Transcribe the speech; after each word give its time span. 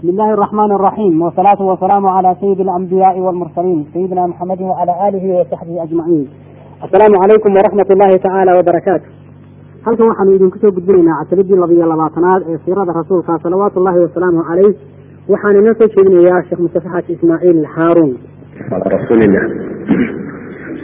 بسم 0.00 0.08
الله 0.08 0.30
الرحمن 0.34 0.72
الرحيم 0.72 1.22
والصلاة 1.22 1.60
والسلام 1.62 2.06
على 2.12 2.36
سيد 2.40 2.60
الأنبياء 2.60 3.18
والمرسلين 3.18 3.86
سيدنا 3.92 4.26
محمد 4.26 4.60
وعلى 4.60 5.08
آله 5.08 5.24
وصحبه 5.40 5.82
أجمعين 5.82 6.28
السلام 6.84 7.12
عليكم 7.22 7.50
ورحمة 7.58 7.88
الله 7.94 8.10
تعالى 8.28 8.50
وبركاته 8.58 9.08
halkan 9.86 10.06
waxaanu 10.10 10.30
idinku 10.36 10.58
soo 10.58 10.70
gudbinaynaa 10.76 11.22
casaladii 11.22 11.56
labiyo 11.62 11.86
labaatanaad 11.92 12.42
ee 12.50 12.58
siirada 12.64 12.92
rasuulka 13.00 13.38
salawaatu 13.42 13.78
ullahi 13.80 13.98
wasalaamu 14.04 14.42
caleyh 14.48 14.72
waxaan 15.32 15.56
inoo 15.60 15.74
soo 15.80 15.88
jeedinayaa 15.94 16.40
sheekh 16.48 16.60
mustafa 16.64 16.88
xaaji 16.94 17.12
ismaaciil 17.16 17.60
haaruun 17.76 18.12
على 18.72 18.86
رسول 18.96 19.20
الله 19.26 19.44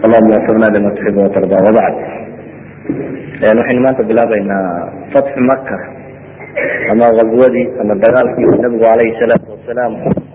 اللهم 0.04 0.28
وفقنا 0.36 0.66
لما 0.76 0.90
تحب 0.98 1.16
وترضى 1.24 1.56
وبعد 1.66 1.94
يعني 3.44 3.58
waxaynu 3.60 3.80
maanta 3.86 4.02
bilaabaynaa 4.10 4.66
fatxu 5.14 5.40
maka 5.50 5.76
ama 6.91 7.05
qaswadii 7.19 7.65
ama 7.81 7.93
dagaalkii 8.03 8.49
nabigu 8.63 8.83
calayhi 8.89 9.17
salaatu 9.21 9.47
wasalaam 9.55 9.93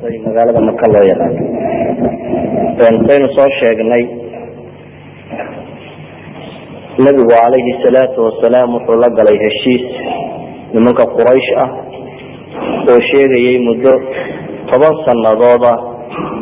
ay 0.08 0.14
magaalada 0.26 0.60
maka 0.70 0.86
loo 0.94 1.04
yaqaano 1.12 2.98
saynu 3.08 3.28
soo 3.36 3.48
sheegnay 3.60 4.04
nabigu 7.04 7.28
calayhi 7.32 7.72
salaatu 7.84 8.18
wasalaam 8.28 8.68
wuxuu 8.76 9.00
la 9.02 9.08
galay 9.18 9.36
heshiis 9.44 9.84
nimanka 10.74 11.04
quraysh 11.16 11.50
ah 11.64 11.70
oo 12.92 13.00
sheegayay 13.10 13.56
muddo 13.68 13.92
toban 14.70 14.94
sanadooda 15.06 15.72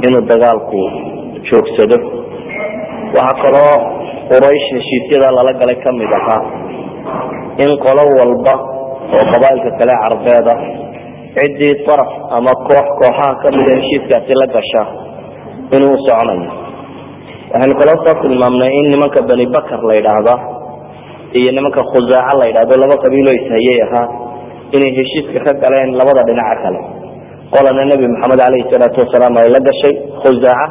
inuu 0.06 0.24
dagaalku 0.30 0.80
joogsado. 1.48 1.98
Waxaa 3.16 3.40
kaloo 3.42 3.74
quraysh 4.30 4.66
heshiisyada 4.76 5.28
lala 5.36 5.52
galay 5.60 5.76
ka 5.84 5.90
mid 6.00 6.12
ahaa 6.18 6.42
in 7.64 7.70
qolo 7.84 8.04
walba 8.18 8.54
oo 9.16 9.24
qabaailka 9.32 9.70
kale 9.80 9.94
carbeeda 10.02 10.54
ciddii 11.36 11.74
daraf 11.88 12.10
ama 12.36 12.52
koox 12.68 12.86
kooxaha 13.00 13.28
kamida 13.42 13.72
heshiiskaasi 13.78 14.32
la 14.40 14.46
gasha 14.56 14.82
inuu 15.76 15.96
soconayo. 16.06 16.50
Waxaynu 17.52 17.74
kaloo 17.80 17.98
soo 18.06 18.14
tilmaamnay 18.22 18.72
in 18.80 18.86
nimanka 18.92 19.20
bani 19.30 19.46
bakar 19.56 19.80
la 19.88 19.94
yidhaahda 19.98 20.34
iyo 21.38 21.50
nimanka 21.56 21.82
khusaaca 21.92 22.32
la 22.40 22.44
yidhahdo 22.50 22.74
laba 22.82 22.96
qabiiloo 23.04 23.34
ishayay 23.40 23.78
ahaa 23.86 24.06
inay 24.76 24.90
heshiiska 24.98 25.38
ka 25.46 25.52
galeen 25.62 25.90
labada 26.00 26.22
dhinaca 26.28 26.56
kale. 26.64 26.80
Qolana 27.54 27.82
nebi 27.90 28.04
maxamed 28.14 28.38
caleyhi 28.42 28.66
salaatu 28.72 28.98
wasalaam 29.04 29.34
ay 29.42 29.48
la 29.56 29.60
gashay 29.68 29.94
khusaaca 30.22 30.66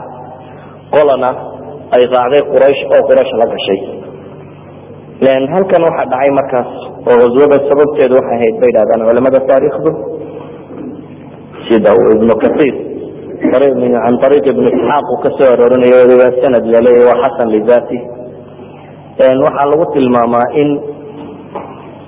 qolana 0.95 1.30
ay 1.95 2.03
raacday 2.13 2.41
quraysh 2.53 2.81
oo 2.95 3.02
quraysh 3.09 3.33
la 3.41 3.45
gashay 3.53 3.80
halkan 5.28 5.81
waxaa 5.84 6.08
dhacay 6.12 6.31
markaas 6.31 6.70
oo 7.03 7.16
qaswada 7.20 7.58
sababteedu 7.70 8.14
waxay 8.20 8.36
ahayd 8.39 8.56
bay 8.62 8.72
dhahdaan 8.75 9.02
culamada 9.09 9.39
taariikhdu 9.50 9.92
sida 11.67 11.92
uu 12.00 12.09
ibnu 12.17 12.34
kaiir 12.44 12.75
can 13.40 14.16
ariiq 14.28 14.45
ibn 14.53 14.64
isxaaq 14.72 15.06
uu 15.14 15.20
ka 15.23 15.30
soo 15.38 15.50
aroorinayo 15.53 16.08
waa 16.22 16.31
sanad 16.44 16.64
laleeya 16.73 17.03
waa 17.09 17.20
xasan 17.23 17.47
lidati 17.56 17.97
waxaa 19.20 19.67
lagu 19.72 19.86
tilmaamaa 19.95 20.47
in 20.62 20.70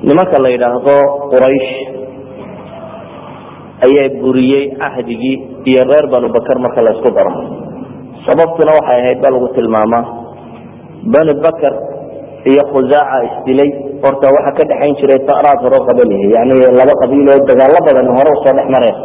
nimanka 0.07 0.37
la 0.43 0.49
yidhaahdo 0.55 0.95
quraysh 1.35 1.69
ayaa 3.87 4.07
buriyey 4.23 4.63
cahdigii 4.79 5.37
iyo 5.67 5.83
reer 5.91 6.05
banu 6.13 6.31
bakar 6.37 6.57
marka 6.63 6.79
la 6.87 6.95
isku 6.95 7.11
daro 7.17 7.33
sababtuna 8.25 8.71
waxay 8.79 8.99
ahayd 9.03 9.19
ba 9.19 9.29
lagu 9.35 9.47
tilmaamaa 9.57 10.03
bani 11.15 11.33
bakar 11.45 11.73
iyo 12.49 12.63
khusaaca 12.71 13.17
isdilay. 13.29 13.69
Horta 14.03 14.27
waxaa 14.35 14.55
ka 14.57 14.63
dhexayn 14.69 14.95
jiray 14.99 15.19
taraad 15.29 15.59
horo 15.65 15.79
qabalihi 15.89 16.27
yani 16.37 16.53
laba 16.79 16.93
qabiiloo 17.01 17.39
dagaalo 17.49 17.79
badan 17.87 18.07
hore 18.17 18.29
u 18.33 18.37
soo 18.43 18.53
dhex 18.57 18.67
mareen 18.75 18.97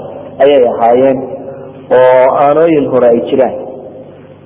ayay 0.42 0.62
ahaayeen 0.72 1.18
oo 1.96 2.26
aanooyin 2.44 2.86
hore 2.92 3.08
ay 3.14 3.20
jiraan. 3.30 3.54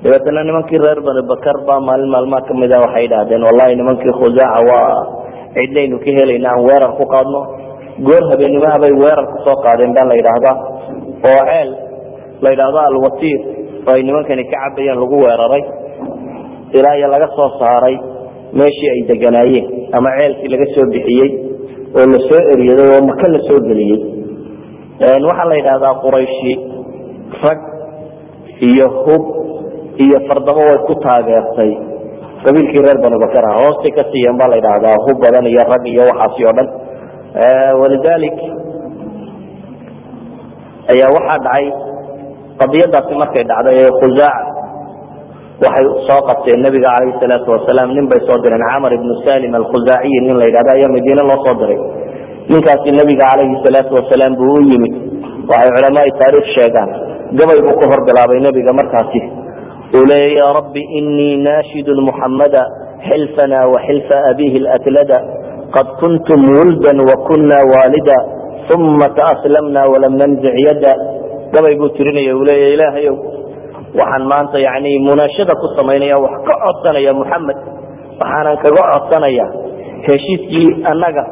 Dabeetana 0.02 0.42
nimankii 0.48 0.80
reer 0.84 1.00
bani 1.06 1.22
bakar 1.30 1.56
baa 1.68 1.80
maalin 1.88 2.10
maalmaha 2.14 2.42
ka 2.48 2.54
mid 2.60 2.72
a 2.72 2.78
waxay 2.84 3.04
idhahdeen 3.08 3.42
wallahi 3.48 3.76
nimankii 3.80 4.12
khusaaca 4.18 4.60
waa 4.70 5.06
cidnaynu 5.54 5.96
ka 6.04 6.10
helayna 6.18 6.48
aan 6.54 6.62
weerar 6.68 6.92
ku 6.98 7.04
qaadno. 7.14 7.40
Goor 8.06 8.22
habeenimaha 8.32 8.76
bay 8.82 8.92
weerar 9.02 9.26
ku 9.32 9.38
soo 9.46 9.56
qaadeen 9.64 9.92
baa 9.96 10.06
la 10.10 10.14
yidhaahdaa. 10.20 10.56
Oo 11.30 11.40
ceel 11.50 11.70
la 12.42 12.48
yidhaahdo 12.54 12.78
alwatiir 12.90 13.40
oo 13.86 13.92
ay 13.96 14.02
nimankani 14.08 14.44
ka 14.50 14.56
cabayeen 14.64 14.98
lagu 15.02 15.16
weeraray 15.24 15.62
ilaa 16.78 16.94
iyo 16.98 17.08
laga 17.14 17.28
soo 17.36 17.48
saaray 17.60 17.96
meeshii 18.58 18.90
ay 18.94 19.00
deganaayeen 19.10 19.66
ama 19.98 20.08
ceelkii 20.18 20.50
laga 20.54 20.66
soo 20.74 20.86
bixiyey 20.94 21.30
oo 21.98 22.06
la 22.12 22.18
soo 22.28 22.40
eriyaday 22.54 22.88
oo 22.96 23.00
maka 23.10 23.26
la 23.34 23.40
soo 23.48 23.60
geliyey. 23.68 24.00
Waxaa 25.28 25.48
la 25.50 25.56
yidhahdaa 25.60 25.94
qurayshi 26.04 26.52
rag 27.44 27.60
iyo 28.70 28.86
hub 29.04 29.22
iyo 30.04 30.18
fardamo 30.28 30.62
way 30.68 30.78
ku 30.88 30.94
taageertay 31.04 31.72
qabiilkii 32.44 32.82
reer 32.86 32.98
banu 33.04 33.16
bakar 33.24 33.44
ah 33.50 33.56
hoostay 33.62 33.92
ka 33.98 34.02
siiyeen 34.12 34.36
baa 34.40 34.50
la 34.52 34.56
yidhahdaa 34.60 34.96
hub 35.06 35.16
badan 35.24 35.46
iyo 35.52 35.62
rag 35.72 35.84
iyo 35.94 36.02
waxaasi 36.10 36.40
oo 36.48 36.54
dhan. 36.58 36.68
Walidalik 37.80 38.36
ayaa 40.92 41.10
waxaa 41.16 41.38
dhacay 41.46 41.66
qadiyadaasi 42.60 43.12
markay 43.22 43.44
dhacday 43.50 43.76
ee 43.82 43.90
khusaaca 44.00 44.49
waxay 45.64 45.86
soo 46.08 46.20
qabteen 46.28 46.60
nabiga 46.66 46.88
calayhi 46.96 47.18
salaatu 47.22 47.48
wasalaam 47.54 47.88
nin 47.96 48.06
bay 48.10 48.20
soo 48.28 48.38
direen 48.44 48.64
camar 48.70 48.92
ibnu 48.98 49.12
salim 49.26 49.52
alkhusaaciyi 49.60 50.20
nin 50.26 50.34
la 50.40 50.44
yidhahdo 50.48 50.70
ayaa 50.76 50.92
madiine 50.96 51.22
loo 51.30 51.38
soo 51.46 51.54
diray. 51.60 51.78
Ninkaasi 52.52 52.90
nabiga 53.00 53.24
calayhi 53.30 53.56
salaatu 53.66 53.92
wasalaam 53.98 54.32
buu 54.40 54.54
u 54.58 54.60
yimid. 54.70 54.94
Waxay 55.50 55.70
culamaai 55.76 56.12
taariikh 56.20 56.48
sheegaan. 56.56 56.90
Gabay 57.38 57.58
buu 57.66 57.76
ka 57.80 57.86
hor 57.92 58.00
bilaabay 58.08 58.40
nebiga 58.46 58.72
markaasi. 58.80 59.20
Uu 59.96 60.04
leeya 60.10 60.38
ya 60.40 60.48
rabbi 60.58 60.82
inii 60.98 61.36
naashidun 61.46 61.98
muxammada 62.08 62.62
xilfana 63.08 63.60
wa 63.72 63.78
xilfa 63.86 64.16
abihi 64.32 64.58
latlada 64.66 65.18
qad 65.76 65.86
kuntum 66.00 66.40
wuldan 66.56 66.98
wakuna 67.10 67.58
waalida. 67.72 68.18
Uma 68.74 69.08
taaslamna 69.18 69.82
walam 69.92 70.14
nanzic 70.20 70.54
yada. 70.66 70.92
Gabay 71.54 71.74
buu 71.80 71.90
tirinaya 71.98 72.32
uu 72.38 72.44
leeya 72.48 72.68
ilaahayow 72.76 73.16
waxaan 73.98 74.24
maanta 74.32 74.58
yani 74.58 74.98
munaashada 75.06 75.54
ku 75.60 75.66
samaynaya 75.78 76.16
wax 76.24 76.34
ka 76.48 76.54
codsanaya 76.64 77.12
muxamed 77.20 77.58
waxaanan 78.20 78.56
kaga 78.64 78.82
codsanaya 78.94 79.46
heshiiskii 80.06 80.68
annaga 80.92 81.24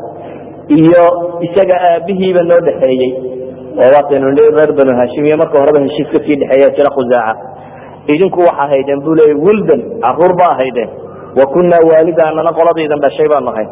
iyo 0.78 1.04
isaga 1.46 1.76
aabihiiba 1.91 2.42
noo 2.50 2.60
dhexeeyey. 2.66 3.12
Waataynu 3.78 4.28
nii 4.36 4.48
reer 4.58 4.72
banu 4.78 4.92
hashim 5.00 5.24
iyo 5.28 5.36
marka 5.42 5.56
horeba 5.62 5.80
heshiis 5.86 6.08
ka 6.14 6.19
sii 6.26 6.36
dhexeeya 6.41 6.69
jira 6.76 6.91
khusaaca. 6.96 7.42
Idinku 8.12 8.41
waxa 8.48 8.62
ahaydeen 8.66 9.00
buu 9.04 9.14
leeya 9.19 9.36
wuldan 9.44 9.80
carruur 10.04 10.32
ba 10.40 10.46
ahaydeen. 10.54 10.90
Wa 11.38 11.44
kunaa 11.54 11.82
waalida 11.90 12.22
anana 12.28 12.50
dhashay 13.04 13.28
baanu 13.32 13.48
ahay 13.54 13.66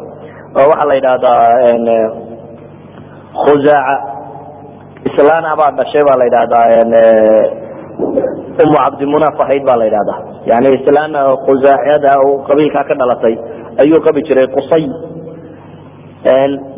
oo 0.57 0.65
waxaa 0.71 0.89
la 0.89 0.95
yidhahdaa 0.97 1.41
khusaaca 3.45 3.95
islaana 5.09 5.55
baa 5.59 5.71
dhashay 5.79 6.03
baa 6.07 6.17
la 6.21 6.25
yidhahdaa 6.29 6.65
umu 8.63 8.77
cabdimunaaf 8.83 9.37
ahayd 9.45 9.63
baa 9.69 9.77
la 9.81 9.85
yidhahdaa 9.89 10.19
yani 10.51 10.67
islaan 10.77 11.13
khusaaciyada 11.45 12.11
qabiilkaa 12.49 12.83
ka 12.89 12.95
dhalatay 13.01 13.35
ayuu 13.83 13.99
qabi 14.07 14.21
jiray 14.29 14.47
qusay. 14.55 14.83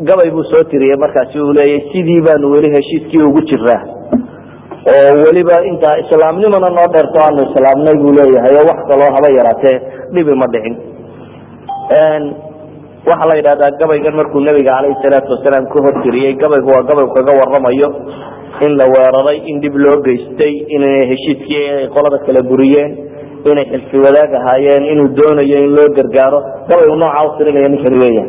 Gabay 0.07 0.29
buu 0.35 0.43
soo 0.51 0.63
tiriyey 0.71 0.97
markaasi 1.03 1.39
uu 1.39 1.53
leeyay 1.57 1.81
sidii 1.91 2.21
baanu 2.27 2.51
weli 2.53 2.69
heshiiskii 2.75 3.23
ugu 3.29 3.41
jiraa 3.49 3.81
oo 4.93 5.13
weliba 5.25 5.55
intaa 5.71 5.95
islaamnimana 6.03 6.67
noo 6.77 6.87
dheerto 6.93 7.17
aanu 7.25 7.41
islaamnay 7.49 7.95
buu 8.03 8.13
leeyahay 8.19 8.53
oo 8.59 8.65
wax 8.69 8.79
kaloo 8.91 9.09
haba 9.15 9.29
yaraatee 9.37 9.75
dhibi 10.13 10.33
ma 10.41 10.47
dhicin. 10.53 10.75
Waxaa 13.09 13.29
la 13.31 13.35
yidhahdaa 13.39 13.71
gabaygan 13.81 14.15
markuu 14.19 14.41
nabiga 14.47 14.71
calayhi 14.75 14.97
salaatu 15.03 15.31
wasalaam 15.35 15.65
ka 15.73 15.77
hor 15.85 15.95
tiriyey 16.03 16.33
gabaygu 16.43 16.69
waa 16.75 16.83
gabay 16.89 17.07
kaga 17.17 17.31
waramayo 17.39 17.89
in 18.65 18.71
la 18.79 18.85
weeraray 18.93 19.37
in 19.51 19.61
dhib 19.63 19.75
loo 19.85 19.97
geystay 20.07 20.53
inay 20.75 20.97
heshiiskii 21.11 21.63
ay 21.75 21.87
qolada 21.95 22.17
kale 22.25 22.41
buriyeen 22.51 22.91
inay 23.51 23.65
xilfi 23.71 23.97
wadaag 24.05 24.31
ahaayeen 24.41 24.83
inuu 24.93 25.09
doonayo 25.19 25.57
in 25.65 25.71
loo 25.77 25.87
gargaaro 25.97 26.39
gabaygu 26.69 26.95
noocaa 27.03 27.25
u 27.27 27.37
tirinaya 27.37 27.69
ninkani 27.75 28.23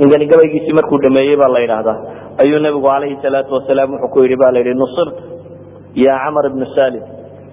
ninkani 0.00 0.26
gabaygiisii 0.32 0.76
markuu 0.78 0.98
dhameeyey 1.04 1.36
baa 1.36 1.52
la 1.56 1.60
yidhaahdaa. 1.64 1.96
Ayuu 2.42 2.58
nabigu 2.64 2.86
calayhi 2.88 3.16
salaatu 3.22 3.54
wasalaam 3.54 3.92
wuxuu 3.94 4.08
ku 4.14 4.22
yidhi 4.24 4.36
ba 4.42 4.52
la 4.52 4.58
yidhi 4.62 4.74
nusirt 4.82 5.16
ya 5.94 6.14
camar 6.24 6.44
ibnu 6.50 6.66
salim 6.76 7.02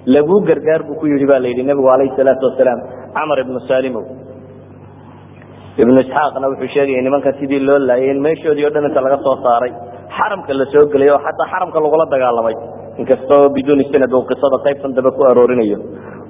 laguu 0.05 0.39
gargaar 0.49 0.81
buu 0.87 0.95
ku 0.99 1.07
yidhi 1.07 1.25
ba 1.31 1.39
la 1.39 1.47
yidhi 1.51 1.63
nabigu 1.69 1.87
calayhi 1.89 2.13
salaatu 2.19 2.45
wasalaam 2.49 2.79
camar 3.17 3.37
ibnu 3.43 3.59
salimow 3.69 4.05
ibnu 5.83 5.97
isxaaqna 6.05 6.47
wuxuu 6.51 6.69
sheegaya 6.75 7.01
nimanka 7.07 7.33
sidii 7.39 7.59
loo 7.67 7.79
laayay 7.89 8.11
in 8.13 8.21
meeshoodii 8.27 8.65
o 8.67 8.69
dhan 8.75 8.85
inta 8.89 9.01
laga 9.05 9.17
soo 9.25 9.35
saaray 9.45 9.73
xaramka 10.17 10.53
la 10.59 10.65
soo 10.73 10.85
gelay 10.93 11.09
oo 11.13 11.19
xataa 11.25 11.47
xaramka 11.53 11.79
lagula 11.85 12.05
dagaalamay. 12.13 12.55
Inkastoo 13.01 13.49
biduuni 13.55 13.83
sanad 13.91 14.11
uu 14.13 14.23
qisada 14.29 14.57
qaybtan 14.65 14.93
dambe 14.97 15.11
ku 15.17 15.21
aroorinayo. 15.31 15.77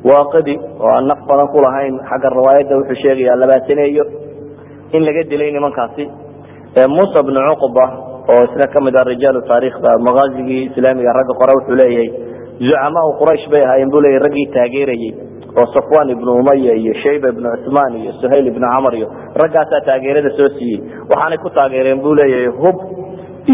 Waaqidi 0.09 0.55
oo 0.81 0.89
aan 0.95 1.07
naf 1.11 1.19
badan 1.29 1.47
ku 1.53 1.57
xagga 2.09 2.29
riwaayadda 2.37 2.73
wuxuu 2.79 2.95
sheegaya 3.03 3.35
labaataneeyo. 3.41 4.03
In 4.95 5.01
laga 5.07 5.23
dilay 5.31 5.51
nimankaasi 5.51 6.05
musa 6.97 7.19
bnu 7.27 7.39
cuqba 7.61 7.85
oo 8.33 8.41
isna 8.47 8.65
ka 8.73 8.79
mid 8.85 8.95
ah 8.99 9.05
rijaalu 9.07 9.41
taariikhda 9.49 9.89
makaazigii 10.07 10.63
islaamiga 10.69 11.13
ragga 11.17 11.33
qore 11.39 11.51
wuxuu 11.57 11.75
leeyahay 11.81 12.09
zucamaau 12.67 13.09
quraysh 13.21 13.45
bay 13.53 13.61
ahaayeen 13.67 13.89
buu 13.93 14.01
leeyahy 14.05 14.23
raggii 14.25 14.45
taageerayey 14.55 15.11
oo 15.59 15.65
safwan 15.75 16.09
ibnu 16.15 16.31
umaya 16.41 16.73
iyo 16.81 16.93
shayba 17.03 17.29
ibnu 17.33 17.47
cusmaan 17.55 17.93
iyo 18.01 18.11
suhayl 18.21 18.47
ibnu 18.51 18.65
camar 18.73 18.93
iyo 18.99 19.07
raggaasaa 19.43 19.81
taageerada 19.89 20.29
soo 20.37 20.49
siiyey. 20.57 20.79
Waxaanay 21.09 21.37
ku 21.45 21.49
taageereen 21.59 22.01
buu 22.05 22.15
leeyahay 22.19 22.47
hub 22.61 22.77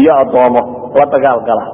iyo 0.00 0.12
addoomo 0.22 0.62
la 0.98 1.04
dagaal 1.14 1.40
gala. 1.48 1.64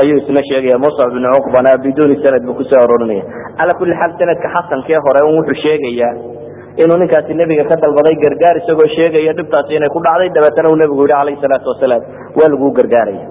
Ayuu 0.00 0.18
isna 0.22 0.40
sheegaya 0.48 0.78
muscab 0.84 1.10
ibnu 1.12 1.28
cuqbana 1.36 1.70
biduuni 1.84 2.16
sanad 2.24 2.42
buu 2.46 2.54
ku 2.60 2.64
soo 2.70 2.80
arorinaya 2.84 3.24
cala 3.58 3.72
kulli 3.78 3.94
xaal 4.00 4.12
sanadka 4.20 4.48
xasankee 4.56 4.98
hore 5.06 5.20
un 5.28 5.36
wuxuu 5.40 5.58
sheegayaa 5.64 6.12
inuu 6.82 6.98
ninkaasi 7.02 7.34
nebiga 7.40 7.64
ka 7.70 7.76
dalbaday 7.84 8.16
gargaar 8.24 8.56
isagoo 8.62 8.88
sheegaya 8.96 9.32
dhibtaasi 9.38 9.76
inay 9.78 9.90
ku 9.96 10.00
dhacday 10.06 10.30
dabeetana 10.36 10.70
uu 10.72 10.78
nebigu 10.82 11.02
yihi 11.06 11.12
calayhi 11.14 11.40
salaatu 11.44 11.68
wasalaam 11.72 12.02
waa 12.38 12.48
laguu 12.52 12.70
gargaaraya. 12.78 13.24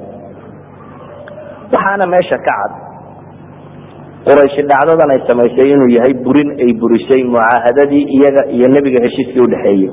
Waxaana 1.73 2.05
meesha 2.13 2.37
ka 2.47 2.53
cad 2.59 2.71
qurayshi 4.27 4.61
dhacdadan 4.71 5.11
ay 5.15 5.21
samaysay 5.29 5.67
inuu 5.75 5.89
yahay 5.97 6.13
burin 6.25 6.49
ay 6.65 6.71
burisay 6.81 7.21
mucaahadadii 7.33 8.03
iyaga 8.17 8.43
iyo 8.55 8.67
nebiga 8.75 8.99
heshiiskii 9.05 9.43
udhexeeyey 9.47 9.89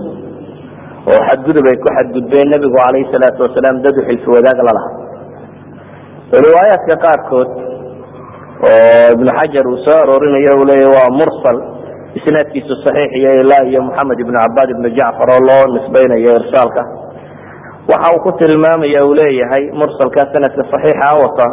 oo 1.13 1.21
xadgudub 1.29 1.65
ay 1.73 1.77
ku 1.85 1.89
xadgudbeen 1.99 2.49
nebigu 2.55 2.77
calayhi 2.85 3.11
salaatu 3.15 3.41
wasalaam 3.47 3.77
dad 3.87 3.95
u 4.01 4.03
xilfi 4.09 4.29
wadaag 4.37 4.59
la 4.69 4.73
laha 4.79 4.91
riwaayaadka 6.47 6.95
qaarkood 7.05 7.51
oo 8.69 9.07
ibnu 9.15 9.31
xajar 9.39 9.65
uu 9.73 9.79
soo 9.87 9.99
aroorinayo 10.05 10.53
uu 10.61 10.67
leeya 10.71 10.89
waa 10.97 11.09
mursal 11.21 11.59
isnaadkiisu 12.19 12.75
saxiix 12.85 13.11
iyo 13.21 13.31
ilaa 13.43 13.63
iyo 13.71 13.81
moxamed 13.89 14.19
ibnu 14.25 14.37
cabaad 14.45 14.69
ibnu 14.75 14.89
jacfar 14.99 15.29
oo 15.35 15.41
loo 15.49 15.65
nisbaynayo 15.75 16.31
irsaalka 16.41 16.83
waxa 17.93 18.09
uu 18.15 18.21
ku 18.27 18.31
tilmaamaya 18.41 19.01
uu 19.09 19.15
leeyahay 19.21 19.65
mursalka 19.81 20.21
sanadka 20.33 20.63
saxiixa 20.73 21.11
wata. 21.23 21.47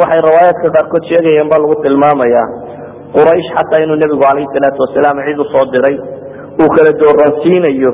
Waxay 0.00 0.20
riwaayaadka 0.28 0.66
qaarkood 0.76 1.04
sheegayeen 1.10 1.48
baa 1.52 1.60
lagu 1.64 1.76
tilmaamaya 1.84 2.42
quraysh 3.16 3.48
xataa 3.56 3.82
inuu 3.84 3.98
nebigu 4.02 4.22
calayhi 4.26 4.48
salaatu 4.54 4.78
wasalaam 4.84 5.16
cid 5.26 5.38
u 5.42 5.46
soo 5.52 5.64
diray 5.74 5.96
uu 6.62 6.68
kala 6.76 6.90
dooransiinayo 7.02 7.90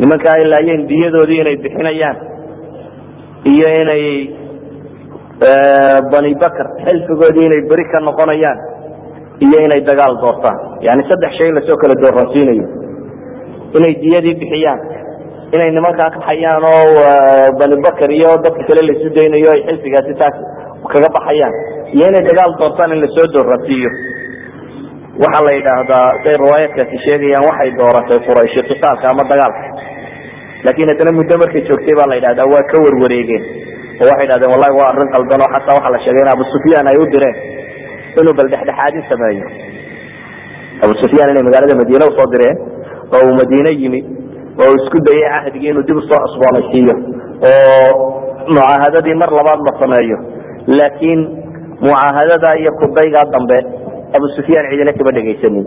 nimanka 0.00 0.28
ay 0.36 0.44
laayeen 0.52 0.82
diyadoodii 0.90 1.40
inay 1.42 1.56
bixinayaan 1.64 2.16
iyo 3.52 3.68
inay 3.82 4.04
bani 6.12 6.30
bakr 6.42 6.66
xilfigoodii 6.86 7.46
inay 7.48 7.62
beri 7.70 7.84
ka 7.92 7.98
noqonayaan 8.08 8.58
iyo 9.44 9.58
inay 9.66 9.80
dagaal 9.88 10.14
doortaan. 10.22 10.58
Yani 10.86 11.02
saddex 11.10 11.32
shay 11.38 11.50
la 11.56 11.60
soo 11.68 11.76
kala 11.82 11.94
dooransiinayo 12.02 12.66
inay 13.78 13.94
diyadii 14.02 14.34
bixiyaan 14.42 14.80
inay 15.56 15.70
nimankaa 15.76 16.10
kaxayaan 16.16 16.64
oo 16.72 16.88
bani 17.60 17.76
bakr 17.86 18.10
iyo 18.18 18.30
dadka 18.44 18.62
kale 18.68 18.82
laisu 18.88 19.08
daynayo 19.16 19.48
ay 19.54 19.60
xilfigaasi 19.68 20.14
taas 20.20 20.36
kaga 20.92 21.08
baxayaan. 21.16 21.54
Iyo 21.94 22.04
inay 22.10 22.24
dagaal 22.30 22.52
doortaan 22.60 22.92
in 22.96 23.00
la 23.04 23.08
soo 23.16 23.26
dooransiiyo 23.36 23.90
waxaa 25.22 25.44
la 25.48 25.52
yidhaahdaa 25.58 26.06
say 26.24 26.34
riwaayaadkaasi 26.42 26.96
sheegayaan 27.06 27.44
waxay 27.50 27.70
dooratay 27.80 28.18
qurayshi 28.28 28.60
qitaalka 28.70 29.04
ama 29.12 29.22
dagaalka 29.32 29.62
laakiin 30.66 30.88
haddana 30.92 31.12
muddo 31.18 31.34
markay 31.42 31.62
joogtay 31.68 31.94
baa 32.00 32.08
la 32.12 32.16
yidhahdaa 32.18 32.46
waa 32.54 32.64
ka 32.70 32.76
warwareegeen. 32.84 33.42
Oo 34.00 34.06
waxay 34.10 34.26
dhahdeen 34.30 34.50
wallahi 34.54 34.74
waa 34.80 34.88
arrin 34.92 35.08
qaldan 35.14 35.40
oo 35.44 35.50
xataa 35.54 35.74
waxaa 35.78 35.94
la 35.96 36.00
sheegay 36.04 36.22
in 36.26 36.30
abu 36.36 36.44
sufyaan 36.54 36.86
ay 36.92 36.96
u 37.02 37.04
direen 37.14 37.36
inuu 38.20 38.34
bal 38.38 38.48
dhexdhexaadin 38.52 39.04
sameeyo. 39.12 39.46
Abu 40.84 40.92
sufyaan 41.02 41.28
inay 41.32 41.44
magaalada 41.48 41.74
madiine 41.80 42.04
u 42.10 42.12
soo 42.18 42.28
direen 42.34 42.56
oo 43.16 43.20
uu 43.28 43.34
madiine 43.40 43.70
yimi 43.82 44.00
oo 44.62 44.70
isku 44.80 44.98
dayay 45.08 45.28
cahdigii 45.34 45.70
inuu 45.72 45.84
dib 45.88 45.96
u 46.00 46.02
soo 46.10 46.20
cusboonaysiiyo 46.24 46.94
oo 47.50 47.88
mucaahadadii 48.52 49.16
mar 49.22 49.30
labaad 49.38 49.60
la 49.68 49.72
sameeyo. 49.82 50.16
Laakiin 50.78 51.20
mucaahadada 51.86 52.50
iyo 52.60 52.70
kudaygaa 52.80 53.26
dambe 53.34 53.58
abu 54.16 54.26
sufyaan 54.36 54.66
ciidina 54.70 54.92
kama 54.98 55.10
dhegaysanin 55.16 55.64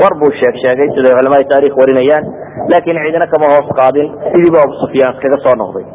war 0.00 0.12
buu 0.20 0.30
sheeg 0.40 0.54
sheegay 0.64 0.88
siday 0.96 1.12
culamada 1.18 1.44
taarikh 1.52 1.74
warinayaan 1.82 2.24
laakiin 2.72 2.98
ciidina 3.04 3.26
kama 3.34 3.46
hoos 3.54 3.68
qaadin 3.80 4.08
sidiibu 4.32 4.58
abu 4.66 4.74
sufyaan 4.84 5.14
kaga 5.24 5.38
soo 5.46 5.54
noqday. 5.62 5.86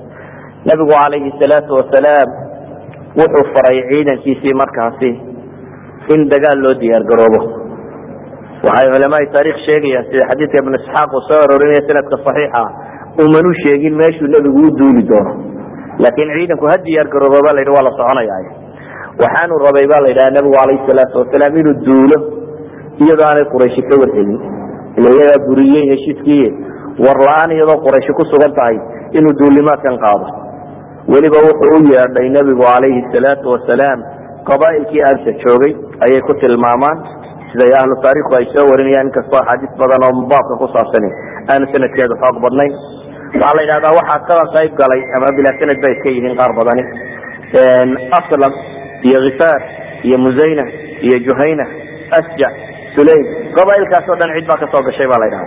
Nabigu 0.70 0.92
calayhi 0.98 1.30
salaatu 1.42 1.72
wasalaam 1.80 2.30
wuxuu 3.20 3.46
faray 3.56 3.78
ciidankiisii 3.92 4.54
markaasi 4.62 5.12
in 6.16 6.22
dagaal 6.34 6.60
loo 6.66 6.76
diyaar 6.82 7.04
garoobo. 7.12 7.42
Waxay 8.68 8.88
culamaai 8.94 9.28
taarikh 9.36 9.58
sheegayaan 9.68 10.06
sida 10.12 10.28
xadiidka 10.32 10.58
ibn 10.64 10.74
isxaaq 10.80 11.10
uu 11.18 11.24
soo 11.30 11.40
aroorinaya 11.46 11.84
sanadka 11.90 12.16
saxiixa 12.28 12.64
umanu 13.26 13.52
sheegin 13.64 13.94
meeshuu 14.02 14.30
nebigu 14.36 14.62
u 14.68 14.76
duuli 14.80 15.04
doono. 15.12 15.32
Laakiin 16.04 16.32
ciidanku 16.38 16.66
ha 16.72 16.78
diyaar 16.88 17.08
garoobo 17.16 17.40
ba 17.48 17.52
la 17.56 17.62
yidhi 17.64 17.76
waa 17.78 17.86
la 17.88 17.94
soconaya 18.00 18.38
waxaanu 19.24 19.56
rabay 19.66 19.86
ba 19.92 19.98
la 20.04 20.10
yidhaha 20.12 20.32
nabigu 20.38 20.56
calayhi 20.60 20.86
salaatu 20.90 21.16
wasalaam 21.24 21.54
inuu 21.62 21.76
duulo 21.88 22.18
iyadoo 23.04 23.28
aanay 23.30 23.46
qurayshi 23.54 23.82
ka 23.90 23.96
warhelin 24.02 24.40
ila 25.00 25.08
iyagaa 25.16 25.40
buriyey 25.48 25.86
heshiiskii 25.92 26.46
war 27.06 27.18
la'aan 27.28 27.52
iyadoo 27.58 27.78
qurayshi 27.86 28.12
ku 28.20 28.24
sugan 28.32 28.52
tahay 28.60 28.78
inuu 29.20 29.34
duulimaadkan 29.40 29.98
qaado. 30.04 30.28
Weliba 31.14 31.40
wuxuu 31.48 31.78
u 31.78 31.80
yeedhay 31.94 32.28
nebigu 32.36 32.64
calayhi 32.70 33.02
salaatu 33.16 33.48
wasalaam 33.56 34.00
qabaa'ilkii 34.50 35.04
aagta 35.10 35.32
joogay 35.44 35.74
ayay 36.06 36.22
ku 36.28 36.34
tilmaamaan 36.44 36.98
siday 37.52 37.72
ahlu 37.80 37.94
taarikhku 38.06 38.34
ay 38.40 38.46
soo 38.56 38.66
warinayaan 38.72 39.08
inkastoo 39.12 39.40
axaadiis 39.42 39.74
badan 39.82 40.06
oo 40.08 40.14
baabka 40.34 40.54
ku 40.62 40.68
saabsani 40.76 41.10
aanu 41.54 41.66
sanadkeedu 41.76 42.16
xoog 42.24 42.38
badnayn. 42.46 42.74
Waxaa 43.36 43.56
la 43.58 43.62
yidhahdaa 43.66 43.94
waxaa 44.00 44.26
kaba 44.30 44.44
qayb 44.56 44.72
galay 44.82 45.02
ama 45.18 45.28
bilaa 45.40 45.56
sanad 45.62 45.78
ba 45.84 45.88
iska 45.96 46.10
yihiin 46.16 46.36
qaar 46.42 46.52
badani. 46.60 46.84
Aslam 48.20 48.54
iyo 49.08 49.20
khifaar 49.26 49.62
iyo 50.08 50.18
musayna 50.26 50.66
iyo 51.06 51.18
juhayna 51.28 51.66
asja 52.20 52.50
sulaym. 52.96 53.26
Qabaa'ilkaas 53.58 54.10
oo 54.12 54.18
dhan 54.22 54.34
cid 54.36 54.46
baa 54.50 54.58
ka 54.64 54.68
soo 54.74 54.84
gashay 54.88 55.08
ba 55.12 55.18
la 55.22 55.28
ydhaha 55.32 55.46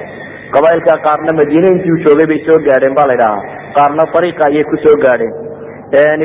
qabaa'ilka 0.56 0.93
qaarna 1.06 1.32
madiine 1.40 1.69
intii 1.75 1.93
u 1.96 1.99
joogay 2.06 2.26
bay 2.32 2.40
soo 2.49 2.58
gaadheen 2.69 2.94
ba 2.99 3.05
la 3.10 3.14
ydhahaa 3.19 3.43
qaarna 3.78 4.02
ariiqa 4.19 4.43
ayay 4.50 4.64
ku 4.70 4.76
gaadheen. 5.06 5.34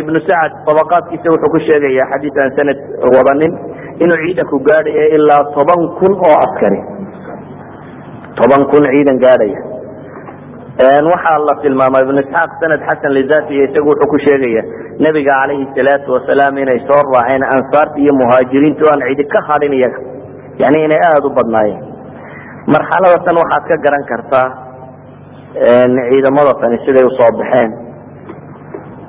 Ibnu 0.02 0.18
sacad 0.28 0.52
tabaqaadkiisa 0.68 1.28
wuxuu 1.34 1.52
ku 1.54 1.60
sheegaya 1.68 2.04
xadiis 2.12 2.36
aan 2.44 2.52
sanad 2.58 2.80
wadanin 3.16 3.54
inuu 4.04 4.20
ciidanku 4.24 4.58
gaadhayo 4.70 5.06
ilaa 5.18 5.44
toban 5.56 5.82
kun 6.00 6.14
oo 6.28 6.36
askari 6.46 6.80
toban 8.40 8.64
kun 8.72 8.84
ciidan 8.94 9.18
gaadhaya 9.26 9.60
waxaa 10.80 11.38
la 11.48 11.56
tilmaama 11.62 12.02
ibnu 12.04 12.20
isxaaq 12.24 12.52
sanad 12.62 12.82
xasan 12.90 13.14
lizati 13.14 13.54
isagu 13.66 13.88
wuxuu 13.90 14.10
ku 14.12 14.18
sheegaya 14.26 14.64
nebiga 15.06 15.30
calayhi 15.42 15.68
salaatu 15.78 16.10
wasalaam 16.18 16.58
inay 16.58 16.80
soo 16.90 17.02
raaceen 17.14 17.44
ansaarta 17.56 17.98
iyo 18.02 18.14
muhaajiriintu 18.22 18.84
aan 18.92 19.02
cidi 19.10 19.24
ka 19.34 19.40
hadhin 19.50 19.74
iyaga. 19.80 20.00
Yani 20.62 20.78
inay 20.86 21.02
aada 21.08 21.28
u 21.28 21.30
badnaayeen. 21.38 21.82
Marxalada 22.74 23.18
tan 23.26 23.36
waxaad 23.42 23.64
ka 23.70 23.76
garan 23.86 24.04
kartaa 24.12 24.48
ciidamada 26.10 26.54
tani 26.62 26.78
siday 26.86 27.06
u 27.06 27.12
soo 27.20 27.32
baxeen. 27.38 27.72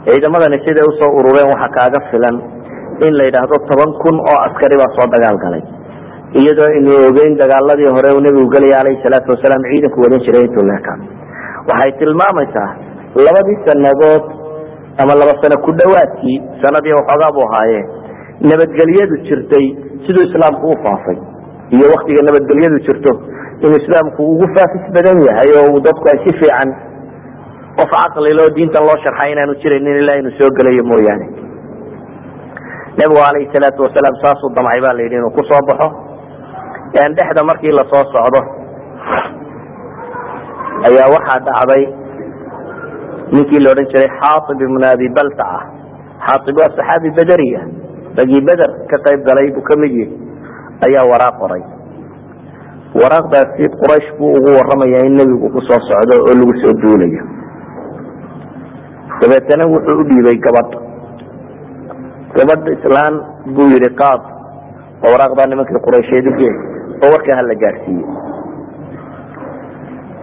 Ciidamadani 0.09 0.59
siday 0.67 0.85
u 0.85 0.93
soo 1.01 1.11
urureen 1.19 1.49
waxaa 1.53 1.73
kaaga 1.79 2.01
filan 2.11 2.37
in 3.07 3.13
la 3.19 3.25
yidhaahdo 3.29 3.57
toban 3.71 3.91
kun 4.03 4.17
oo 4.21 4.39
askari 4.47 4.77
baa 4.83 4.93
soo 4.99 5.09
dagaal 5.15 5.39
galay. 5.45 5.63
Iyadoo 6.41 6.69
aynu 6.77 6.93
ogeyn 7.09 7.35
dagaaladii 7.41 7.89
hore 7.97 8.09
uu 8.17 8.21
nebigu 8.27 8.49
gelaya 8.55 8.79
calayhi 8.85 9.01
salaatu 9.07 9.33
wasalaam 9.35 9.63
ciidanku 9.71 9.99
wadan 10.05 10.21
jiray 10.27 10.45
intuu 10.49 10.67
leekaa 10.73 10.99
waxay 11.69 11.93
tilmaamaysaa 12.01 12.71
labadii 13.27 13.59
sanadood 13.67 14.25
ama 15.03 15.13
laba 15.21 15.35
sano 15.43 15.57
ku 15.67 15.71
dhowaadkii 15.81 16.39
sanadii 16.63 16.97
waxoogaa 16.99 17.33
bu 17.37 17.41
ahaayeen 17.49 17.87
nabadgelyadu 18.51 19.17
jirtay 19.29 19.67
siduu 20.07 20.25
islaamku 20.29 20.67
u 20.73 20.77
faafay. 20.85 21.19
Iyo 21.75 21.87
waktiga 21.95 22.21
nabadgelyadu 22.29 22.79
jirto 22.87 23.13
inuu 23.65 23.79
islaamku 23.83 24.21
ugu 24.33 24.47
faafis 24.57 24.85
badan 24.97 25.19
yahay 25.29 25.51
oo 25.61 25.79
dadku 25.87 26.05
ay 26.13 26.19
si 26.25 26.33
fiican 26.41 26.71
qof 27.79 27.91
caqliloo 28.01 28.49
diintan 28.57 28.83
loo 28.89 28.99
sharxay 29.05 29.31
inaanu 29.35 29.55
jiraynin 29.63 29.97
ilaa 30.03 30.19
inuu 30.23 30.35
soo 30.41 30.51
gelayo 30.59 30.85
mooyaane. 30.91 31.27
Nebigu 32.99 33.21
calayhi 33.27 33.49
salaatu 33.55 33.81
wasalaam 33.87 34.17
saasuu 34.23 34.51
damcay 34.57 34.81
ba 34.85 34.93
la 34.99 35.03
yidhi 35.07 35.17
inuu 35.21 35.33
ku 35.39 35.43
soo 35.51 35.63
baxo. 35.71 35.89
Dhexda 37.17 37.43
markii 37.51 37.73
la 37.79 37.85
soo 37.93 38.05
socdo 38.15 38.41
ayaa 40.89 41.09
waxaa 41.17 41.41
dhacday 41.49 41.85
ninkii 43.35 43.61
la 43.65 43.71
odhan 43.75 43.87
jiray 43.93 44.09
xaaib 44.21 44.61
ibn 44.69 44.83
abi 44.93 45.09
baltaca 45.19 45.61
xaaib 46.27 46.57
waa 46.61 46.71
saxaabi 46.79 47.11
bederiya 47.19 47.61
ragii 48.19 48.43
beder 48.49 48.71
ka 48.91 48.97
qayb 49.07 49.21
galay 49.29 49.49
buu 49.57 49.65
ka 49.71 49.75
mid 49.83 49.93
yihi 50.01 50.15
ayaa 50.87 51.05
waraaq 51.13 51.35
qoray 51.43 51.63
waraaqdaasi 53.03 53.65
quraysh 53.81 54.09
buu 54.19 54.31
ugu 54.39 54.51
waramaya 54.59 55.01
in 55.09 55.15
nebigu 55.21 55.49
ku 55.55 55.61
soo 55.69 55.81
socdo 55.89 56.15
oo 56.27 56.35
lagu 56.41 56.55
soo 56.63 56.75
duulayo. 56.83 57.23
Dabeetana 59.21 59.65
wuxuu 59.73 59.99
u 60.01 60.05
dhiibay 60.11 60.37
gabadh. 60.45 60.73
Gabadh 62.37 62.67
islaan 62.77 63.15
buu 63.57 63.67
yihi 63.73 63.91
qaad 64.01 64.23
oo 65.05 65.11
waraaqdaa 65.15 65.47
nimankii 65.51 65.83
quraysheed 65.87 66.27
uge 66.33 66.51
oo 67.03 67.11
warkaa 67.15 67.37
hala 67.41 67.55
gaadhsiiye 67.65 68.05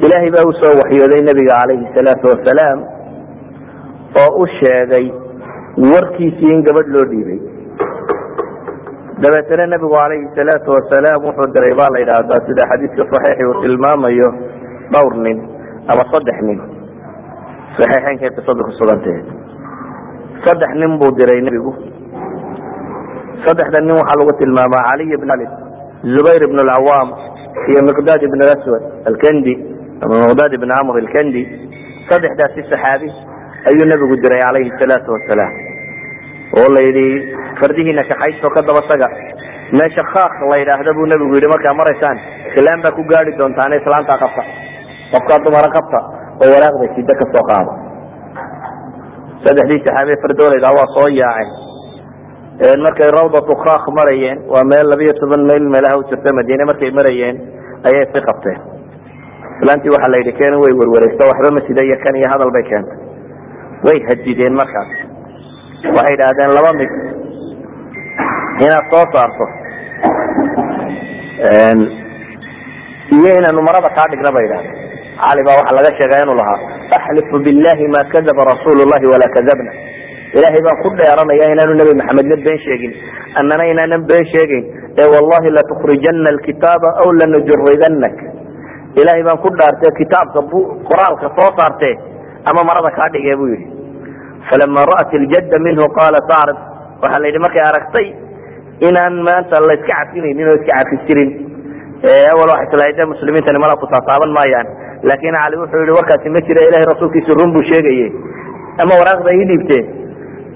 ilaahay 0.06 0.32
baa 0.36 0.46
u 0.50 0.54
soo 0.62 0.74
waxyooday 0.82 1.22
nabiga 1.30 1.54
calayhi 1.62 1.88
salaatu 1.98 2.26
wasalaam 2.34 2.80
oo 4.24 4.32
u 4.44 4.48
sheegay 4.60 5.06
warkiisii 5.92 6.52
in 6.56 6.64
gabadh 6.68 6.90
loo 6.96 7.06
dhiibay. 7.12 7.40
Dabeetana 9.24 9.66
nebigu 9.74 9.94
calayhi 9.96 10.28
salaatu 10.38 10.70
wasalaam 10.78 11.22
wuxuu 11.28 11.54
diray 11.56 11.74
baa 11.80 11.90
la 11.96 12.00
yidhaahdaa 12.04 12.42
sida 12.48 12.64
xadiidka 12.72 13.04
saxiixi 13.14 13.46
uu 13.50 13.62
tilmaamayo 13.64 14.30
dhowr 14.94 15.14
nin 15.26 15.38
ama 15.92 16.04
saddex 16.14 16.38
nin. 16.50 16.60
Saxiixeynka 17.78 18.34
qisada 18.38 18.62
ku 18.68 18.72
sugantahe 18.80 19.22
saddex 20.46 20.72
nin 20.82 20.98
buu 21.00 21.12
diray 21.20 21.42
nebigu 21.48 21.72
saddexda 23.46 23.80
nin 23.86 23.94
waxaa 24.00 24.20
lagu 24.22 24.34
tilmaamaa 24.42 24.84
caliy 24.90 25.18
bn 25.24 25.30
ali 25.36 25.48
zubayr 26.16 26.42
ibn 26.50 26.58
alcawaam 26.66 27.10
iyo 27.72 27.80
miqdaad 27.90 28.22
ibn 28.28 28.40
aswad 28.56 28.84
alkendi 29.10 29.54
ama 30.04 30.14
miqdaad 30.24 30.54
ibn 30.60 30.70
camr 30.78 30.96
alkendi 31.04 31.44
saddexdaasi 32.10 32.62
saxaabi 32.72 33.10
ayuu 33.70 33.86
nebigu 33.92 34.16
diray 34.24 34.42
calayhi 34.46 34.72
salaatu 34.82 35.10
wasalaam 35.18 35.54
oo 36.60 36.68
la 36.76 36.82
fardihiina 37.60 38.04
kaxaysto 38.12 38.50
ka 38.56 38.62
daba 38.68 38.82
meesha 39.72 40.04
khaaq 40.04 40.34
la 40.52 40.58
yidhaahda 40.62 40.92
buu 40.94 41.06
nebigu 41.08 41.36
yidhi 41.38 41.48
markaa 41.54 41.74
maraysaan 41.80 42.18
islaan 42.52 42.82
baa 42.84 42.92
ku 42.98 43.04
gaari 43.12 43.32
doontaane 43.40 43.76
islaantaa 43.82 44.18
qabta. 44.24 44.44
Qofkaa 45.12 45.40
dumara 45.46 45.70
qabta 45.76 46.00
oo 46.44 46.50
waraaqda 46.54 46.86
sida 46.96 47.14
ka 47.20 47.26
qaada. 47.50 47.74
Saddexdii 49.44 49.84
saxaabiye 49.86 50.18
fardoolayda 50.24 50.76
waa 50.78 50.88
soo 50.96 51.08
yaaceen 51.20 52.80
markay 52.86 53.10
rawdatu 53.20 53.54
khaaq 53.64 53.86
marayeen 54.00 54.38
waa 54.54 54.64
meel 54.72 54.86
labiyo 54.92 55.14
toban 55.22 55.44
mayl 55.50 55.64
meelaha 55.74 56.00
u 56.00 56.04
jirta 56.10 56.34
madiine 56.40 56.64
markay 56.72 56.92
marayeen 57.00 57.36
ayay 57.88 58.06
si 58.14 58.20
qabteen 58.28 58.60
islaantii 59.62 59.94
waxaa 59.96 60.12
la 60.14 60.18
yidhi 60.22 60.34
ken 60.40 60.54
way 60.64 60.74
werwareysto 60.82 61.24
waxba 61.32 61.50
ma 61.58 61.62
sida 61.68 61.82
iyo 61.88 61.98
kan 62.06 62.16
iyo 62.20 62.28
hadal 62.34 62.52
bay 62.56 62.64
keentay. 62.70 62.98
Way 63.86 63.98
hadideen 64.10 64.54
markaas. 64.62 64.90
Waxay 65.98 66.14
idhaahdeen 66.18 66.52
laba 66.58 66.72
mid. 66.80 66.92
Inaad 68.66 68.86
soo 68.94 69.06
saarto 69.14 69.46
iyo 73.18 73.32
inaanu 73.40 73.62
marada 73.68 73.90
kaa 73.98 74.08
dhigna 74.12 74.32
bay 74.36 74.46
idhahdeen 74.48 74.76
cali 75.22 75.42
baa 75.48 75.58
waxaa 75.60 75.78
laga 75.78 75.92
sheegaa 76.00 76.22
inuu 76.26 76.38
lahaa 76.42 76.60
axlifu 76.98 77.36
billahi 77.46 77.86
ma 77.96 78.02
kadaba 78.14 78.42
rasuulu 78.52 78.82
llahi 78.92 79.06
walaa 79.14 79.34
kadabna. 79.38 79.72
Ilaahay 80.38 80.62
baan 80.66 80.78
ku 80.84 80.90
dheeranaya 81.00 81.46
inaanu 81.54 81.74
nebi 81.82 81.94
maxamedna 82.02 82.36
been 82.46 82.60
sheegin 82.66 82.94
annana 83.40 83.64
inaanan 83.72 84.02
been 84.10 84.26
sheegeyn 84.34 84.66
ee 85.02 85.08
wallahi 85.14 85.50
latukrijana 85.58 86.30
alkitaaba 86.36 86.90
aw 87.04 87.08
lanujuridanak 87.20 88.16
ilaahay 89.00 89.24
baan 89.28 89.40
ku 89.46 89.50
dhaartee 89.60 89.92
kitaabka 90.00 90.40
qoraalka 90.90 91.28
soo 91.38 91.50
saartee 91.60 91.94
ama 92.50 92.62
marada 92.70 92.92
kaa 92.98 93.10
dhigee 93.16 93.36
buu 93.40 93.50
yidhi. 93.54 93.68
Falama 94.50 94.82
ra'at 94.92 95.14
iljadda 95.20 95.58
minhu 95.68 95.86
qaala 95.98 96.20
tacrif 96.32 96.60
waxaa 97.04 97.20
la 97.24 97.28
yidhi 97.30 97.42
markay 97.46 97.64
aragtay 97.70 98.08
inaan 98.90 99.16
maanta 99.28 99.56
la 99.70 99.76
cafinaynin 99.90 100.48
oo 100.52 100.56
iska 100.60 100.74
cafis 100.80 101.02
jirin 101.10 101.30
awal 102.34 102.50
waxay 102.54 102.68
tilahay 102.74 102.94
de 103.00 103.04
muslimiintani 103.14 103.60
mala 103.64 103.76
ku 103.82 103.86
taataaban 103.94 104.32
maayaan. 104.38 104.68
Laakin 105.10 105.36
cali 105.42 105.56
wuxuu 105.62 105.82
yihi 105.86 105.94
warkaasi 106.00 106.30
ma 106.36 106.40
jira 106.48 106.62
ilahay 106.70 106.86
rasuulkiisu 106.94 107.32
run 107.40 107.50
buu 107.56 107.64
sheegaye 107.72 108.08
ama 108.84 108.94
waraaqda 109.02 109.30
ii 109.40 109.46
dhiibteen 109.52 109.86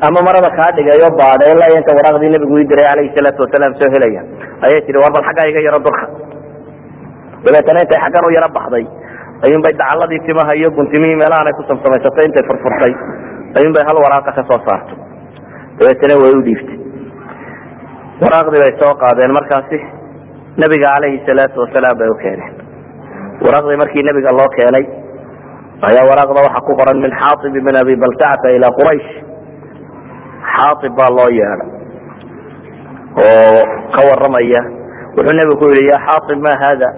ama 0.07 0.19
marada 0.27 0.49
kaa 0.57 0.69
dhigayo 0.77 1.07
baadhe 1.21 1.45
ilaa 1.53 1.71
inta 1.79 1.91
waraaqdii 1.99 2.31
nabigu 2.35 2.55
ii 2.61 2.67
diray 2.71 2.85
calayhi 2.91 3.13
salaatu 3.17 3.39
wasalaam 3.45 3.73
soo 3.79 3.89
helaya. 3.95 4.21
Ayay 4.65 4.81
tihi 4.85 4.97
war 5.03 5.11
bal 5.15 5.23
xaggaa 5.29 5.47
iga 5.51 5.61
yaro 5.67 5.79
durka 5.87 6.05
dabeetana 7.45 7.79
intay 7.85 7.99
xaggan 8.03 8.23
u 8.27 8.31
yaro 8.37 8.49
baxday. 8.57 8.85
Ayuun 9.45 9.61
bay 9.65 9.73
dacaladii 9.81 10.21
timaha 10.27 10.51
iyo 10.59 10.69
guntimihii 10.77 11.19
meelahan 11.21 11.47
ay 11.49 11.55
ku 11.59 11.63
samsamaysatay 11.69 12.25
intay 12.29 12.43
furfurtay. 12.49 12.93
Ayuun 13.57 13.73
bay 13.75 13.83
hal 13.87 13.97
waraaqa 14.05 14.31
ka 14.37 14.43
soo 14.49 14.59
saartay. 14.67 14.97
Dabeetana 15.79 16.15
way 16.23 16.33
u 16.39 16.41
dhiiftay 16.47 16.77
waraaqdii 18.23 18.61
bay 18.63 18.73
soo 18.81 18.93
qaadeen 19.03 19.31
markaasi 19.37 19.77
nabiga 20.61 20.87
calayhi 20.95 21.19
salaatu 21.27 21.57
wasalaam 21.63 21.95
bay 22.01 22.09
u 22.09 22.15
keeneen. 22.23 22.53
Waraaqdii 23.45 23.79
markii 23.83 24.03
nabiga 24.09 24.31
loo 24.39 24.49
keenay 24.57 24.85
ayaa 25.89 26.05
waraaqda 26.09 26.39
waxaa 26.47 26.65
ku 26.67 26.73
qoran 26.79 26.97
min 27.03 27.11
xaatib 27.21 27.53
min 27.67 27.75
abi 27.81 27.95
baltacata 28.03 28.55
ilaa 28.57 28.73
quraysh. 28.79 29.09
Xaaib 30.55 30.93
baa 30.99 31.11
loo 31.17 31.29
yeedhay 31.39 31.69
oo 33.25 33.59
ka 33.95 34.01
waramaya 34.09 34.61
wuxuu 35.15 35.35
nebigu 35.39 35.59
ku 35.61 35.65
yihi 35.75 35.91
ya 35.91 35.97
xaaib 36.07 36.39
ma 36.45 36.53
hada 36.63 36.89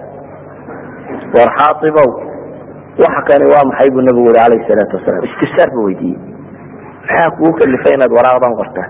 war 1.36 1.50
xaaibow 1.58 2.08
waxa 3.02 3.20
kani 3.28 3.44
waa 3.52 3.64
maxay 3.70 3.88
buu 3.94 4.02
nabigu 4.08 4.30
yihi 4.34 4.42
alayh 4.46 4.60
salaatu 4.70 4.94
wasalaam? 4.98 5.24
Istifsaar 5.30 5.70
bu 5.76 5.80
weydiiyey. 5.88 6.18
Maxaa 7.06 7.30
kugu 7.36 7.52
kalifay 7.60 7.92
inaad 7.98 8.12
waraaqdan 8.18 8.52
qorta? 8.60 8.82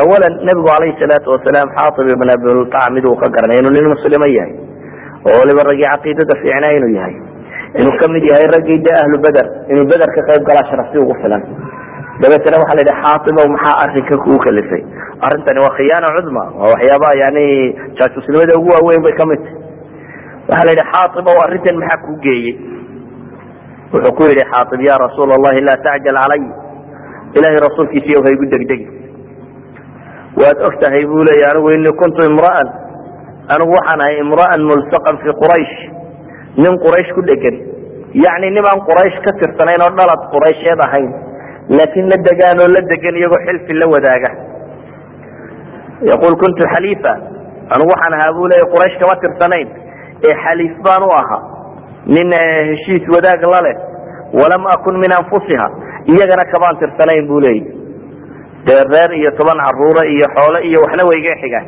Awalan 0.00 0.34
nebigu 0.48 0.70
alayhi 0.76 0.98
salaatu 1.02 1.28
wasalaam 1.34 1.68
xaaib 1.76 2.06
ibn 2.14 2.28
abiltac 2.36 2.86
mid 2.96 3.04
uu 3.10 3.16
ka 3.22 3.26
garanay 3.36 3.58
inuu 3.62 3.74
nin 3.76 3.86
muslima 3.94 4.26
yahay. 4.36 4.54
Oo 5.26 5.36
waliba 5.42 5.62
raggii 5.70 5.88
caqiidada 5.94 6.34
fiicnaa 6.42 6.72
inuu 6.78 6.92
yahay. 6.98 7.14
Inuu 7.80 7.94
ka 8.00 8.06
mid 8.14 8.24
yahay 8.30 8.46
raggii 8.54 8.78
de 8.86 8.92
ahlu 9.02 9.16
beder 9.26 9.46
inuu 9.72 9.86
beder 9.92 10.08
ka 10.16 10.20
qayb 10.30 10.42
galaa 10.50 10.66
sharafsi 10.70 10.96
ugu 11.02 11.14
filan. 11.22 11.42
Dabeetana 12.22 12.56
waxa 12.62 12.74
la 12.78 12.82
yidhi 12.84 12.94
xaaibow 13.02 13.46
maxaa 13.54 13.76
arinka 13.84 14.14
kugu 14.24 14.38
kalifay 14.46 14.82
arrintani 15.26 15.58
waa 15.64 15.74
khiyaana 15.78 16.08
cudma. 16.16 16.42
Waa 16.60 16.70
waxyaabaha 16.74 17.14
yani 17.24 17.44
jaasusnimada 17.98 18.52
ugu 18.60 18.70
waaweyn 18.76 19.02
bay 19.06 19.14
ka 19.20 19.24
mid 19.32 19.40
tahy 19.44 19.58
waxaa 20.50 20.66
la 20.68 20.72
yidhi 20.74 20.86
xaaibow 20.92 21.36
arrintan 21.46 21.76
maxaa 21.82 22.02
kuu 22.06 22.16
geeyey? 22.26 22.54
Wuxuu 23.92 24.14
ku 24.18 24.22
yidhi 24.30 24.44
xaaib 24.52 24.80
ya 24.88 24.94
rasuul 25.04 25.30
allahi 25.38 25.60
laa 25.68 25.78
tacjal 25.86 26.18
calay. 26.20 26.42
Ilahay 27.38 27.58
rasuulkiisiiy 27.66 28.20
haygu 28.26 28.44
degdegi. 28.54 28.86
Waad 30.40 30.58
og 30.66 30.74
tahay 30.82 31.04
buu 31.10 31.22
leya 31.28 31.46
anigu 31.52 31.68
inii 31.76 31.94
kuntu 32.02 32.20
imra'an 32.30 32.68
anigu 33.54 33.72
waxaan 33.78 34.00
ahay 34.04 34.16
imra'an 34.26 34.60
mulsaqan 34.70 35.16
fi 35.22 35.30
quraysh 35.42 35.76
nin 36.62 36.74
quraysh 36.84 37.10
ku 37.16 37.22
dhegan. 37.30 37.56
Yacni 38.24 38.48
nimaan 38.56 38.80
quraysh 38.88 39.16
ka 39.26 39.30
tirsanayn 39.40 39.80
oo 39.86 39.92
dhalad 39.98 40.20
quraysheed 40.34 40.80
ahayn 40.86 41.10
laakiin 41.78 42.06
la 42.10 42.16
degaan 42.28 42.58
oo 42.64 42.68
la 42.74 42.80
degan 42.92 43.14
iyagoo 43.20 43.40
xilfi 43.46 43.72
la 43.80 43.86
wadaaga. 43.94 44.30
Yaqul 46.10 46.34
kuntu 46.42 46.62
xaliifa 46.74 47.12
anigu 47.74 47.90
waxaan 47.94 48.14
ahaa 48.18 48.34
buu 48.36 48.46
leya 48.50 48.66
quraysh 48.74 48.96
kama 49.02 49.14
tirsanayn 49.24 49.68
ee 50.28 50.34
xaliif 50.44 50.74
baan 50.86 51.02
u 51.08 51.10
ahaa. 51.20 51.40
Nin 52.14 52.30
heshiis 52.68 53.04
wadaag 53.14 53.42
la 53.54 53.60
leh. 53.66 53.76
Walam 54.40 54.64
akun 54.74 54.96
min 55.02 55.12
anfusiha. 55.20 55.66
Iyagana 56.12 56.44
kamaan 56.52 56.76
tirsanayn 56.80 57.26
buu 57.28 57.40
leeya 57.44 57.78
dee 58.66 58.80
reer 58.92 59.10
iyo 59.20 59.30
toban 59.38 59.58
caruura 59.66 60.02
iyo 60.14 60.26
xoole 60.36 60.58
iyo 60.68 60.78
waxna 60.84 61.02
wayga 61.10 61.34
xigaan. 61.42 61.66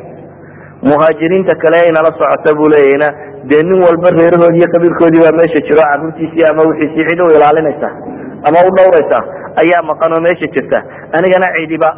Muhaajiriinta 0.89 1.53
kale 1.63 1.79
inala 1.89 2.11
socota 2.19 2.51
buu 2.57 2.69
leeyahna 2.73 3.07
dee 3.49 3.61
nin 3.69 3.79
walba 3.85 4.09
reerahoodi 4.17 4.57
iyo 4.61 4.67
qabiilkoodii 4.75 5.23
baa 5.25 5.35
meesha 5.39 5.59
jiro 5.67 5.83
caruurtiisii 5.91 6.45
ama 6.51 6.61
wixiisii 6.69 7.05
cid 7.09 7.19
u 7.25 7.27
ilaalinaysa 7.37 7.89
ama 8.47 8.57
u 8.67 8.69
dhowraysa 8.77 9.17
ayaa 9.61 9.81
maqan 9.91 10.11
oo 10.17 10.21
meesha 10.27 10.47
jirta. 10.55 10.77
Anigana 11.17 11.47
cidiba 11.57 11.89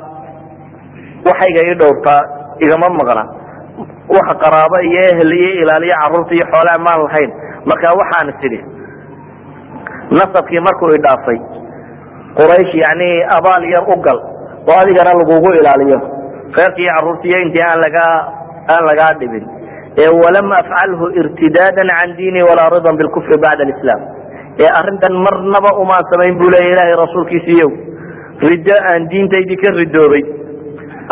waxayga 1.27 1.61
ii 1.69 1.75
dhowrtaa 1.81 2.21
igama 2.65 2.87
maqna 2.99 3.23
waxa 4.15 4.33
qaraabo 4.43 4.77
iyo 4.89 4.99
ehel 5.11 5.31
iyo 5.39 5.51
ilaaliyo 5.61 5.95
carruurta 6.01 6.33
iyo 6.37 6.45
xoolea 6.53 6.77
maan 6.87 6.99
lahayn. 7.05 7.31
Marka 7.69 7.87
waxaan 7.99 8.29
tidhi 8.41 8.59
nasabkii 10.17 10.59
markuu 10.67 10.91
idhaafay 10.97 11.39
quraysh 12.37 12.73
yani 12.83 13.09
abaal 13.37 13.63
yar 13.75 13.85
u 13.93 13.95
gal 14.05 14.19
oo 14.69 14.75
adigana 14.81 15.13
lagugu 15.19 15.49
ilaaliyo. 15.59 15.99
Reerki 16.57 16.81
iyo 16.83 16.93
caruurtiiyo 16.97 17.37
intii 17.45 17.63
aan 17.69 17.79
lagaa 17.85 18.15
aan 18.73 18.83
lagaa 18.89 19.13
dhibin. 19.19 19.45
Ee 20.03 20.09
walam 20.23 20.51
afcalhu 20.61 21.05
irtidaadan 21.19 21.89
can 21.97 22.09
diini 22.17 22.41
walaa 22.49 22.69
ridan 22.75 22.97
bilkufri 22.99 23.37
bacda 23.43 23.63
alislam 23.67 24.01
ee 24.63 24.69
arrintan 24.79 25.15
marnaba 25.25 25.71
umaan 25.83 26.05
samayn 26.11 26.35
buu 26.39 26.49
leya 26.53 26.69
ilaahay 26.73 26.95
rasuulkiisiiyow 27.03 27.71
riddo 28.49 28.75
aan 28.91 29.01
diintaydii 29.11 29.57
ka 29.63 29.69
ridoobay 29.79 30.23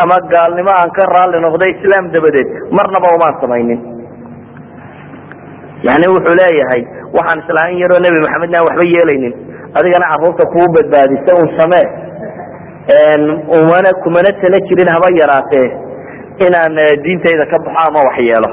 ama 0.02 0.16
gaalnimo 0.34 0.72
aan 0.80 0.92
ka 0.98 1.04
raalli 1.14 1.38
noqday 1.46 1.72
islaam 1.78 2.06
dabadeed 2.16 2.50
marnaba 2.78 3.08
umaan 3.18 3.36
samaynin. 3.42 3.80
Yani 5.88 6.06
wuxuu 6.14 6.36
leeyahay 6.42 6.82
waxaan 7.18 7.40
islaamin 7.44 7.82
yaroo 7.84 8.00
nebi 8.06 8.20
maxamedna 8.26 8.58
aan 8.60 8.68
waxba 8.70 8.86
yeelaynin. 8.96 9.34
Adigana 9.78 10.06
carruurta 10.12 10.44
kuu 10.54 10.68
badbaadisa 10.76 11.32
un 11.42 11.48
samee. 11.60 11.86
Umana 13.60 13.90
kumana 14.04 14.32
tala 14.42 14.58
jirin 14.68 14.90
haba 14.96 15.08
yaraatee 15.22 15.68
inaan 16.46 16.76
diintayda 17.04 17.46
ka 17.52 17.58
baxo 17.66 17.82
ama 17.90 18.00
wax 18.08 18.18
yeelo. 18.30 18.50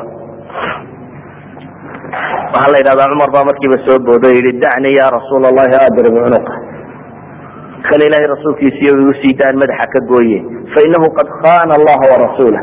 Waxaa 2.53 2.73
la 2.73 2.79
yidhahdaa 2.81 3.11
cumar 3.13 3.31
baa 3.35 3.45
markiiba 3.49 3.79
soo 3.87 3.99
boodo 4.07 4.29
yihi 4.37 4.53
dacnii 4.65 4.97
ya 5.01 5.07
rasuul 5.17 5.45
allahi 5.51 5.75
adrib 5.87 6.15
cunuqa 6.25 6.53
kan 7.87 8.01
ilahay 8.07 8.27
rasuulkiisiiyo 8.35 8.93
igu 9.03 9.15
siidaan 9.23 9.57
madaxa 9.63 9.87
ka 9.95 10.01
gooye. 10.11 10.39
Fainahu 10.75 11.07
qad 11.19 11.29
khana 11.43 11.73
allaha 11.79 12.05
warasuulah 12.13 12.63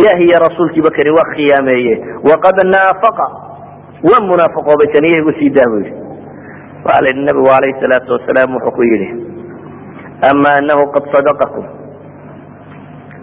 ilahi 0.00 0.22
iyo 0.28 0.38
rasuulkiiba 0.46 0.90
kani 0.96 1.10
waa 1.18 1.28
khiyaameeye 1.34 1.94
waqad 2.30 2.56
naafaqa. 2.74 3.26
Waa 4.08 4.22
munaafiqoobay 4.28 4.88
kaniya 4.94 5.18
igu 5.22 5.32
siidaa 5.38 5.68
bu 5.70 5.76
yihi 5.82 5.94
waxaa 6.84 7.02
la 7.04 7.08
yidhi 7.10 7.24
nabigu 7.28 7.48
alayhi 7.58 7.80
salaatu 7.82 8.10
wasalaam 8.16 8.50
wuxuu 8.56 8.74
ku 8.76 8.82
yidhi 8.82 9.08
ama 10.30 10.48
anahu 10.58 10.82
qad 10.94 11.04
sadaqakum. 11.14 11.64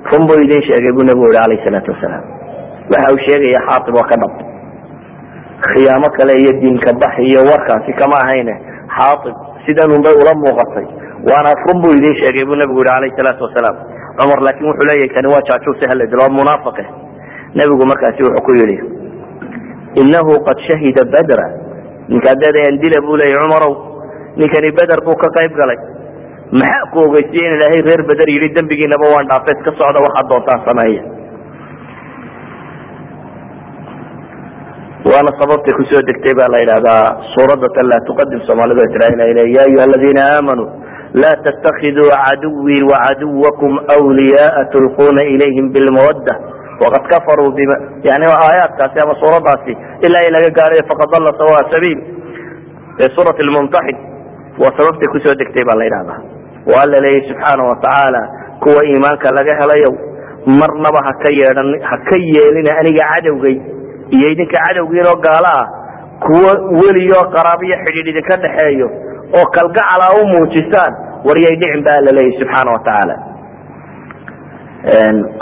Run 0.10 0.24
buu 0.28 0.40
idin 0.46 0.62
sheegay 0.68 0.92
buu 0.96 1.04
nabigu 1.10 1.28
yihi 1.34 1.44
alayh 1.46 1.60
salaatu 1.68 1.92
wasalaam. 1.96 2.24
Waxa 2.94 3.08
uu 3.14 3.20
sheegaya 3.28 3.60
xaatib 3.68 3.96
oo 4.00 4.06
ka 4.12 4.16
dhab. 4.24 4.34
Khiyaamo 5.68 6.08
kale 6.18 6.34
iyo 6.42 6.52
diinka 6.62 6.94
bax 7.02 7.14
iyo 7.28 7.42
warkaasi 7.50 7.92
kama 8.00 8.16
ahayne. 8.24 8.56
Xaatib 8.96 9.36
sidanun 9.68 10.00
bay 10.06 10.16
ula 10.22 10.32
muuqatay 10.40 10.86
waana 11.28 11.52
run 11.66 11.78
buu 11.84 11.92
idin 12.00 12.16
sheegay 12.22 12.46
buu 12.50 12.56
nabigu 12.62 12.80
yihi 12.86 12.96
alayh 12.98 13.12
salaatu 13.20 13.44
wasalaam 13.48 13.78
cumar 14.20 14.40
laakin 14.48 14.66
wuxuu 14.70 14.88
leeyahay 14.90 15.12
kani 15.16 15.28
waa 15.34 15.44
jaajuuse 15.50 15.86
hala 15.92 16.06
dilo 16.12 16.22
waa 16.26 16.36
munaafiqe 16.40 16.84
nebigu 17.60 17.84
markaasi 17.92 18.22
wuxuu 18.28 18.46
ku 18.48 18.52
yihi 18.60 18.78
inahu 20.02 20.32
qad 20.48 20.58
shahida 20.70 21.04
badra 21.14 21.46
ninkaa 22.12 22.36
deedayan 22.44 22.78
dila 22.84 22.98
buu 23.08 23.20
leeyahy 23.22 23.42
cumarow 23.44 23.74
ninkani 24.40 24.72
beder 24.80 25.00
buu 25.08 25.18
ka 25.24 25.28
qayb 25.38 25.54
galay 25.62 25.80
maxaa 26.62 26.90
ku 26.94 26.98
ogeysiye 27.08 27.46
in 27.48 27.54
ilaahay 27.58 27.82
reer 27.88 28.02
beder 28.10 28.28
yidhi 28.36 28.50
dembigiinaba 28.58 29.06
waan 29.14 29.30
dhaafay 29.32 29.56
iska 29.58 29.72
socda 29.80 30.00
waxaad 30.08 30.28
doontaan 30.32 30.62
sameeya 30.68 31.04
waana 35.10 35.32
sababtay 35.42 35.74
ku 35.80 35.84
soo 35.92 36.02
degtay 36.10 36.34
baa 36.40 36.50
la 36.54 36.60
yidhahdaa 36.64 37.04
suuradatan 37.34 37.86
laa 37.92 38.02
tuqadim 38.10 38.40
soomaalidu 38.48 38.80
ay 38.86 38.92
tira 38.94 39.08
ya 39.56 39.62
ayuha 39.68 39.84
aladiina 39.90 40.22
aamanuu 40.36 40.70
la 41.14 41.32
ttakiduu 41.46 42.10
caduwii 42.26 42.82
wacaduwakum 42.92 43.80
wliyaaa 44.08 44.66
tulquuna 44.72 45.22
ilayhim 45.34 45.72
bilmawadda 45.74 46.34
waqad 46.84 47.04
kafaruu 47.12 47.52
bima 47.58 47.76
yani 48.04 48.26
aayaadkaasi 48.26 48.98
ama 49.04 49.14
suuradaasi 49.22 49.74
ilaa 50.08 50.24
i 50.28 50.32
laga 50.36 50.50
gaarayo 50.60 50.84
faqad 50.92 51.10
dalla 51.16 51.32
sawa 51.42 51.72
sabiil 51.74 52.00
ee 53.04 53.10
suurat 53.16 53.40
lmumtaxin 53.48 53.98
waa 54.62 54.72
sababtay 54.78 55.08
ku 55.14 55.20
soo 55.26 55.36
degtay 55.42 55.64
baa 55.70 55.78
la 55.82 55.86
yidhahdaa 55.88 56.20
wa 56.72 56.78
alla 56.84 56.98
leeyahy 57.06 57.28
subxaana 57.30 57.64
watacaala 57.72 58.22
kuwa 58.64 58.82
iimaanka 58.90 59.28
laga 59.40 59.54
helayo 59.62 59.92
marnaba 60.62 61.00
haka 61.10 61.30
yeedhan 61.40 61.70
ha 61.90 61.98
ka 62.10 62.18
yeelina 62.34 62.72
aniga 62.82 63.04
cadowgay 63.12 63.56
iyo 64.16 64.28
idinka 64.34 64.58
cadowgiinoo 64.66 65.18
gaalo 65.26 65.50
ah 65.60 65.68
kuwo 66.26 66.52
weliyo 66.82 67.20
qaraabiyo 67.36 67.76
xidhiidh 67.86 68.10
idinka 68.14 68.36
dhexeeyo 68.44 68.90
oo 69.38 69.46
kalgacal 69.58 70.02
a 70.08 70.10
u 70.20 70.24
muujisaan 70.34 70.94
waryay 71.28 71.56
dhicin 71.62 71.82
ba 71.88 71.92
alla 72.00 72.12
leeyahy 72.18 72.40
subxaana 72.42 72.70
watacaala 72.78 73.16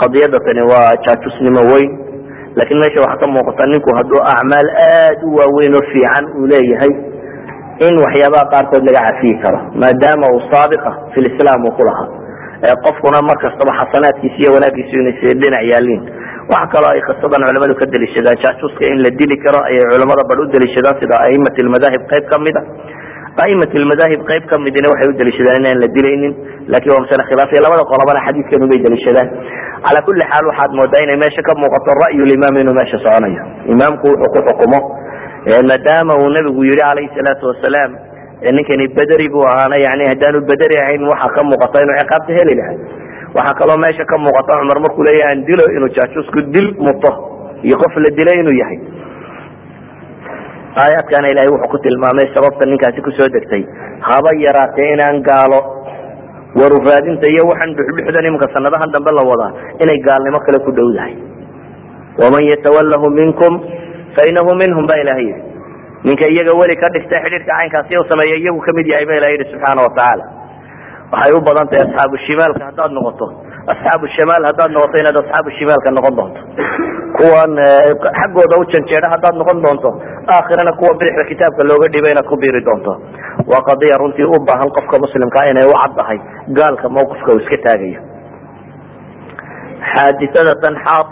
qadiyada 0.02 0.38
tani 0.46 0.62
waa 0.72 0.90
jaajusnimo 1.06 1.62
weyn 1.72 1.90
laakiin 2.58 2.78
meesha 2.82 3.00
waxaa 3.04 3.20
ka 3.22 3.26
muuqata 3.34 3.64
ninku 3.72 3.90
hadduu 3.98 4.20
acmaal 4.34 4.68
aad 4.86 5.18
u 5.28 5.30
waaweyn 5.38 5.74
oo 5.80 5.84
fiican 5.92 6.24
uu 6.40 6.46
leeyahay 6.52 6.92
in 7.86 7.94
waxyaabaha 8.04 8.50
qaarkood 8.54 8.82
laga 8.88 9.00
cafiyi 9.08 9.36
karo 9.44 9.58
maadaama 9.82 10.26
uu 10.34 10.40
saabiqa 10.52 10.90
fi 11.12 11.18
lislaam 11.26 11.60
uu 11.68 11.74
ku 11.78 11.82
lahaa. 11.88 12.08
Qofkuna 12.84 13.18
mar 13.28 13.36
kastaba 13.44 13.72
xasanaadkiisa 13.80 14.38
iyo 14.42 14.50
wanaagiisu 14.56 14.94
inay 15.02 15.14
dhinac 15.42 15.62
yaaliin 15.72 16.02
waxa 16.52 16.66
kaloo 16.74 16.90
ay 16.94 17.00
qisadan 17.08 17.42
culamadu 17.48 17.74
ka 17.80 17.86
deliishadaan 17.94 18.38
jaajuska 18.44 18.82
in 18.92 18.98
la 19.04 19.10
dili 19.20 19.36
karo 19.44 19.60
ayay 19.70 19.84
culamada 19.92 20.22
bar 20.30 20.38
u 20.42 20.44
deliishadaan 20.54 20.96
sida 21.02 21.16
aimat 21.28 21.54
lmadaahib 21.66 22.02
qayb 22.12 22.24
kamida 22.32 22.60
aimat 23.46 23.70
lmadaahib 23.82 24.20
qayb 24.30 24.44
kamidina 24.52 24.90
waxay 24.92 25.08
u 25.12 25.16
deliishadaan 25.20 25.60
inaan 25.62 25.78
la 25.84 25.88
dilaynin 25.96 26.32
laakiin 26.72 26.92
waa 26.94 27.02
masale 27.04 27.22
khilaafiya 27.30 27.60
labada 27.66 27.82
qolobana 27.92 28.20
xadiidkan 28.26 28.64
ubay 28.66 28.78
deliishadaan 28.86 29.28
cala 29.86 30.00
kuli 30.06 30.22
xaal 30.32 30.44
waxaad 30.50 30.70
moodaa 30.80 31.02
inay 31.06 31.18
meesha 31.24 31.42
ka 31.48 31.52
muuqato 31.62 31.90
ra'yu 32.04 32.24
limaam 32.32 32.54
inuu 32.62 32.74
meesha 32.80 32.98
soconayo 33.04 33.42
imaamku 33.74 34.06
wuxuu 34.12 34.32
ku 34.34 34.40
xukumo 34.48 34.78
maadaama 35.70 36.12
uu 36.22 36.28
nabigu 36.36 36.60
yihi 36.68 36.78
calayhi 36.82 37.10
salaatu 37.18 37.44
wasalaam 37.50 37.92
ninkani 38.56 38.86
bederi 38.98 39.28
buu 39.34 39.44
ahaana 39.52 39.76
yani 39.86 40.04
haddaanu 40.12 40.40
bederi 40.50 40.76
ahayn 40.82 41.02
waxaa 41.12 41.34
ka 41.36 41.40
muuqata 41.50 41.82
inuu 41.84 41.96
ciqaabta 42.02 42.32
heli 42.38 42.54
lahaa 42.60 42.76
waxaa 43.36 43.58
kaloo 43.60 43.78
meesha 43.84 44.04
ka 44.12 44.16
muuqata 44.24 44.58
cumar 44.60 44.78
markuu 44.84 45.04
leeyahay 45.08 45.32
aan 45.34 45.40
dilo 45.48 45.64
inuu 45.76 45.90
jaajusku 45.98 46.40
dil 46.54 46.68
muto 46.86 47.12
iyo 47.66 47.76
qof 47.82 47.94
la 48.04 48.10
dilay 48.18 48.36
inuu 48.42 48.56
yahay 48.62 48.78
aayaadkana 50.82 51.28
ilahay 51.32 51.50
wuxuu 51.54 51.70
ku 51.74 51.78
tilmaamay 51.86 52.26
sababta 52.36 52.66
ninkaasi 52.70 53.00
ku 53.06 53.10
soo 53.18 53.28
degtay. 53.36 53.62
Haba 54.08 54.30
yaraatee 54.44 54.88
inaan 54.94 55.22
gaalo. 55.28 55.60
Waruraadinta 56.58 57.26
iyo 57.32 57.42
waxaan 57.50 57.74
dhuxdhuxdan 57.78 58.24
imanka 58.30 58.48
sanadahan 58.56 58.90
dambe 58.94 59.10
la 59.18 59.22
wadaa. 59.30 59.50
Inay 59.84 59.98
gaalnimo 60.06 60.38
kale 60.46 60.58
ku 60.66 60.70
dhowdahay 60.78 61.14
waman 62.18 62.42
yatawalahu 62.50 63.06
minkum 63.14 63.52
fainahu 64.16 64.50
minhum 64.60 64.86
ba 64.90 64.94
ilahay 65.02 65.22
yihi 65.28 65.42
ninka 66.08 66.26
iyaga 66.26 66.50
weli 66.60 66.74
ka 66.80 66.88
dhigta 66.94 67.20
xidhiidhka 67.24 67.52
caynkaasi 67.58 67.94
u 67.94 68.02
sameeya 68.10 68.36
iyagu 68.42 68.58
ka 68.66 68.72
mid 68.74 68.86
yahay 68.90 69.06
ba 69.06 69.14
ilaha 69.18 69.32
yihi 69.38 69.46
subxaana 69.52 69.84
watacaala 69.86 70.24
waxay 71.12 71.32
u 71.36 71.40
badan 71.48 71.66
tahay 71.70 71.82
asxaabu 71.88 72.16
shimaalka 72.26 72.62
haddaad 72.68 72.90
noqoto. 72.98 73.26
Asxaabu 73.72 74.06
shamaal 74.16 74.42
haddaad 74.50 74.70
noqoto 74.76 74.96
inaad 75.02 75.16
asxaabu 75.22 75.50
shimaalka 75.58 75.88
noqon 75.98 76.14
doonto. 76.18 76.40
Kuwan 77.18 77.52
xaggooda 78.20 78.54
u 78.60 78.64
janjeeda 78.72 79.08
haddaad 79.14 79.34
noqon 79.40 79.58
doonto 79.64 79.88
aakhirana 80.36 80.72
kuwa 80.80 80.92
bidixda 81.00 81.24
kitaabka 81.30 81.62
looga 81.70 81.88
dhiba 81.94 82.08
inaad 82.14 82.26
ku 82.32 82.36
biiri 82.42 82.60
doonto. 82.68 82.92
Waa 83.50 83.62
qadiya 83.70 83.96
runtii 84.02 84.28
u 84.34 84.36
baahan 84.48 84.70
qofka 84.78 84.96
muslimkaa 85.04 85.44
inay 85.52 85.66
u 85.72 85.74
caddahay 85.82 86.18
gaalka 86.58 86.86
mawqifka 86.96 87.28
uu 87.34 87.40
iska 87.44 87.56
taagayo. 87.66 88.00
Xaaditadatan 89.92 90.74
xaaib 90.84 91.10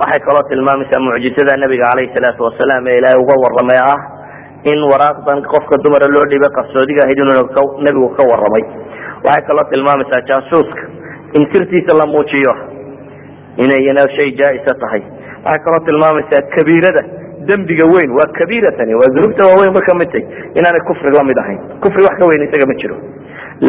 waxay 0.00 0.20
kaloo 0.26 0.42
tilmaamaysaa 0.50 1.00
mucjizada 1.06 1.54
nabiga 1.62 1.84
caleyhi 1.90 2.12
salaatu 2.16 2.40
wasalaam 2.48 2.86
ee 2.90 2.96
ilaahay 3.00 3.20
uga 3.24 3.34
waramay 3.44 3.80
ah 3.92 3.98
in 4.72 4.78
waraaqdan 4.92 5.38
qofka 5.52 5.74
dumara 5.84 6.06
loo 6.14 6.24
dhibay 6.32 6.50
qarsoodiga 6.58 7.00
ahayd 7.04 7.18
inuu 7.22 7.68
nebigu 7.86 8.08
ka 8.18 8.22
waramay 8.32 8.64
waxay 9.24 9.44
kaloo 9.48 9.64
tilmaamaysaa 9.72 10.22
jaasuuska. 10.30 10.82
In 11.38 11.42
sirtiisa 11.52 11.92
la 12.00 12.06
muujiyo. 12.12 12.52
Inayna 13.64 14.04
shay 14.16 14.30
jaa-isa 14.40 14.72
tahay. 14.82 15.02
Waxay 15.44 15.60
kaloo 15.66 15.82
tilmaamaysaa 15.88 16.42
kabiirada. 16.56 17.02
Dembiga 17.48 17.86
weyn 17.94 18.10
waa 18.18 18.28
kabiira 18.38 18.70
tani 18.78 18.94
waa 19.00 19.10
dunuubta 19.14 19.44
waaweyn 19.50 19.72
ba 19.76 19.80
ka 19.88 19.94
mid 20.00 20.10
tahy 20.12 20.24
inaanay 20.58 20.82
kufri 20.88 21.10
la 21.16 21.22
mid 21.28 21.38
ahayn. 21.42 21.60
Kufri 21.84 22.02
wax 22.06 22.14
ka 22.20 22.26
weyn 22.30 22.42
isaga 22.46 22.66
ma 22.70 22.74
jiro. 22.82 22.96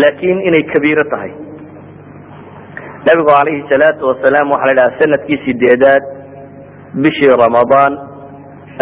Laakin 0.02 0.38
inay 0.50 0.64
kabiiro 0.74 1.04
tahay. 1.14 1.32
Nabigu 3.08 3.28
calayhi 3.32 3.64
salaatu 3.72 4.04
wasalaam 4.12 4.52
waxaa 4.54 4.70
la 4.70 4.76
dhaha 4.80 4.98
sannadkii 5.02 5.40
sideedaad 5.46 6.04
bishii 7.04 7.32
ramadaan 7.44 7.94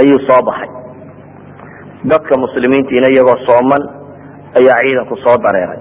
ayuu 0.02 0.20
soo 0.28 0.42
baxay. 0.50 0.70
Dadka 2.12 2.34
muslimiintiina 2.46 3.08
iyagoo 3.14 3.38
sooman 3.48 3.84
ayaa 4.60 4.80
ciidanku 4.84 5.16
soo 5.24 5.38
dareeray 5.46 5.80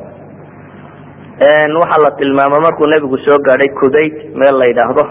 waxaa 1.38 2.03
la 2.05 2.11
tilmaama 2.18 2.61
markuu 2.61 2.87
nebigu 2.92 3.18
soo 3.18 3.38
gaadhay 3.46 3.70
kudayd 3.81 4.14
meel 4.35 4.59
la 4.59 4.64
yidhaahdo 4.70 5.05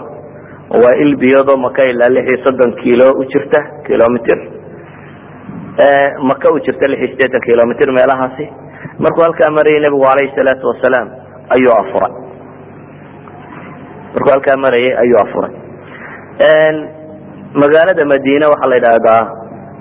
waa 0.82 0.94
ilbiyado 1.04 1.56
maka 1.56 1.82
ilaa 1.84 2.08
lix 2.08 2.26
iyo 2.28 2.38
soddon 2.44 2.72
kilo 2.82 3.06
u 3.20 3.24
jirta 3.24 3.60
kilomitr 3.86 4.38
maka 6.22 6.52
u 6.54 6.60
jirta 6.60 6.88
lix 6.88 6.98
iyo 7.00 7.08
sideetan 7.08 7.40
kilomitr 7.40 7.92
meelahaasi. 7.92 8.48
Markuu 8.98 9.22
halkaa 9.22 9.50
marayay 9.56 9.80
nebigu 9.80 10.02
calayhi 10.04 10.34
salaatu 10.36 10.66
wasalaam 10.68 11.08
ayuu 11.54 11.72
afuray. 11.80 12.12
Markuu 14.14 14.30
halkaa 14.34 14.56
marayay 14.64 14.92
ayuu 15.02 15.18
afuray. 15.24 15.52
Magaalada 17.54 18.04
madiine 18.04 18.46
waxaa 18.52 18.68
la 18.68 18.76
yidhaahdaa 18.76 19.22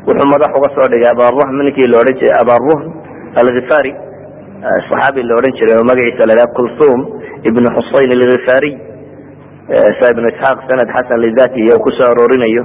wuxuu 0.08 0.28
madax 0.32 0.52
uga 0.58 0.70
soo 0.76 0.88
dhigay 0.92 1.12
abaruhm 1.12 1.50
ninkii 1.66 1.88
la 1.92 2.04
jiray 2.04 2.34
abaruhm 2.42 2.82
alghifari 3.36 4.07
saxaabi 4.62 5.22
la 5.24 5.34
odhan 5.40 5.54
jiray 5.60 5.78
oo 5.78 5.86
magaciisa 5.92 6.24
la 6.30 6.34
yidhaha 6.34 6.56
kulthum 6.58 7.00
ibnu 7.50 7.68
xusayn 7.78 8.10
alghifariy 8.18 8.76
sa 10.00 10.06
ibnu 10.14 10.26
isxaaq 10.34 10.58
sanad 10.70 10.90
xasan 10.96 11.20
lidati 11.26 11.60
iyo 11.62 11.76
ku 11.84 11.90
soo 11.98 12.10
aroorinayo. 12.10 12.64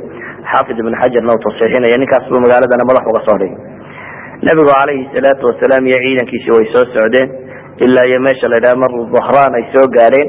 Xaafid 0.52 0.78
ibn 0.78 0.94
xajarna 1.00 1.34
uu 1.34 1.42
tasxiixinaya 1.44 1.96
ninkaas 2.00 2.26
magaaladana 2.44 2.84
madax 2.88 3.04
uga 3.10 3.20
soo 3.26 3.38
dhigay. 3.42 3.58
Nebigu 4.46 4.70
calayhi 4.72 5.04
salaatu 5.14 5.42
wasalaam 5.50 5.84
iyo 5.86 5.98
ciidankiisi 6.04 6.50
way 6.54 6.66
soo 6.74 6.84
socdeen. 6.94 7.28
Ilaa 7.84 8.06
iyo 8.10 8.18
meesha 8.26 8.46
la 8.48 8.56
yidhaha 8.58 8.80
mar 8.82 8.92
dhahraan 9.14 9.52
ay 9.58 9.64
soo 9.74 9.86
gaadheen. 9.96 10.28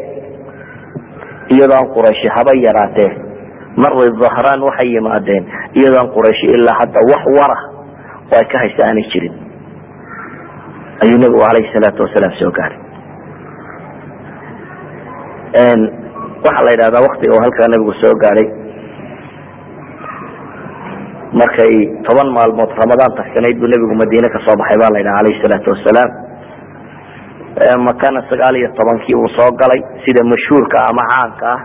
Iyadoo 1.53 1.77
aan 1.79 2.29
haba 2.37 2.53
yaraatee 2.65 3.11
marway 3.81 4.09
dhahraan 4.21 4.59
waxay 4.67 4.89
yimaadeen. 4.95 5.43
Iyadoo 5.79 6.01
aan 6.01 6.35
ilaa 6.57 6.75
hadda 6.81 6.99
wax 7.11 7.23
wara 7.37 7.57
oo 8.31 8.37
ay 8.41 8.45
ka 8.51 8.57
haysta 8.63 8.81
aanay 8.89 9.07
jirin 9.13 9.52
ayuu 11.03 11.17
nebigu 11.23 11.41
calayhi 11.45 11.73
salaatu 11.75 12.03
wasalaam 12.05 12.33
soo 12.41 12.51
gaaray. 12.57 12.79
Waxaa 16.45 16.65
la 16.67 16.71
yidhahdaa 16.75 17.05
waktiga 17.07 17.31
uu 17.35 17.43
halkaa 17.45 17.67
nebigu 17.73 17.93
soo 18.01 18.13
gaadhay 18.23 18.47
markay 21.41 21.73
toban 22.07 22.29
maalmood 22.37 22.71
ramadaan 22.81 23.13
tagsanayd 23.19 23.57
buu 23.61 23.69
nebigu 23.73 23.95
madiine 24.01 24.29
ka 24.35 24.39
soo 24.45 24.55
baxay 24.61 24.77
ba 24.81 24.89
la 24.93 24.99
yidhaha 25.01 25.19
alayhi 25.23 25.41
salaatu 25.45 25.69
wasalaam. 25.75 26.11
Makana 27.87 28.19
sagaal 28.29 28.55
iyo 28.59 28.69
tobankii 28.79 29.15
uu 29.21 29.29
soo 29.37 29.49
galay 29.61 29.81
sida 30.05 30.21
mashhuurka 30.31 30.77
ama 30.89 31.03
caanka 31.11 31.47
ah. 31.55 31.59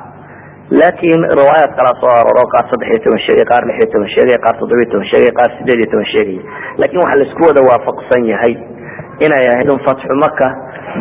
Laakin 0.78 1.20
riwaayaad 1.38 1.72
kalaa 1.78 1.96
soo 2.00 2.12
arooro 2.20 2.44
qaar 2.54 2.64
saddex 2.70 2.88
iyo 2.92 3.00
toban 3.04 3.20
sheegay 3.26 3.46
qaar 3.50 3.62
lix 3.68 3.76
iyo 3.80 3.88
toban 3.94 4.10
sheegay 4.14 4.38
qaar 4.44 4.54
toddoba 4.60 4.80
iyo 4.84 4.90
toban 4.92 5.08
sheegay 5.12 5.32
qaar 5.38 5.50
sideed 5.58 5.78
iyo 5.82 5.88
toban 5.92 6.08
sheegay. 6.14 6.38
Lakin 6.82 6.98
waxaa 7.02 7.18
la 7.20 7.24
isku 7.28 7.42
wada 7.48 7.60
waafaqsan 7.70 8.22
yahay 8.32 8.54
inay 9.26 9.44
ahayd 9.52 9.70
un 9.74 9.80
fatxu 9.86 10.16
maka 10.24 10.48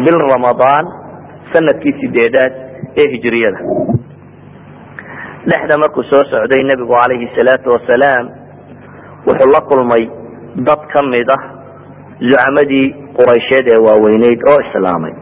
bil 0.06 0.18
ramadaan 0.34 0.86
sannadkii 1.54 1.94
sideedaad 2.02 2.54
ee 3.02 3.08
hijriyada. 3.14 3.60
Dhexda 5.50 5.78
markuu 5.84 6.04
soo 6.12 6.24
socday 6.32 6.62
nebigu 6.70 6.94
calayhi 7.02 7.30
salaatu 7.38 7.70
wasalaam 7.76 8.26
wuxuu 9.28 9.52
la 9.56 9.62
kulmay 9.70 10.04
dad 10.68 10.82
ka 10.94 11.02
mid 11.14 11.30
ah 11.38 11.44
zucamadii 12.30 12.88
quraysheed 13.18 13.66
ee 13.74 13.80
waaweyneyd 13.88 14.40
oo 14.52 14.60
islaamay. 14.68 15.14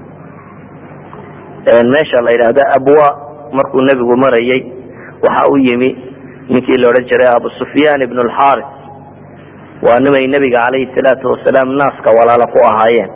Meesha 1.93 2.19
la 2.25 2.31
yidhaahdo 2.35 2.61
abwa 2.77 3.07
markuu 3.57 3.81
nebigu 3.89 4.15
marayay 4.23 4.61
waxa 5.25 5.43
u 5.53 5.57
yimi 5.57 5.89
ninkii 6.49 6.81
la 6.81 6.89
odhan 6.89 7.05
jiray 7.11 7.29
abu 7.37 7.49
sufyaan 7.59 8.01
ibn 8.01 8.17
lxaris 8.29 8.65
waa 9.83 9.99
nimay 10.05 10.27
nebiga 10.27 10.59
calayhi 10.65 10.89
salaatu 10.95 11.27
wasalaam 11.33 11.69
naaska 11.79 12.09
walaalo 12.17 12.45
ku 12.53 12.59
ahaayeen. 12.69 13.09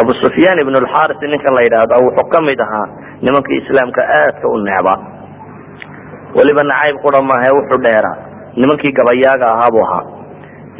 Abu 0.00 0.10
sufyaan 0.22 0.58
ibn 0.62 0.74
lxaris 0.84 1.18
ninkan 1.22 1.54
la 1.56 1.62
yidhaahda 1.66 1.96
wuxuu 2.04 2.28
ka 2.32 2.38
mid 2.42 2.60
ahaa 2.66 2.86
nimankii 3.22 3.58
islaamka 3.62 4.02
aadka 4.18 4.46
u 4.48 4.56
necbaa 4.66 4.98
weliba 6.38 6.62
nacayb 6.70 6.96
qura 7.04 7.20
maahae 7.22 7.52
wuxuu 7.58 7.82
dheeraa. 7.86 8.16
Nimankii 8.58 8.92
gabayaaga 8.98 9.46
ahaa 9.54 9.70
buu 9.74 9.82
ahaa. 9.86 10.04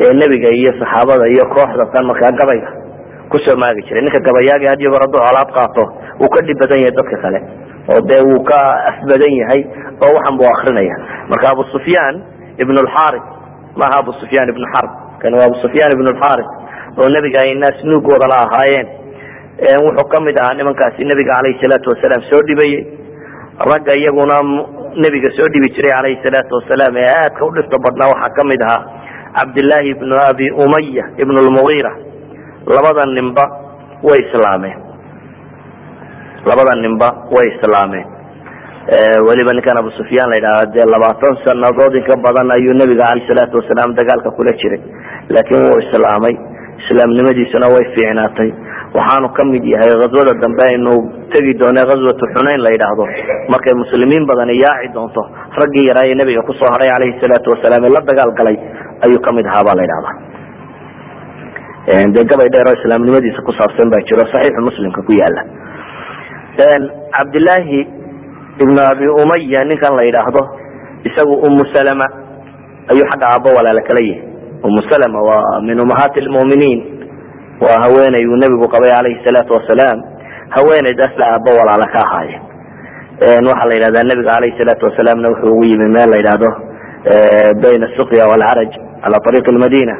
Ee 0.02 0.12
nebiga 0.20 0.48
iyo 0.58 0.70
saxaabada 0.80 1.26
iyo 1.34 1.44
kooxda 1.54 1.86
tan 1.94 2.06
markaa 2.10 2.32
gabayga 2.40 2.70
ku 3.30 3.36
soo 3.44 3.56
maagi 3.62 3.82
jiray. 3.86 4.02
Ninka 4.06 4.20
gabayaaga 4.28 4.66
had 4.72 4.80
goor 4.82 5.02
hadduu 5.04 5.22
colaad 5.26 5.50
qaato 5.56 5.84
wuu 6.20 6.30
ka 6.34 6.40
dhib 6.46 6.58
badan 6.62 6.78
yahay 6.82 6.94
dadka 6.98 7.16
kale. 7.24 7.40
Oo 7.90 8.00
dee 8.10 8.22
wuu 8.28 8.42
ka 8.50 8.58
afbadan 8.90 9.34
yahay 9.40 9.60
oo 10.02 10.10
waxan 10.16 10.34
buu 10.38 10.48
akrinaya 10.54 10.96
marka 11.30 11.46
abu 11.54 11.62
sufyaan 11.74 12.14
ibn 12.62 12.74
lxaris 12.86 13.24
maaha 13.80 13.96
abu 14.02 14.12
sufyaan 14.22 14.48
ibn 14.54 14.64
xarb 14.74 14.90
kan 15.22 15.32
waa 15.38 15.46
abu 15.50 15.56
sufyaan 15.64 15.92
ibn 15.96 16.06
lxaris 16.14 16.48
oo 16.98 17.08
nebiga 17.16 17.38
ay 17.44 17.54
naas 17.58 17.78
nuugooda 17.84 18.26
la 18.32 18.36
ahaayeen. 18.46 18.88
Wuxuu 19.86 20.08
ka 20.12 20.18
mid 20.20 20.36
ahaa 20.42 20.54
nimankaasi 20.58 21.04
nebiga 21.10 21.32
calayhi 21.38 21.58
salaatu 21.62 21.90
wasalaam 21.92 22.22
soo 22.30 22.42
dhibayey 22.48 22.80
ragga 23.70 23.92
iyaguna 24.00 24.36
nebiga 25.04 25.30
soo 25.36 25.48
dhibi 25.54 25.70
jiray 25.74 25.92
calayhi 25.96 26.22
salaatu 26.26 26.52
wasalaam 26.58 26.94
ee 27.02 27.08
aadka 27.18 27.42
u 27.46 27.50
badnaa 27.86 28.10
waxaa 28.12 28.34
ka 28.38 28.42
mid 28.50 28.60
ahaa 28.68 28.82
cabdillaahi 29.38 29.88
ibnu 29.94 30.14
abi 30.30 30.46
umaya 30.64 31.04
ibn 31.22 31.36
lmugiira 31.46 31.92
labada 32.76 33.04
ninba 33.16 33.44
way 34.06 34.18
islaameen. 34.26 34.78
Labada 36.50 36.74
ninba 36.84 37.08
way 37.34 37.46
islaameen 37.54 38.06
weliba 38.84 39.52
ninkan 39.56 39.78
abu 39.80 39.90
sufyaan 39.98 40.28
la 40.32 40.36
yidhaahda 40.38 40.72
dee 40.76 40.84
labaatan 40.94 41.34
sanadood 41.44 41.94
in 41.96 42.04
ka 42.08 42.16
badan 42.26 42.52
ayuu 42.56 42.74
nebiga 42.80 43.04
calayhi 43.08 43.28
salaatu 43.30 43.56
wasalaam 43.60 43.96
dagaalka 43.98 44.30
kula 44.36 44.52
jiray. 44.60 44.80
Laakiin 45.34 45.62
wuu 45.68 45.78
islaamay. 45.84 46.34
Islaamnimadiisuna 46.84 47.66
way 47.74 47.84
fiicnaatay. 47.96 48.50
Waxaanu 48.96 49.28
ka 49.36 49.42
mid 49.52 49.64
yahay 49.64 49.88
ghaswada 50.02 50.34
dambe 50.42 50.62
aynu 50.68 50.92
tegi 51.32 51.54
doone 51.60 51.80
ghaswatu 51.90 52.24
xunayn 52.34 52.60
la 52.66 52.70
yidhaahdo. 52.74 53.04
Markay 53.52 53.74
muslimiin 53.82 54.26
badani 54.28 54.54
yaaci 54.64 54.92
doonto 54.96 55.22
raggii 55.60 55.88
yaraa 55.88 56.04
ee 56.10 56.16
nebiga 56.20 56.42
ku 56.44 56.52
soo 56.60 56.68
haray 56.74 56.88
calayhi 56.94 57.16
salaatu 57.24 57.48
wasalaam 57.54 57.82
ee 57.88 57.92
la 57.96 58.00
dagaal 58.10 58.32
galay 58.40 58.56
ayuu 59.06 59.20
ka 59.26 59.30
mid 59.38 59.46
ahaa 59.48 59.64
baa 59.68 59.76
la 59.80 59.82
yidhahdaa 59.86 60.14
dee 62.14 62.24
gabay 62.32 62.48
dheer 62.52 62.68
oo 62.68 62.76
islaamnimadiisa 62.80 63.40
ku 63.48 63.52
baa 63.94 64.02
jiro 64.08 64.22
saxiixu 64.34 64.60
muslimka 64.68 65.00
ku 65.08 65.12
yaalla 65.20 65.42
cabdillaahi 67.16 67.78
ibnu 68.62 68.80
abi 68.90 69.06
umaya 69.08 69.60
ninkan 69.70 69.92
la 69.98 70.02
yidhaahdo 70.08 70.42
isagu 71.08 71.34
umu 71.46 71.62
salama 71.74 72.06
ayuu 72.92 73.06
xagga 73.10 73.26
aabbo 73.34 73.48
walaala 73.58 73.82
kala 73.88 74.00
yihi 74.06 74.22
umu 74.66 74.80
salama 74.90 75.18
waa 75.28 75.60
min 75.66 75.76
umahaati 75.84 76.20
lmuminiin 76.26 76.80
waa 77.64 77.78
haweeney 77.84 78.24
uu 78.30 78.36
nebigu 78.42 78.66
qabay 78.74 78.90
calayhi 78.96 79.24
salaatu 79.26 79.52
wasalaam 79.58 79.98
haweeneydaasla 80.56 81.24
aabbo 81.34 81.50
walaala 81.60 81.86
ka 81.94 81.98
ahaayeen. 82.06 82.42
Waxaa 83.48 83.68
la 83.70 83.74
yidhahdaa 83.76 84.08
nebiga 84.10 84.30
calayhi 84.34 84.58
salaatu 84.60 84.82
wasalaamna 84.88 85.28
wuxuu 85.32 85.50
ugu 85.54 85.64
yimi 85.70 85.86
meel 85.96 86.08
la 86.12 86.16
yidhaahdo 86.20 86.50
bayna 87.62 87.86
suqya 87.98 88.24
walcaraj 88.32 88.70
cala 89.02 89.16
ariiqi 89.28 89.50
lmadina 89.56 89.94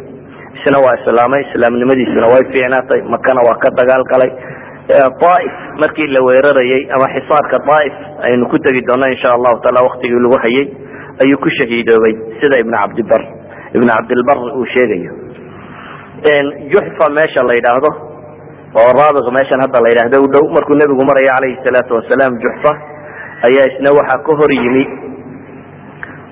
isna 0.59 0.79
waa 0.85 0.95
islaamay 1.01 1.43
islaamnimadiisuna 1.49 2.27
way 2.33 2.43
fiicnaatay 2.53 3.01
makana 3.15 3.41
waa 3.49 3.59
ka 3.65 3.69
dagaal 3.81 4.03
aaif 4.89 5.53
markii 5.83 6.07
la 6.17 6.21
weerarayey 6.29 6.83
ama 6.97 7.07
xisaarka 7.15 7.57
aaif 7.77 7.95
aynu 8.31 8.47
ku 8.53 8.57
tegi 8.65 8.83
doona 8.89 9.09
insha 9.15 9.31
allahu 9.37 9.61
taala 9.65 9.81
waktigii 9.89 10.21
lagu 10.25 10.37
hayay 10.45 10.67
ayuu 11.25 11.39
ku 11.45 11.49
shahiidoobay 11.59 12.15
sida 12.41 12.61
ibn 12.65 12.73
cabdibar 12.81 13.23
ibn 13.77 13.89
cabdilbar 13.89 14.39
uu 14.59 14.67
sheegayo. 14.75 15.13
Juxfa 16.73 17.07
meesha 17.17 17.43
la 17.49 17.55
yidhaahdo 17.59 17.91
oo 18.81 18.91
raabiq 19.01 19.27
meeshan 19.39 19.61
hadda 19.65 19.79
la 19.85 19.89
yidhahdo 19.93 20.17
u 20.25 20.29
dhow 20.35 20.45
markuu 20.57 20.77
nebigu 20.81 21.03
maraya 21.11 21.33
calayhi 21.39 21.59
salaatu 21.67 21.93
wasalaam 21.99 22.33
juxfa 22.45 22.73
ayaa 23.49 23.67
isna 23.73 23.91
waxaa 23.99 24.21
ka 24.27 24.33
hor 24.41 24.51
yimi 24.53 24.85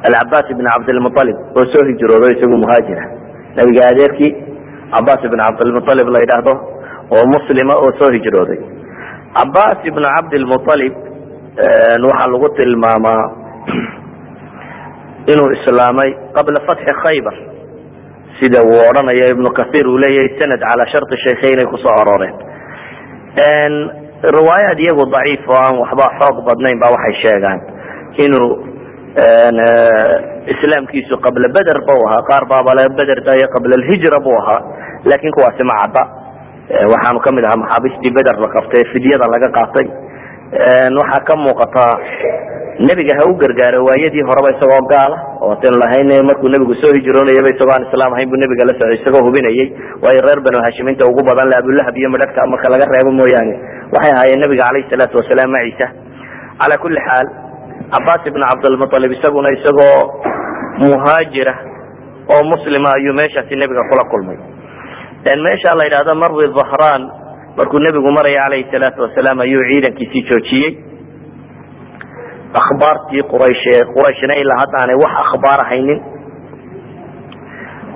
alcabaas 0.08 0.46
ibn 0.54 0.64
cabdilmualib 0.72 1.38
oo 1.58 1.64
soo 1.72 1.84
hijroodo 1.90 2.26
isagu 2.36 2.56
muhaajira. 2.64 3.04
Nabiga 3.56 3.82
adeerkii 3.92 4.32
cabaas 4.94 5.22
ibn 5.28 5.38
cabdilmualib 5.46 6.08
la 6.14 6.20
yidhaahdo 6.24 6.54
oo 7.16 7.24
muslima 7.34 7.74
oo 7.82 7.90
soo 8.00 8.10
hijrooday. 8.16 8.60
Cabaas 9.36 9.78
ibn 9.90 10.02
cabdilmualib 10.16 10.94
waxaa 12.06 12.28
lagu 12.32 12.48
tilmaamaa 12.58 13.22
inuu 15.32 15.48
islaamay 15.56 16.10
qabla 16.36 16.60
fatxi 16.68 16.92
khaybar 17.04 17.34
sida 18.40 18.60
uu 18.70 18.80
odhanayo 18.90 19.26
ibnu 19.34 19.48
kahiir 19.58 19.86
uu 19.92 19.98
leeyahay 20.04 20.30
sanad 20.40 20.60
calaa 20.68 20.88
sharti 20.92 21.16
shaykheynay 21.24 21.66
ku 21.72 21.76
soo 21.84 21.94
arooreen 22.02 22.34
riwaayaad 24.36 24.78
iyagu 24.84 25.04
daciif 25.14 25.44
oo 25.54 25.60
aan 25.66 25.76
waxba 25.82 26.06
xoog 26.18 26.36
badnayn 26.48 26.78
ba 26.82 26.88
waxay 26.96 27.14
sheegaan 27.24 27.60
inuu 28.24 28.48
islaamkiisu 30.54 31.14
qabla 31.26 31.48
beder 31.56 31.78
bu 31.88 31.94
ahaa 32.08 32.22
qaar 32.30 32.44
baabale 32.52 32.84
beder 33.00 33.20
dayo 33.28 33.46
qabla 33.54 33.74
alhijra 33.80 34.18
buu 34.26 34.36
ahaa 34.42 34.60
laakin 35.10 35.32
kuwaasi 35.36 35.62
ma 35.70 35.74
cadda 35.82 36.02
waxaanu 36.70 37.20
ka 37.24 37.30
mid 37.36 37.44
ahaa 37.48 37.60
maxaabiistii 37.62 38.12
beder 38.18 38.36
la 38.44 38.48
qabtay 38.56 38.82
fidyada 38.92 39.26
laga 39.34 39.48
qaatay. 39.58 39.86
Waxaa 41.00 41.24
ka 41.28 41.34
muuqataa 41.44 41.94
nebiga 42.88 43.14
ha 43.18 43.24
u 43.30 43.34
gargaaro 43.42 43.80
waayadii 43.88 44.24
horeba 44.28 44.50
isagoo 44.56 44.82
gaala. 44.92 45.16
Oo 45.42 45.52
ataynu 45.56 45.76
lahayn 45.82 46.10
markuu 46.28 46.48
nebigu 46.54 46.74
soo 46.82 46.92
hijroonayaba 46.96 47.50
isagoo 47.54 47.74
aan 47.76 47.86
islaam 47.88 48.12
ahayn 48.14 48.28
buu 48.32 48.40
nebiga 48.44 48.64
la 48.70 48.74
socday 48.78 48.98
isagoo 49.00 49.22
hubinayay. 49.26 49.66
Waayo 50.02 50.20
reer 50.26 50.40
banu 50.46 50.58
hashimiinta 50.66 51.04
ugu 51.10 51.20
badan 51.28 51.50
le 51.50 51.54
abulahab 51.60 51.94
iyo 52.00 52.08
midhadhka 52.14 52.46
marka 52.52 52.66
laga 52.74 52.86
reebo 52.94 53.10
mooyaane. 53.20 53.54
Waxay 53.94 54.12
ahaayeen 54.16 54.40
nebiga 54.44 54.64
calayhi 54.68 54.90
salaatu 54.92 55.18
wasalaam 55.20 55.50
maciisa 55.56 55.86
calaa 56.62 56.78
kulli 56.84 57.00
xaal 57.08 57.26
cabaas 57.92 58.22
ibn 58.30 58.40
cabdilmualib 58.50 59.12
isaguna 59.18 59.48
isagoo 59.58 59.98
muhaajira 60.84 61.54
oo 62.34 62.42
muslima 62.52 62.88
ayuu 62.96 63.14
meeshaasi 63.20 63.56
nebiga 63.62 63.82
kula 63.90 64.04
kulmay 64.12 64.38
meesha 65.30 65.74
la 65.78 65.84
yidhahdo 65.86 66.14
marwi 66.22 66.46
dhahraan 66.58 67.02
markuu 67.56 67.78
nebigu 67.78 68.10
maraya 68.12 68.42
calayhi 68.44 68.66
salaatu 68.72 69.02
wasalaam 69.06 69.40
ayuu 69.40 69.62
ciidankiisii 69.72 70.22
joojiyey. 70.30 70.72
Akhbaartii 72.60 73.22
quraysh 73.32 73.64
qurayshna 73.94 74.34
ilaa 74.42 74.58
hadda 74.62 74.76
aanay 74.82 74.96
wax 75.04 75.12
akhbaar 75.24 75.60
haynin 75.70 76.00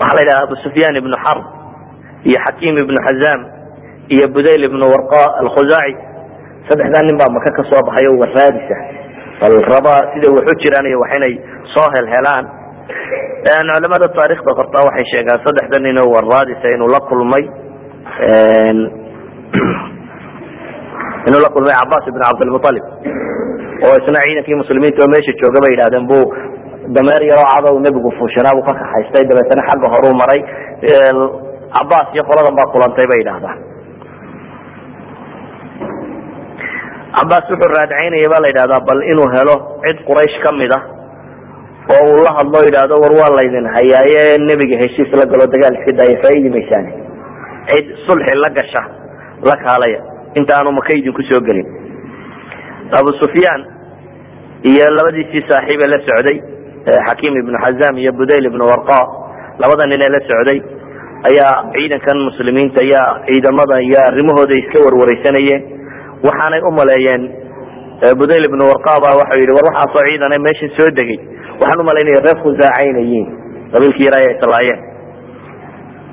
waxaa 0.00 0.16
la 0.16 0.22
yidhaha 0.22 0.42
abu 0.46 0.56
sufyaan 0.64 0.96
ibnu 1.00 1.16
xarb 1.24 1.44
iyo 2.28 2.38
xakiim 2.46 2.76
ibnu 2.84 2.98
xazaam 3.08 3.40
iyo 4.14 4.26
budayl 4.34 4.62
ibnu 4.68 4.84
warqa 4.94 5.22
alkhuzaaci 5.42 5.94
saddexdaa 6.68 7.04
nin 7.08 7.16
baa 7.20 7.30
maka 7.36 7.50
ka 7.58 7.62
soo 7.70 7.80
baxay 7.88 8.06
oo 8.12 8.16
waraadisa 8.22 8.76
bal 9.40 9.54
raba 9.72 9.94
sida 10.14 10.28
waxu 10.36 10.54
jiraan 10.62 10.86
iyo 10.90 10.98
wax 11.04 11.10
inay 11.18 11.34
soo 11.74 11.88
helhelaan 11.96 12.44
culamada 13.46 14.06
taarikhda 14.18 14.50
qortaa 14.59 14.87
waxay 14.88 15.06
sheegaan 15.12 15.40
saddexda 15.46 15.78
nin 15.78 15.96
oo 16.02 16.11
waraadisa 16.16 16.66
inuu 16.74 16.90
la 16.94 17.00
kulmay 17.09 17.44
inuu 21.28 21.40
la 21.44 21.50
kulmay 21.54 21.74
cabaas 21.80 22.04
ibn 22.11 22.20
cabdilmualib 22.26 22.87
oo 23.87 23.94
isna 24.00 24.24
ciidankii 24.26 24.61
muslimiinta 24.62 24.98
oo 25.04 25.11
meesha 25.14 25.32
jooga 25.42 25.59
bay 25.64 25.72
yidhahdeen 25.74 26.06
bu 26.11 26.18
dameer 26.96 27.22
yaroo 27.30 27.48
cadow 27.54 27.74
nebigu 27.87 28.11
fuushanaa 28.18 28.56
buu 28.56 28.66
ka 28.68 28.72
kaxaystay 28.80 29.24
dabeetana 29.30 29.66
xagga 29.68 29.87
horuu 29.94 30.14
maray. 30.20 30.40
Cabaas 31.76 32.09
iyo 32.14 32.22
qoladan 32.28 32.54
baa 32.59 32.72
kulantay 32.72 33.06
bay 33.11 33.20
yidhahdaan 33.22 33.59
cabaas 37.16 37.44
wuxuu 37.50 37.72
raadcaynaya 37.72 38.28
ba 38.32 38.38
la 38.44 38.48
yidhahdaa 38.52 38.87
bal 38.88 39.00
inuu 39.12 39.28
helo 39.35 39.56
cid 39.85 39.98
quraysh 40.09 40.37
ka 40.44 40.50
mid 40.52 40.72
ah 40.78 40.95
oo 41.94 42.03
uu 42.11 42.18
la 42.27 42.31
hadlo 42.38 42.59
yidhaahdo 42.66 42.94
war 43.05 43.12
waa 43.20 43.31
laydin 43.38 43.66
hayaaye 43.77 44.22
nebiga 44.49 44.77
heshiis 44.83 45.11
la 45.20 45.25
galo 45.33 45.46
dagaal 45.55 45.75
iska 45.81 45.92
daaya 46.01 46.16
faaidi 46.25 46.49
maysaan 46.57 46.87
cid 47.70 47.87
sulxi 48.07 48.35
la 48.44 48.51
gasha 48.59 48.83
la 49.49 49.55
kaalaya. 49.64 50.01
Inta 50.38 50.53
aanu 50.59 50.70
maka 50.79 50.90
idinku 50.99 51.22
soo 51.31 51.40
gelin. 51.46 51.66
Abu 52.99 53.11
sufyaan 53.22 53.62
iyo 54.70 54.87
labadiisii 54.99 55.42
saaxiibe 55.51 55.87
la 55.92 55.99
socday 56.09 56.37
xakiim 57.09 57.35
ibnu 57.42 57.57
xazam 57.64 57.94
iyo 58.03 58.12
budayl 58.18 58.44
ibnu 58.51 58.64
warqa 58.72 58.99
labada 59.62 59.87
nin 59.90 60.01
ee 60.07 60.11
la 60.16 60.20
socday 60.31 60.59
ayaa 61.31 61.55
ciidankan 61.75 62.18
muslimiinta 62.29 62.79
ayaa 62.87 63.09
ciidamada 63.27 63.77
iyo 63.88 63.99
arrimahooda 64.09 64.55
iska 64.62 64.79
warwareysanayeen 64.87 65.62
waxaanay 66.27 66.61
umaleeyeen 66.70 67.22
budayl 68.20 68.42
ibnu 68.51 68.62
warqaba 68.72 69.09
waxau 69.20 69.38
yidhi 69.42 69.55
war 69.59 69.66
waxaasoo 69.70 70.05
ciidana 70.09 70.38
meesha 70.46 70.66
soo 70.79 70.90
degay 70.99 71.18
waxaan 71.60 71.80
u 71.82 71.84
malaynaya 71.90 72.20
reer 72.26 72.38
khusaacaynayeen 72.44 73.26
qabiilkii 73.72 74.06
yara 74.08 74.18
ay 74.22 74.28
islaayeen 74.36 74.80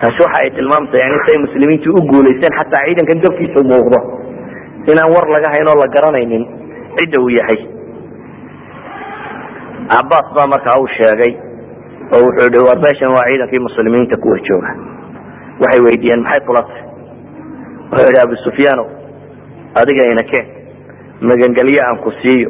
taasi 0.02 0.20
waxa 0.26 0.38
ay 0.44 0.50
tilmaamtay 0.58 1.00
yani 1.04 1.18
say 1.28 1.38
muslimiintu 1.46 1.88
u 1.98 2.02
guulaysteen 2.12 2.54
xataa 2.60 2.86
ciidankan 2.88 3.24
dabkiisa 3.26 3.62
muuqdo. 3.72 4.00
Inaan 4.92 5.10
war 5.16 5.26
laga 5.36 5.48
hayn 5.54 5.68
oo 5.72 5.78
la 5.82 5.88
garanaynin 5.96 6.44
cidda 6.98 7.18
uu 7.24 7.32
yahay. 7.40 7.60
Cabaas 9.94 10.28
baa 10.36 10.48
markaa 10.54 10.78
u 10.84 10.88
sheegay 10.98 11.34
oo 12.16 12.22
wuxuu 12.26 12.50
hi 12.56 12.60
war 12.68 12.80
meeshan 12.86 13.12
waa 13.18 13.28
ciidankii 13.30 13.62
muslimiinta 13.68 14.16
kuwa 14.24 14.38
jooga. 14.48 14.72
Waxay 15.62 15.82
weydiiyeen 15.86 16.22
maxay 16.26 16.42
kula 16.48 16.62
wuxuu 16.68 18.06
yihi 18.08 18.20
abu 18.26 18.36
sufyaano 18.46 18.86
adiga 19.80 20.04
ina 20.14 20.24
keen. 20.32 20.48
Magangelyo 21.30 21.82
aan 21.88 21.98
ku 22.04 22.12
siiyo. 22.22 22.50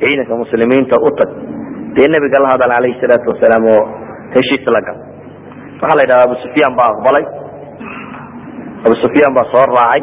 Ciidanka 0.00 0.34
muslimiinta 0.42 0.96
u 1.06 1.10
tag 1.18 1.30
dee 1.96 2.08
nebiga 2.14 2.38
la 2.44 2.48
hadal 2.54 2.72
alayhi 2.78 3.00
salaatu 3.02 3.26
wasalaam 3.32 3.64
oo 3.76 3.82
heshiis 4.36 4.64
la 4.76 4.80
gal 4.88 4.98
waxaa 5.80 5.96
la 5.98 6.02
yidhahda 6.04 6.24
abu 6.28 6.36
sufyaan 6.44 6.72
baa 6.80 6.88
aqbalay 6.94 7.24
abu 8.86 8.94
sufyaan 9.04 9.32
baa 9.38 9.46
soo 9.54 9.64
raacay 9.74 10.02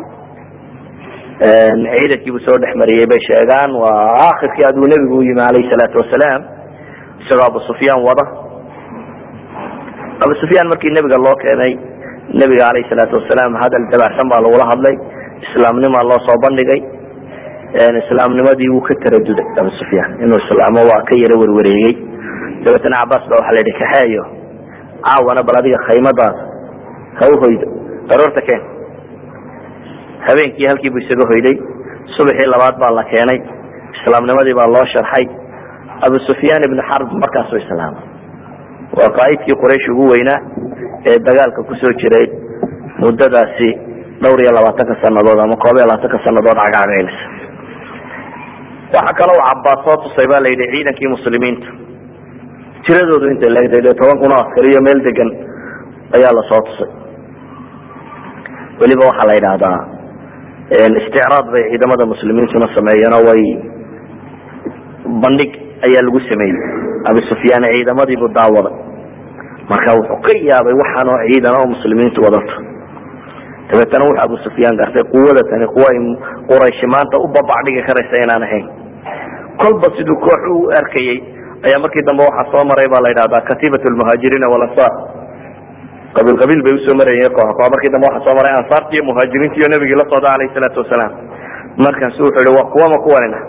ciidankiibuu 1.96 2.42
soo 2.48 2.58
dhex 2.64 2.74
mariyey 2.82 3.08
bay 3.12 3.22
sheegaan 3.30 3.72
waa 3.84 4.08
akhirkii 4.30 4.66
aduu 4.72 4.88
nebigu 4.94 5.16
u 5.22 5.24
yimi 5.30 5.44
alayhi 5.50 5.70
salaatu 5.74 5.98
wasalaam 6.04 6.42
isagoo 7.24 7.48
abu 7.52 7.60
sufyaan 7.70 8.02
wada 8.08 8.26
abu 10.26 10.34
sufyaan 10.42 10.68
markii 10.74 10.94
nebiga 10.98 11.18
loo 11.26 11.36
keenay 11.44 11.74
nebiga 12.42 12.64
alayhi 12.72 12.90
salaatu 12.92 13.16
wasalaam 13.22 13.54
hadal 13.64 13.84
dabaacsan 13.94 14.28
baa 14.34 14.42
lagula 14.46 14.66
hadlay 14.72 14.96
islaamnimaa 15.48 16.04
loo 16.12 16.20
soo 16.28 16.38
bandhigay 16.46 16.80
islaamnimadii 17.74 18.70
wuu 18.74 18.82
ka 18.88 18.94
taraduday 19.04 19.46
abu 19.62 19.70
sufyaan. 19.80 20.12
Inuu 20.24 20.40
islaamo 20.44 20.82
waa 20.92 21.02
ka 21.10 21.14
yaro 21.24 21.36
werwareegey 21.42 21.94
dabeetna 22.66 22.98
cabaas 23.02 23.24
ba 23.30 23.36
waxaa 23.40 23.56
la 23.56 23.60
yidhi 23.62 23.74
kaxeeyo 23.82 24.24
caawana 25.06 25.42
bal 25.48 25.58
adiga 25.62 25.80
khaymadaas 25.88 26.38
ha 27.20 27.24
u 27.34 27.36
hoydo. 27.44 27.68
Daroorta 28.10 28.42
keen. 28.48 28.62
Habeenkii 30.28 30.68
halkii 30.70 30.90
buu 30.94 31.02
isaga 31.06 31.26
hoyday. 31.32 31.56
Subaxii 32.16 32.50
labaad 32.54 32.76
baa 32.84 32.92
la 33.00 33.04
keenay. 33.12 33.40
Islaamnimadii 33.98 34.56
baa 34.60 34.70
loo 34.76 34.86
sharxay. 34.94 35.26
Abu 36.06 36.18
sufyaan 36.28 36.64
ibn 36.68 36.80
xarb 36.90 37.10
markaasuu 37.24 37.58
islaamay. 37.64 38.04
Waa 38.98 39.10
qaaidkii 39.18 39.56
quraysh 39.64 39.88
ugu 39.94 40.06
weynaa 40.14 40.40
ee 41.10 41.18
dagaalka 41.28 41.64
ku 41.68 41.74
soo 41.82 41.94
jiray 42.02 42.28
muddadaasi 43.04 43.70
dhowr 44.24 44.40
iyo 44.44 44.52
labaatanka 44.58 44.96
sanadood 45.04 45.40
ama 45.46 45.56
koob 45.64 45.76
iyo 45.78 45.86
labaatanka 45.90 46.18
sanadood 46.26 46.58
cagcagaynaysa 46.62 47.24
waxaa 48.96 49.14
kaloo 49.20 49.40
cabaas 49.48 49.80
soo 49.86 49.98
tusay 50.04 50.28
ba 50.32 50.38
la 50.44 50.50
yidhi 50.54 50.68
ciidankii 50.74 51.10
muslimiinta. 51.16 51.68
Tiradoodu 52.86 53.26
intay 53.34 53.52
leegtay 53.56 53.82
dee 53.86 53.96
toban 54.00 54.18
kun 54.22 54.34
oo 54.36 54.42
askariyo 54.44 54.82
meel 54.88 55.00
degan 55.08 55.30
ayaa 56.18 56.34
la 56.38 56.44
soo 56.52 56.62
tusay. 56.68 56.90
Weliba 58.82 59.04
waxaa 59.10 59.28
la 59.30 59.36
yidhaahdaa 59.38 59.80
isticraad 61.02 61.48
bay 61.54 61.64
ciidamada 61.72 62.06
muslimiintuna 62.14 62.68
sameeyeen 62.78 63.14
oo 63.18 63.24
way 63.30 63.44
bandhig 65.24 65.52
ayaa 65.88 66.04
lagu 66.08 66.20
sameeyey. 66.30 66.58
Abu 67.10 67.20
sufyaan 67.32 67.66
ciidamadiibuu 67.74 68.32
daawaday. 68.38 68.76
Marka 69.72 69.92
wuxuu 69.98 70.20
ka 70.28 70.34
yaabay 70.50 70.76
waxaanoo 70.84 71.18
ciidan 71.30 71.56
oo 71.60 71.68
muslimiintu 71.76 72.20
wadato 72.26 72.56
dabeetana 73.70 74.04
wuxuu 74.10 74.24
abu 74.26 74.36
sufyaan 74.46 74.76
gartay 74.82 75.04
quwada 75.14 75.42
tani 75.50 75.68
kuwa 75.76 75.88
ay 75.94 76.00
qurayshi 76.50 76.88
maanta 76.94 77.16
u 77.26 77.28
babacdhigi 77.36 77.82
karaysa 77.88 78.16
inaan 78.26 78.44
ahayn 78.48 78.66
kolba 79.62 79.88
siduu 79.98 80.18
koox 80.26 80.42
u 80.56 80.58
arkayey 80.80 81.18
ayaa 81.68 81.80
markii 81.84 82.06
dambe 82.10 82.24
waxaa 82.30 82.52
soo 82.54 82.64
maray 82.72 82.88
baa 82.94 83.02
la 83.06 83.10
yidhahdaa 83.14 83.48
katiibat 83.50 83.84
lmuhaajiriina 83.94 84.48
walansaar 84.54 84.94
qabiil 86.18 86.38
qabiil 86.42 86.62
bay 86.66 86.74
u 86.78 86.82
soo 86.88 86.96
marayeen 87.02 87.34
koox 87.38 87.50
koox 87.60 87.68
markii 87.76 87.94
dambe 87.96 88.08
waxaa 88.10 88.26
soo 88.28 88.36
maray 88.40 88.54
ansaarti 88.62 88.92
iyo 88.96 89.04
muhaajiriinti 89.10 89.58
iyo 89.60 89.70
nabigii 89.74 90.00
la 90.02 90.06
socda 90.12 90.30
alayhi 90.36 90.54
salaatu 90.58 90.80
wasalaam 90.84 91.14
markaasu 91.86 92.20
wuxuu 92.26 92.44
yihi 92.46 92.56
waa 92.60 92.70
kuwama 92.74 92.98
kuwanina 93.06 93.40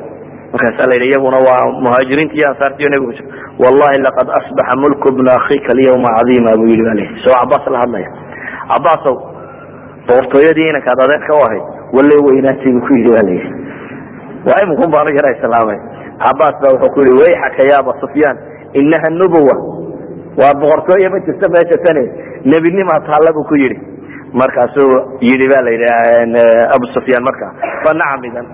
markaasaa 0.52 0.88
la 0.90 0.94
yidhi 0.96 1.08
iyaguna 1.12 1.38
waa 1.48 1.62
muhaajiriinti 1.84 2.34
iyo 2.38 2.46
ansaarti 2.52 2.78
iyo 2.82 2.90
nabigu 2.94 3.12
wallahi 3.64 3.96
laqad 4.06 4.28
asbaxa 4.40 4.74
mulku 4.82 5.08
bna 5.18 5.32
akhika 5.40 5.68
alyawma 5.76 6.08
cadiima 6.16 6.50
buu 6.60 6.68
yidhi 6.72 6.84
ba 6.88 6.94
leeyahy 6.98 7.18
soo 7.24 7.34
cabaas 7.40 7.64
la 7.74 7.78
hadlaya. 7.82 8.10
Cabaasow 8.72 9.16
boqortooyadii 10.08 10.68
inankaad 10.72 10.98
adeerka 11.04 11.32
u 11.38 11.40
ahayd 11.46 11.64
walle 11.96 12.14
weynaatay 12.26 12.70
buu 12.76 12.84
ku 12.88 12.92
yidhi 12.98 13.10
ba 13.16 13.22
layidhi 13.28 13.50
waa 14.48 14.58
imikun 14.64 14.88
baanu 14.94 15.10
yara 15.18 15.30
islaamay 15.36 15.78
cabaas 16.22 16.54
baa 16.62 16.72
wuxuu 16.74 16.92
ku 16.94 17.00
yihi 17.06 17.20
wayxaka 17.22 17.62
ya 17.70 17.78
sufyaan 18.02 18.36
inaha 18.74 19.08
nubuwa 19.18 19.54
waa 20.40 20.54
boqortooye 20.60 21.08
ma 21.08 21.18
jirta 21.26 21.46
meesha 21.54 21.78
tane 21.86 22.02
nebinimaa 22.44 23.00
taalla 23.08 23.32
buu 23.34 23.44
ku 23.44 23.54
yidhi. 23.56 23.78
Markaasuu 24.34 25.18
yidhi 25.22 25.46
ba 25.46 25.62
la 25.62 25.70
yidhi 25.70 25.88
abu 26.74 26.86
sufyaan 26.94 27.22
marka 27.22 27.46
fa 27.84 27.90
nacam 27.94 28.24
idan 28.24 28.46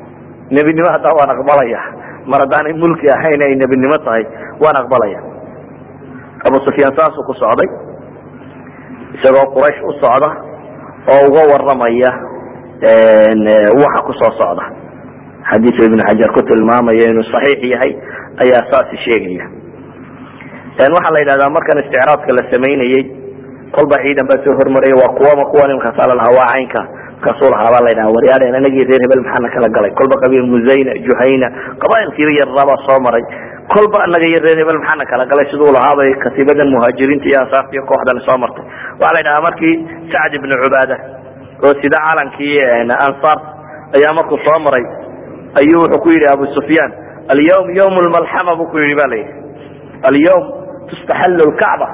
nebinimo 0.50 0.88
haddaa 0.92 1.16
waan 1.18 1.30
aqbalaya. 1.36 1.80
Mar 2.28 2.40
haddaanay 2.44 2.74
mulki 2.76 3.08
ahayn 3.08 3.40
ay 3.46 3.54
nebinimo 3.56 3.96
tahay 4.04 4.24
waan 4.60 4.76
aqbalaya. 4.82 5.20
Abu 6.48 6.56
sufyaan 6.68 6.92
saasuu 6.98 7.24
ku 7.24 7.32
socday. 7.40 7.68
Isagoo 9.16 9.46
quraysh 9.56 9.80
u 9.88 9.92
socda 10.04 10.28
oo 11.12 11.20
uga 11.32 11.42
waramaya 11.52 12.10
waxa 13.80 14.00
ku 14.06 14.12
soo 14.20 14.32
socda 14.36 14.64
xadiiu 15.50 15.84
ibn 15.88 16.00
xajar 16.08 16.30
ku 16.36 16.40
tilmaamaya 16.50 17.08
inuu 17.12 17.24
saxiix 17.32 17.60
yahay 17.74 17.92
ayaa 18.44 18.62
saasi 18.72 18.96
sheegaya. 19.06 19.46
Waxaa 20.80 21.12
la 21.14 21.20
yidhahdaa 21.22 21.54
markan 21.56 21.80
isticraadka 21.82 22.30
la 22.38 22.42
samaynayey 22.52 23.02
kolba 23.76 23.96
ciidan 24.04 24.26
baa 24.30 24.40
soo 24.44 24.54
hormaraya 24.60 24.96
waa 25.02 25.12
kuwama 25.18 25.44
kuwan 25.52 25.70
imkaasaa 25.76 26.08
lalahaa 26.10 26.46
caynka 26.52 26.80
markaasuu 27.20 27.50
lahaa 27.54 27.72
baa 27.74 27.84
la 27.86 27.90
ydhaha 27.94 28.14
waryaadheen 28.16 28.54
anagii 28.60 28.84
reer 28.90 29.02
hebel 29.04 29.22
maxaana 29.26 29.48
kala 29.54 29.68
galay? 29.76 29.92
Kolba 30.00 30.16
qabiil 30.22 30.46
muzayna 30.54 30.92
juhayna 31.06 31.46
qabailkii 31.82 32.32
yarabaa 32.40 32.78
soo 32.88 32.98
maray. 33.06 33.24
Kolba 33.74 33.96
anaga 34.06 34.26
iyo 34.30 34.40
reer 34.46 34.58
hebel 34.62 34.78
maxaana 34.82 35.04
kala 35.12 35.24
galay? 35.32 35.46
Siduu 35.52 35.70
lahaabay 35.76 36.10
katiibadan 36.24 36.68
muhaajiriinta 36.74 37.26
iyo 37.30 37.38
ansaarta 37.44 37.72
iyo 37.76 37.82
kooxdan 37.90 38.18
soo 38.28 38.38
martay. 38.44 38.64
Waxaa 39.00 39.14
la 39.16 39.20
yidhahaa 39.22 39.44
markii 39.48 39.74
sacd 40.12 40.32
ibnu 40.38 40.54
cubaada 40.64 40.96
oo 41.66 41.72
sida 41.82 41.98
calankii 42.08 42.56
ansaar 43.06 43.38
ayaa 43.96 44.12
markuu 44.18 44.38
soo 44.46 44.58
maray 44.66 44.84
ayuu 45.60 45.80
wuxuu 45.82 46.00
ku 46.04 46.08
yidhi 46.14 46.28
abu 46.34 46.44
sufyaan 46.56 46.90
alyawm 47.34 47.66
ywm 47.78 47.94
lmalxama 48.06 48.56
buu 48.60 48.70
ku 48.72 48.78
yidhi 48.78 48.94
ba 49.00 49.06
layidhi 49.12 49.32
alyawm 50.10 50.44
tustaxallu 50.90 51.42
lkacba 51.52 51.88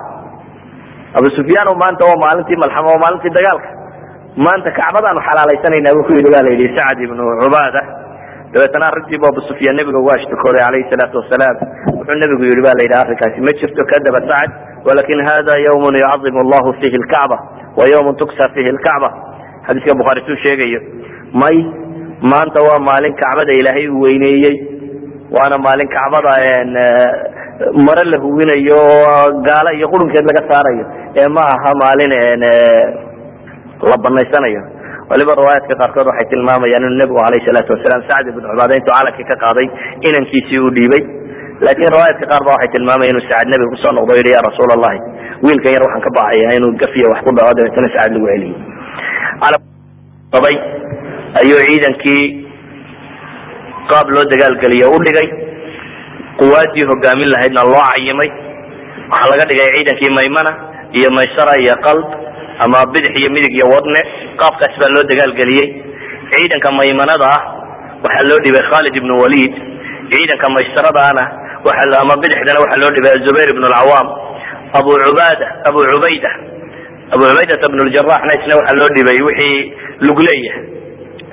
abu 1.19 1.29
sufyaan 1.39 1.69
maanta 1.83 2.03
waa 2.11 2.19
maalintii 2.25 2.57
malxama 2.63 2.89
waa 2.93 3.03
maalintii 3.05 3.33
dagaalka. 3.39 3.69
Maanta 4.45 4.69
kacbadaanu 4.79 5.21
xalaalaysanayna 5.29 5.91
buu 5.97 6.05
ku 6.09 6.13
yidhi 6.19 6.31
ba 6.35 6.41
layidhi 6.47 6.69
sacd 6.77 6.99
ibnu 7.07 7.23
cubaada. 7.43 7.83
Dabeetana 8.53 8.85
arrintiibu 8.91 9.25
abu 9.31 9.41
sufyaan 9.49 9.77
nebiga 9.81 9.99
uga 10.03 10.13
ashtakooday 10.21 10.61
calayhi 10.67 10.89
salaatu 10.93 11.17
wasalaam. 11.23 11.57
Wuxuu 11.99 12.19
nebigu 12.23 12.43
yihi 12.49 12.63
ba 12.67 12.73
layidhi 12.79 12.97
arrinkaasi 13.03 13.39
ma 13.47 13.53
jirto 13.61 13.83
kadaba 13.93 14.21
sacd 14.31 14.51
walakin 14.89 15.19
hada 15.29 15.55
ywmun 15.67 15.95
yucadimu 16.03 16.39
allahu 16.45 16.69
fihi 16.81 16.97
lkacba 17.05 17.37
wa 17.79 17.85
ywmun 17.93 18.15
tuksa 18.21 18.45
fihi 18.55 18.71
lkacba 18.77 19.09
xadiiska 19.67 19.97
bukhaari 20.01 20.21
suu 20.29 20.37
sheegayo 20.45 20.81
may 21.43 21.57
maanta 22.23 22.61
waa 22.69 22.81
maalin 22.89 23.15
kacbada 23.23 23.53
ilaahay 23.61 23.89
uu 23.89 24.01
weyneeyey 24.07 24.57
waana 25.37 25.57
maalin 25.67 25.89
kacbada 25.97 26.33
mare 27.87 28.03
la 28.13 28.19
huwinayo 28.23 28.77
oo 28.77 29.73
iyo 29.77 29.89
qurunkeed 29.93 30.25
laga 30.29 30.43
saarayo. 30.51 30.85
Ee 31.17 31.29
ma 31.29 31.41
aha 31.55 31.71
maalin 31.83 32.13
la 33.91 33.97
banaysanayo 34.05 34.63
waliba 35.11 35.33
riwaayaadka 35.41 35.75
qaarkood 35.81 36.07
waxay 36.11 36.29
tilmaamayaan 36.33 36.85
inuu 36.87 36.99
nebigu 37.01 37.21
alayh 37.27 37.41
salaatu 37.49 37.73
wasalaam 37.77 38.03
sacd 38.11 38.27
ibn 38.33 38.43
cubaada 38.51 38.75
intuu 38.79 38.95
calankii 38.97 39.29
ka 39.31 39.37
qaaday 39.45 39.67
inankiisii 40.09 40.59
uu 40.65 40.71
dhiibay. 40.77 41.03
Laakiin 41.65 41.93
riwaayaadka 41.95 42.27
qaar 42.33 42.43
ba 42.47 42.51
waxay 42.57 42.71
tilmaamaya 42.77 43.11
inuu 43.13 43.25
sacad 43.29 43.47
nebiga 43.53 43.71
ku 43.73 43.77
soo 43.85 43.93
noqdo 43.99 44.13
o 44.13 44.23
ya 44.37 44.41
rasuul 44.49 44.71
allahi 44.77 44.99
wiilkan 45.45 45.73
yar 45.77 45.83
waxaan 45.87 46.03
ka 46.07 46.11
bacaya 46.19 46.49
inuu 46.59 46.73
gafiya 46.83 47.07
wax 47.13 47.21
ku 47.27 47.31
dhaco 47.39 47.53
dabeetana 47.59 47.89
sacad 47.95 48.11
lagu 48.17 48.27
celiyey 48.33 48.57
ayuu 51.41 51.61
ciidankii 51.69 52.25
qaab 53.91 54.07
loo 54.15 54.25
dagaalgeliyo 54.33 54.87
u 54.97 54.99
dhigay 55.07 55.29
quwaadii 56.41 56.87
hogaamin 56.91 57.29
lahaydna 57.35 57.63
loo 57.73 57.83
cayimay. 57.93 58.31
Waxaa 59.11 59.31
laga 59.33 59.45
dhigay 59.51 59.69
ciidankii 59.77 60.11
maymana 60.19 60.51
iyo 60.99 61.09
maysara 61.17 61.55
iyo 61.63 61.75
qalb 61.87 62.07
ama 62.65 62.79
bidix 62.93 63.13
iyo 63.21 63.29
midig 63.35 63.53
iyo 63.59 63.67
wadne. 63.75 64.01
Qaabkaas 64.41 64.75
baa 64.81 64.91
loo 64.95 65.05
dagaalgeliyey. 65.11 65.69
Ciidanka 66.33 66.69
maymanada 66.79 67.27
ah 67.37 67.43
waxaa 68.05 68.29
loo 68.31 68.39
dhibay 68.45 68.65
khalid 68.71 68.95
ibn 69.01 69.11
walid 69.23 69.53
ciidanka 70.13 70.47
maysaradaana 70.57 71.25
ama 72.03 72.15
bidixdana 72.23 72.59
waxaa 72.65 72.81
loo 72.83 72.93
dhibay 72.97 73.15
zubayr 73.27 73.49
ibn 73.55 73.63
lcawaam 73.73 74.09
abu 74.79 74.91
ubaada 75.11 75.47
abu 75.69 75.79
cubayda 75.93 76.31
abu 77.15 77.23
cubaydata 77.31 77.67
bn 77.73 77.79
ljaraxna 77.95 78.33
isna 78.39 78.55
waxaa 78.61 78.79
loo 78.81 78.91
dhibay 78.97 79.19
wixii 79.29 79.59
lugleeyahay 80.07 80.63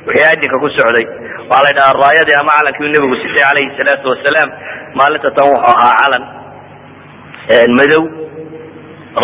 wixii 0.07 0.27
adinka 0.33 0.57
ku 0.63 0.67
socday. 0.77 1.05
Waxaa 1.49 1.63
la 1.65 1.69
ydhahaa 1.73 1.99
raayadii 2.03 2.37
ama 2.41 2.51
calankii 2.57 2.91
nebigu 2.93 3.15
sitay 3.21 3.43
calayhi 3.47 3.75
salaatu 3.79 4.05
wasalaam 4.13 4.49
maalinta 4.99 5.29
tan 5.37 5.45
wuxuu 5.51 5.69
ahaa 5.71 5.93
calan 6.01 6.23
madow. 7.79 8.03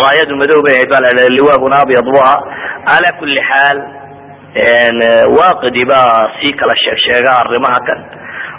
Raayadu 0.02 0.32
madow 0.42 0.60
bay 0.66 0.74
ahayd 0.78 0.90
baa 0.92 1.28
liwaaguna 1.38 1.76
abyad 1.84 2.06
bu 2.14 2.18
ahaa 2.24 2.40
cala 2.90 3.08
kuli 3.18 3.40
xaal 3.50 3.78
waaqidi 5.38 5.82
baa 5.92 6.14
sii 6.38 6.52
kala 6.60 6.74
sheeg 6.84 6.98
sheega 7.06 7.30
arrimaha 7.42 7.80
kan 7.88 8.00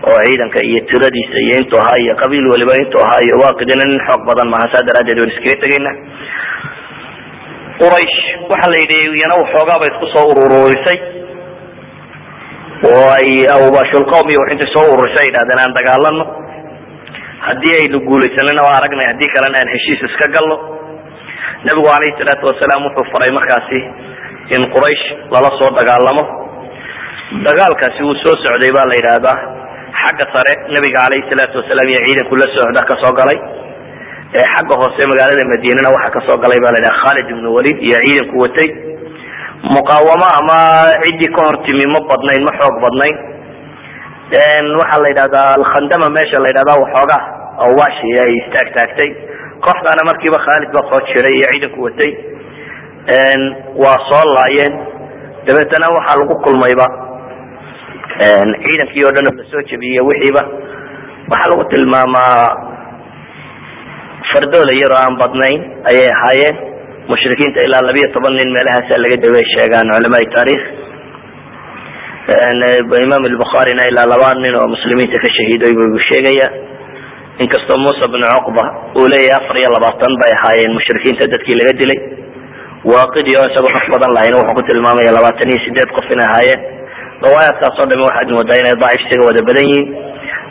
oo 0.10 0.18
ciidanka 0.26 0.60
iyo 0.68 0.80
tiradiisa 0.92 1.38
iyo 1.46 1.56
intuu 1.62 1.80
ahaa 1.84 2.00
iyo 2.04 2.14
qabiil 2.22 2.46
waliba 2.54 2.74
intuu 2.84 3.02
ahaa 3.06 3.22
iyo 3.28 3.36
waaqidina 3.44 3.84
nin 3.90 4.00
xoog 4.08 4.22
badan 4.30 4.48
maaha 4.54 4.68
saa 4.74 4.86
daraadeed 4.88 5.20
waan 5.22 5.32
iskaga 5.36 5.56
tegayna 5.64 5.92
quraysh 7.82 8.18
waxaa 8.52 8.72
la 8.74 8.78
yidhi 8.84 8.98
iyana 9.20 9.36
waxoogaa 9.42 9.80
bay 9.82 9.90
isku 9.94 10.08
soo 10.16 10.26
urururisay 10.32 10.98
oo 12.90 13.08
ay 13.20 13.30
awbashulqowm 13.56 14.26
iyo 14.32 14.40
waxintay 14.44 14.70
soo 14.76 14.86
ururisay 14.94 15.24
ay 15.26 15.30
yidhahdeen 15.30 15.60
aan 15.66 15.74
dagaalano 15.80 16.24
haddii 17.48 17.76
aynu 17.82 17.98
guulaysanana 18.08 18.62
waa 18.68 18.76
aragnay 18.80 19.08
haddii 19.12 19.34
kalena 19.36 19.58
aan 19.62 19.70
heshiis 19.76 20.02
iska 20.10 20.28
galno 20.36 20.56
nabigu 21.66 21.88
calayhi 21.94 22.18
salaatu 22.22 22.44
wasalaam 22.52 22.82
wuxuu 22.88 23.06
faray 23.14 23.32
markaasi 23.40 23.80
in 24.56 24.62
quraysh 24.76 25.06
lala 25.34 25.50
soo 25.60 25.70
dagaalamo. 25.80 26.24
Dagaalkaasi 27.48 28.02
wuu 28.04 28.16
soo 28.24 28.36
socday 28.44 28.72
ba 28.76 28.82
la 28.90 28.96
yidhaahdaa. 29.00 29.38
Xagga 30.02 30.26
sare 30.34 30.54
nabiga 30.76 30.98
calayhi 31.06 31.30
salaatu 31.32 31.56
wasalaam 31.62 31.88
iyo 31.94 32.00
ciidanku 32.08 32.36
la 32.42 32.48
socda 32.56 32.82
ka 32.90 32.96
soo 33.04 33.14
galay. 33.20 33.38
Xagga 34.54 34.76
hoose 34.82 35.02
magaalada 35.12 35.44
madiinana 35.54 35.94
waxaa 35.96 36.12
ka 36.18 36.22
soo 36.28 36.38
galay 36.44 36.60
ba 36.66 36.70
la 36.76 36.80
yidhaha 36.82 37.00
khalid 37.06 37.26
ibnu 37.36 37.48
walid 37.58 37.78
iyo 37.88 37.98
ciidanku 38.06 38.36
watay 38.44 38.70
muqaawamo 39.70 40.28
ama 40.42 40.58
ciddii 41.06 41.30
ka 41.36 41.42
hortimi 41.46 41.86
ma 41.94 42.00
badnayn 42.10 42.42
ma 42.48 42.52
xoog 42.60 42.76
badnayn. 42.84 43.16
Waxaa 44.80 45.02
la 45.04 45.08
yidhahdaa 45.12 45.50
alkhandama 45.60 46.08
meesha 46.16 46.42
la 46.42 46.50
yidhahda 46.50 46.74
waxoogaa 46.82 47.22
awashi 47.66 48.10
ay 48.26 48.32
istaag 48.42 48.70
taagtay 48.76 49.10
kooxdaana 49.66 50.02
markiiba 50.10 50.40
khaalid 50.46 50.72
soo 50.90 51.02
jiray 51.14 51.36
iyo 51.38 51.48
ciidanku 51.54 51.80
watay. 51.86 52.12
Waa 53.84 53.98
soo 54.10 54.26
laayeen. 54.36 54.74
Dabeetana 55.46 55.88
waxaa 55.98 56.20
lagu 56.22 56.36
kulmayba. 56.44 56.86
Ciidankii 58.66 59.06
oo 59.06 59.14
dhan 59.16 59.30
oo 59.30 59.36
la 59.38 59.46
soo 59.52 59.62
jebiyey 59.70 60.02
wixiiba. 60.10 60.42
Waxaa 61.30 61.52
lagu 61.54 61.64
tilmaamaa 61.70 62.72
fardoola 64.32 64.74
yaroo 64.82 65.00
aan 65.06 65.16
badnayn 65.22 65.60
ayay 65.92 66.08
ahaayeen 66.16 66.58
mushrikiinta 67.10 67.60
ilaa 67.68 67.82
labiyo 67.90 68.08
toban 68.16 68.34
nin 68.40 68.50
meelahaasa 68.56 69.02
laga 69.04 69.18
daway 69.26 69.46
sheegaan 69.56 69.88
culamaai 69.96 70.28
taarikh 70.36 70.64
imaam 73.06 73.24
albukhaarina 73.32 73.84
ilaa 73.92 74.08
laba 74.14 74.30
nin 74.44 74.56
oo 74.62 74.68
muslimiinta 74.76 75.18
ka 75.24 75.30
shahiiday 75.38 75.72
buu 75.78 76.00
sheegaya. 76.10 76.48
Inkastoo 77.44 77.78
muusa 77.84 78.06
bnu 78.14 78.28
cuqba 78.46 78.64
uu 79.00 79.08
leeyahay 79.14 79.38
afar 79.40 79.58
iyo 79.62 79.70
labaatan 79.76 80.14
bay 80.22 80.32
ahaayeen 80.38 80.74
mushrikiinta 80.78 81.26
dadkii 81.34 81.58
laga 81.60 81.74
dilay. 81.82 82.00
Waaqidi 82.92 83.32
oo 83.40 83.46
isagoo 83.50 83.74
qof 83.78 83.88
badan 83.94 84.12
lahayn 84.16 84.36
wuxuu 84.40 84.56
ku 84.58 84.62
tilmaamaya 84.70 85.12
labaatan 85.18 85.50
iyo 85.54 85.60
sideed 85.66 85.90
qof 85.98 86.08
inay 86.16 86.28
ahaayeen. 86.30 86.62
Riwaayaadkaas 87.26 87.76
oo 87.82 87.88
dhami 87.92 88.04
waxaad 88.10 88.30
moodaa 88.36 88.58
inay 88.62 88.76
daciif 88.84 89.02
isaga 89.10 89.24
wada 89.30 89.42
badan 89.50 89.66
yihiin. 89.72 89.88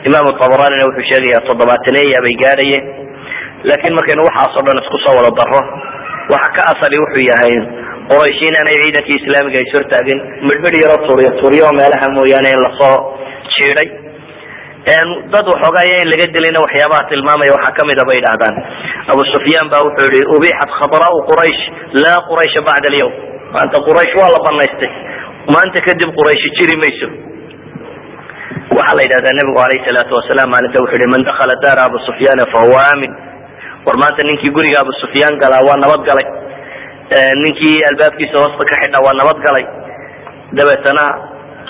Imaam 0.08 0.26
tabaranina 0.42 0.84
wuxuu 0.88 1.06
sheegaya 1.10 1.38
toddobaataneeya 1.48 2.18
bay 2.26 2.34
gaadhayeen 2.42 2.84
laakiin 3.68 3.94
markaynu 3.98 4.22
waxaasoo 4.28 4.62
dhan 4.66 4.76
isku 4.84 4.96
soo 5.04 5.14
wada 5.18 5.30
daro 5.40 5.60
waxa 6.34 6.50
ka 6.56 6.62
asali 6.72 6.96
wuxuu 7.04 7.24
yahay 7.30 7.54
quraysh 8.10 8.40
inaanay 8.48 8.76
ciidankii 8.82 9.18
islaamiga 9.22 9.58
is 9.66 9.72
hortaagin 9.76 10.18
midhmidh 10.48 10.76
yaroo 10.84 11.00
tuuriyo 11.06 11.30
tuuriyo 11.40 11.68
meelaha 11.80 12.06
mooyaane 12.16 12.50
in 12.56 12.60
la 12.66 12.70
soo 12.80 12.96
jiiday. 13.56 13.88
Dad 15.34 15.46
waxoogaaya 15.52 15.96
in 16.02 16.08
laga 16.12 16.26
dilayna 16.34 16.60
waxyaabaha 16.64 17.08
tilmaamaya 17.10 17.52
waxaa 17.56 17.76
kamida 17.78 18.02
bay 18.08 18.16
idhahdaan 18.22 18.54
abu 19.12 19.22
sufyaan 19.34 19.66
ba 19.72 19.78
wuxuu 19.86 20.08
yihi 20.14 20.26
ubixat 20.36 20.70
khadraau 20.80 21.16
quraysh 21.30 21.62
laa 22.04 22.18
quraysha 22.30 22.60
bacda 22.68 22.88
alyawm. 22.92 23.14
Maanta 23.54 23.76
quraysh 23.88 24.12
waa 24.20 24.30
la 24.34 24.40
banaystay 24.46 24.90
maanta 25.54 25.78
kadib 25.88 26.10
qurayshi 26.18 26.48
jiri 26.58 26.74
mayso. 26.82 27.08
Waxaa 28.78 28.96
la 28.98 29.02
yidhahdaa 29.06 29.34
nabigu 29.38 29.58
alayh 29.66 29.80
salaatu 29.88 30.12
wasalaam 30.18 30.48
maalinta 30.54 30.78
wuxuu 30.84 30.98
yihi 31.02 31.12
man 31.14 31.22
dakala 31.28 31.54
daara 31.64 31.82
abu 31.88 31.98
sufyaana 32.08 32.44
fahuwa 32.54 32.80
aamin 32.90 33.12
war 33.86 33.96
maanta 34.02 34.22
ninkii 34.28 34.52
guriga 34.56 34.78
abu 34.84 34.92
sufyaan 35.02 35.34
galaa 35.42 35.62
waa 35.68 35.78
nabad 35.84 36.02
galay. 36.08 36.26
Ninkii 37.42 37.76
albaabkiisa 37.90 38.36
hoosta 38.42 38.64
ka 38.70 38.74
xidha 38.82 38.98
waa 39.06 39.16
nabad 39.20 39.38
galay. 39.46 39.64
Dabeetana 40.58 41.04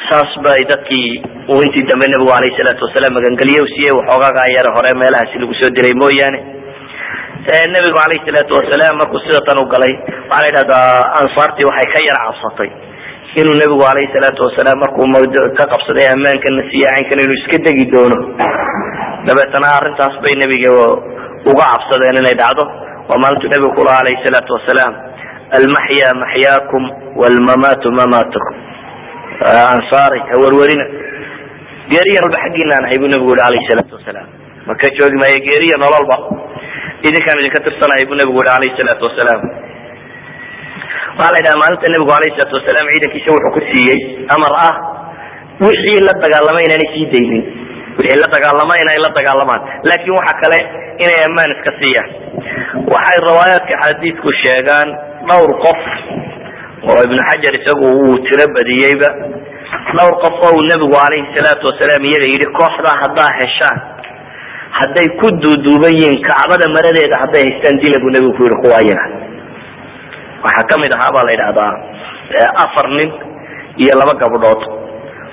saas 0.09 0.33
bay 0.45 0.61
dadkii 0.71 1.09
uu 1.53 1.61
intii 1.67 1.87
dambe 1.91 2.07
nabigu 2.13 2.33
alayh 2.39 2.53
salaatu 2.59 2.85
wasalaam 2.87 3.15
magangeliye 3.19 3.63
siiyey 3.75 3.95
waxoogaga 3.99 4.43
yare 4.57 4.71
hore 4.77 4.91
meelahaasi 5.01 5.39
lagu 5.43 5.55
soo 5.61 5.71
dilay 5.77 5.95
mooyaane. 6.03 6.41
Nabigu 7.75 7.99
alayh 8.07 8.21
salaatu 8.29 8.53
wasalaam 8.59 8.95
markuu 9.01 9.21
sida 9.25 9.41
tan 9.49 9.59
u 9.63 9.67
galay 9.75 9.93
waxaa 10.31 10.41
la 10.43 10.49
yidhahdaa 10.51 10.89
ansaartii 11.21 11.69
waxay 11.71 11.89
ka 11.95 12.01
yara 12.09 12.21
cabsatay. 12.29 12.71
Inuu 13.41 13.57
nabigu 13.63 13.85
alayh 13.93 14.09
salaatu 14.17 14.41
wasalaam 14.49 14.79
markuu 14.85 15.07
ka 15.59 15.65
qabsaday 15.73 16.07
ammaankana 16.15 16.63
siiye 16.71 16.87
caynkan 16.93 17.19
inuu 17.25 17.37
iska 17.41 17.59
degi 17.67 17.85
doono. 17.95 18.19
Dabeetana 19.29 19.69
arrintaas 19.79 20.15
bay 20.25 20.35
nebiga 20.43 20.71
uga 21.49 21.65
cabsadeen 21.73 22.17
inay 22.21 22.37
dhacdo. 22.41 22.65
Waa 23.09 23.19
maalintuu 23.23 23.51
nabigu 23.53 23.73
kulaha 23.79 23.99
alayh 24.03 24.17
salaatu 24.27 24.51
wasalaam 24.57 24.95
almaxya 25.59 26.09
maxyaakum 26.23 26.83
wlmamaatu 27.21 27.89
mamaatukum. 27.99 28.55
Ansaari 29.75 30.21
hawarwarina 30.31 30.85
geeriya 31.91 32.21
walba 32.25 32.39
xaggiinaan 32.45 32.85
ahay 32.87 32.99
buu 33.03 33.11
nabigu 33.15 33.33
yihi 33.35 33.47
alayh 33.49 33.63
salaatu 33.71 33.95
wasalaam. 33.99 34.29
Maka 34.69 34.87
joogi 34.99 35.17
maayo 35.23 35.39
geeriya 35.49 35.77
nololba? 35.83 36.17
Idinkaan 37.09 37.41
idinka 37.43 37.61
tirsanahay 37.67 38.05
buu 38.11 38.19
nabigu 38.21 38.39
yihi 38.45 38.55
alayh 38.59 38.73
salaatu 38.79 39.03
wasalaam. 39.09 39.41
Waxaa 41.19 41.33
la 41.35 41.39
yidhaha 41.41 41.59
maalinta 41.63 41.87
nabigu 41.95 42.13
alayh 42.19 42.31
salaatu 42.37 42.55
wasalaam 42.61 42.87
ciidankiisa 42.95 43.29
wuxuu 43.35 43.53
ku 43.57 43.61
siiyey 43.71 44.01
amar 44.35 44.53
ah. 44.69 44.75
Wixii 45.67 46.01
la 46.07 46.13
dagaalamay 46.25 46.65
inaanay 46.69 46.89
sii 46.95 47.07
daynin 47.13 47.43
wixii 48.01 48.21
la 48.23 48.29
dagaalama 48.35 48.75
inay 48.83 48.99
la 49.07 49.11
dagaalamaan 49.19 49.63
laakin 49.89 50.13
waxa 50.19 50.35
kale 50.43 50.61
inay 51.05 51.19
ammaan 51.29 51.51
iska 51.57 51.71
siiyaan 51.81 52.11
waxay 52.95 53.19
riwaayaadka 53.29 53.75
xadiidku 53.85 54.29
sheegaan 54.43 54.89
dhowr 55.31 55.51
qof 55.65 55.81
oo 56.91 56.99
ibnu 57.07 57.21
xajar 57.31 57.53
isagu 57.61 57.87
uu 58.03 58.15
tiro 58.27 58.45
badiyeyba. 58.57 59.09
Dhowr 59.97 60.15
qof 60.25 60.37
oo 60.47 60.53
uu 60.59 60.63
nebigu 60.71 60.97
alayhi 61.07 61.29
salaatu 61.37 61.65
wasalaam 61.71 62.03
iyaga 62.11 62.27
yidhi 62.35 62.47
kooxdaa 62.59 62.97
haddaa 63.03 63.31
heshaan 63.41 63.79
hadday 64.79 65.07
ku 65.21 65.29
duuduuban 65.43 65.95
yihiin 66.01 66.21
kacbada 66.29 66.67
maradeeda 66.77 67.17
hadday 67.25 67.43
haystaan 67.47 67.77
dila 67.83 67.97
buu 68.05 68.13
nebigu 68.17 68.33
ku 68.39 68.43
yihi 68.49 68.59
kuwa 68.65 68.77
ayaga 68.83 69.05
waxaa 70.45 70.69
ka 70.71 70.75
mid 70.83 70.93
ahaa 70.97 71.11
baa 71.17 71.25
la 71.29 71.33
yidhahdaa 71.37 71.73
afar 72.65 72.87
nin 72.99 73.11
iyo 73.83 73.93
laba 74.01 74.15
gabdhood 74.23 74.61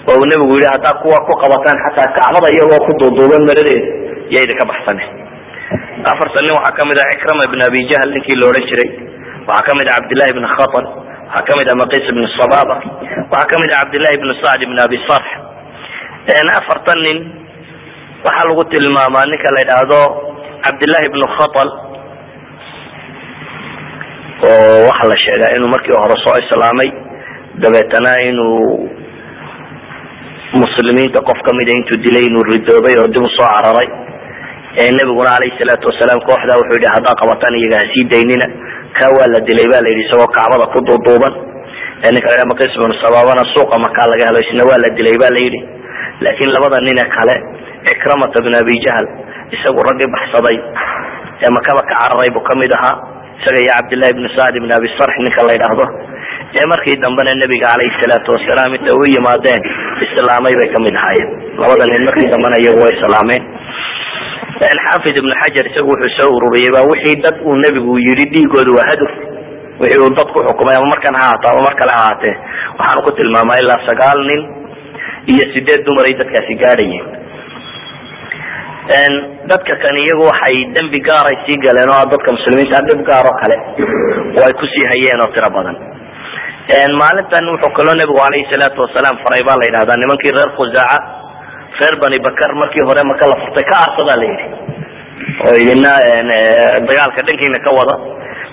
oo 0.09 0.15
uu 0.19 0.25
nebigu 0.31 0.53
yihi 0.59 0.69
haddaa 0.75 0.95
kuwa 1.03 1.17
ku 1.27 1.33
qabataan 1.43 1.77
xataa 1.85 2.13
kacbada 2.17 2.47
iyagoo 2.55 2.81
ku 2.87 2.91
duuduuban 2.99 3.43
maradeeda 3.49 3.87
iyo 4.31 4.39
idinka 4.45 4.65
baxsane. 4.71 5.03
Afartan 6.11 6.43
nin 6.45 6.53
waxaa 6.57 6.75
ka 6.77 6.83
mid 6.89 6.97
ah 7.03 7.07
cikrama 7.11 7.43
ibn 7.49 7.59
abi 7.67 7.79
jahl 7.91 8.09
ninkii 8.15 8.37
la 8.41 8.45
odhan 8.51 8.65
jiray. 8.69 8.89
Waxaa 9.47 9.65
ka 9.67 9.71
mid 9.79 9.87
ah 9.91 9.95
cabdillahi 9.99 10.29
ibn 10.35 10.45
khatal 10.55 10.85
waxaa 10.87 11.43
ka 11.47 11.53
mid 11.59 11.67
ah 11.73 11.77
maqis 11.81 12.05
ibn 12.11 12.23
sababa 12.39 12.75
waxaa 13.33 13.49
ka 13.51 13.55
mid 13.63 13.69
ah 13.75 13.79
cabdillahi 13.83 14.15
ibn 14.19 14.29
sacd 14.43 14.59
ibn 14.67 14.77
abi 14.85 14.97
sarx. 15.09 15.27
Afartan 16.59 16.99
nin 17.07 17.17
waxaa 18.25 18.47
lagu 18.49 18.63
tilmaamaa 18.73 19.25
ninka 19.31 19.49
la 19.55 19.59
yidhaahdo 19.63 20.01
cabdillahi 20.65 21.05
ibn 21.11 21.21
khatal 21.37 21.69
oo 24.47 24.77
waxaa 24.89 25.09
la 25.11 25.17
sheegaa 25.25 25.51
inuu 25.57 25.69
markii 25.75 25.95
hore 26.01 26.15
soo 26.23 26.35
islaamay 26.43 26.89
dabeetana 27.63 28.12
inuu 28.29 28.89
muslimiinta 30.56 31.19
qof 31.27 31.39
kamida 31.48 31.71
intuu 31.75 32.00
dilay 32.06 32.23
inuu 32.29 32.43
ridoobay 32.52 32.95
oo 33.02 33.08
dib 33.12 33.23
u 33.23 33.29
soo 33.35 33.48
cararay 33.56 33.89
nabiguna 34.98 35.29
alayhi 35.37 35.58
salaatu 35.60 35.89
wasalaam 35.91 36.19
kooxda 36.27 36.54
wuxuu 36.60 36.79
yihi 36.79 36.93
haddaa 36.95 37.15
qabataan 37.21 37.54
iyaga 37.60 37.77
hasii 37.83 38.06
daynina 38.13 38.48
ka 38.98 39.06
waa 39.17 39.27
la 39.33 39.39
dilay 39.48 39.67
ba 39.73 39.77
la 39.83 39.89
yidhi 39.91 40.04
isagoo 40.08 40.29
kacbada 40.37 40.65
ku 40.73 40.79
duuduuban. 40.87 41.33
Ninka 41.98 42.45
maqis 42.52 42.71
bnu 42.79 42.93
sababana 43.04 43.43
suuqa 43.54 43.75
makaa 43.85 44.08
laga 44.12 44.23
helo 44.29 44.39
isna 44.45 44.63
waa 44.69 44.79
la 44.83 44.89
dilay 44.98 45.15
ba 45.21 45.27
la 45.35 45.39
yidhi. 45.45 45.60
Laakiin 46.23 46.50
labada 46.56 46.77
nine 46.87 47.04
kale 47.15 47.35
cikramata 47.87 48.37
bn 48.45 48.54
abi 48.62 48.75
jahl 48.85 49.06
isagu 49.56 49.79
raggii 49.87 50.10
baxsaday. 50.15 50.58
Ee 51.43 51.52
makaba 51.58 51.81
ka 51.89 51.93
cararay 52.02 52.29
buu 52.35 52.45
ka 52.48 52.54
mid 52.62 52.71
ahaa. 52.77 52.95
Isaga 53.41 53.60
iyo 53.62 53.71
cabdillahi 53.75 54.13
bn 54.17 54.25
sacd 54.37 54.56
bn 54.63 54.71
abi 54.77 54.87
sarx 54.98 55.13
ninka 55.25 55.41
la 55.48 55.52
yidhaahdo 55.58 55.85
ee 56.62 56.67
markii 56.73 56.97
dambena 57.05 57.31
nebiga 57.41 57.67
calayhi 57.73 57.97
salaatu 58.03 58.29
wasalaam 58.35 58.71
inta 58.79 58.91
u 58.99 59.03
yimaadeen 59.15 59.62
islaamay 60.05 60.53
bay 60.60 60.69
ka 60.75 60.79
mid 60.85 60.95
ahaayeen. 61.01 61.29
Labada 61.62 61.85
nin 61.91 62.03
markii 62.10 62.27
dambena 62.33 62.58
iyagu 62.63 62.79
way 62.85 62.93
islaameen 62.97 63.43
xaafid 64.85 65.15
ibn 65.21 65.31
xajar 65.41 65.65
isagu 65.71 65.89
wuxuu 65.93 66.13
soo 66.19 66.29
ururiyey 66.37 66.71
ba 66.75 66.81
wixii 66.91 67.17
dad 67.25 67.35
uu 67.49 67.55
nebigu 67.65 67.93
yidhi 68.08 68.25
dhiigooda 68.33 68.71
waa 68.77 68.87
hadur 68.91 69.12
wixii 69.81 70.01
uu 70.05 70.12
dadku 70.19 70.37
xukumay 70.47 70.75
ama 70.79 70.87
markan 70.93 71.13
ha 71.19 71.25
ahaato 71.27 71.45
ama 71.51 71.62
mar 71.67 71.75
kale 71.81 71.91
ha 71.97 71.99
ahaatee 72.05 72.35
waxaanu 72.79 73.01
ku 73.08 73.12
tilmaamaa 73.19 73.60
ilaa 73.63 73.79
sagaal 73.89 74.19
nin 74.29 74.41
iyo 75.33 75.45
sideed 75.53 75.81
dumar 75.87 76.05
ay 76.10 76.15
dadkaasi 76.21 76.53
gaadhayeen. 76.63 77.05
Dadka 79.51 79.73
kan 79.83 79.95
iyagu 79.99 80.23
waxay 80.31 80.58
dembi 80.75 80.99
gaaray 81.08 81.37
sii 81.45 81.58
galeen 81.65 81.91
oo 81.95 82.05
dadka 82.13 82.29
muslimiinta 82.37 82.79
dhib 82.87 83.01
gaar 83.10 83.25
oo 83.29 83.35
kale 83.41 83.58
oo 84.37 84.43
ay 84.47 84.53
ku 84.60 84.65
sii 84.73 84.85
hayeen 84.91 85.19
oo 85.25 85.29
tiro 85.35 85.49
badan 85.58 85.75
maalintan 86.71 87.45
wuxuu 87.53 87.71
kaloo 87.77 87.95
nebigu 87.95 88.19
alayhi 88.27 88.47
salaatu 88.53 88.81
wasalaam 88.85 89.15
faray 89.23 89.43
baa 89.47 89.57
la 89.61 89.65
yidhahdaa 89.69 89.97
nimankii 90.03 90.33
reer 90.37 90.51
khusaaca 90.57 90.97
reer 91.79 91.95
bani 92.01 92.17
bakar 92.27 92.51
markii 92.61 92.83
hore 92.89 93.01
maka 93.11 93.23
la 93.31 93.35
furtay 93.41 93.65
ka 93.71 93.75
arsadaa 93.85 94.17
la 94.21 94.25
yidhi. 94.31 94.45
Oo 95.45 95.55
idina 95.63 95.91
dagaalka 96.89 97.21
dhankiina 97.27 97.59
ka 97.65 97.71
wada 97.77 97.95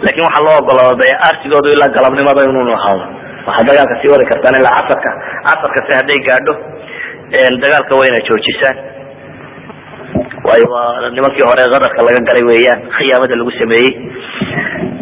laakiin 0.04 0.26
waxaa 0.28 0.44
loo 0.46 0.56
ogolaaday 0.62 1.12
arsigoodu 1.28 1.68
ilaa 1.74 1.90
galabnimada 1.96 2.40
inuu 2.48 2.64
ahaado 2.78 3.04
waxaad 3.48 3.66
dagaalka 3.70 3.94
sii 4.00 4.10
wadi 4.14 4.24
kartaan 4.32 4.54
ilaa 4.62 4.74
casarka 4.78 5.10
casarkasi 5.48 5.92
hadday 5.98 6.18
gaadho 6.28 6.54
dagaalka 7.64 7.92
waa 7.98 8.06
inaad 8.10 8.24
joojisaan. 8.30 8.76
Waayo 10.46 10.66
waa 10.74 11.10
nimankii 11.16 11.44
hore 11.50 11.62
qadarka 11.74 12.00
laga 12.06 12.20
galay 12.28 12.44
weeyaan 12.50 12.80
khiyaamada 12.96 13.34
lagu 13.40 13.52
sameeyey 13.60 13.90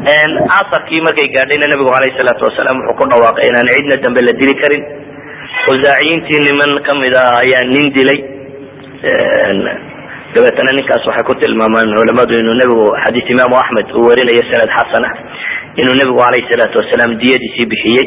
casarkii 0.07 1.01
markay 1.07 1.29
gaadhayna 1.35 1.67
nabigu 1.73 1.91
alayhi 1.99 2.19
salaatu 2.19 2.43
wasalaam 2.49 2.79
wuxuu 2.83 2.99
ku 2.99 3.05
dhawaaqay 3.13 3.47
inaan 3.51 3.69
cidna 3.77 3.97
dambe 4.05 4.21
la 4.27 4.33
dili 4.41 4.55
karin. 4.63 4.83
Khusaaciyiintii 5.67 6.41
niman 6.49 6.71
ka 6.87 6.93
mid 7.03 7.15
a 7.15 7.23
ayaa 7.43 7.65
nin 7.71 7.87
dilay. 7.95 8.19
Dabeetana 10.35 10.71
ninkaas 10.79 11.05
waxay 11.07 11.25
ku 11.29 11.35
tilmaamaan 11.39 11.87
culamadu 11.95 12.35
inuu 12.41 12.57
nebigu 12.61 12.87
xadiis 13.05 13.27
imaamu 13.35 13.55
axmed 13.63 13.87
uu 13.95 14.07
warinayo 14.11 14.43
sanad 14.51 14.71
xasana 14.77 15.09
inuu 15.81 15.95
nebigu 16.01 16.21
alayhi 16.29 16.49
salaatu 16.51 16.77
wasalaam 16.83 17.13
diyadiisii 17.23 17.67
bixiyey. 17.73 18.07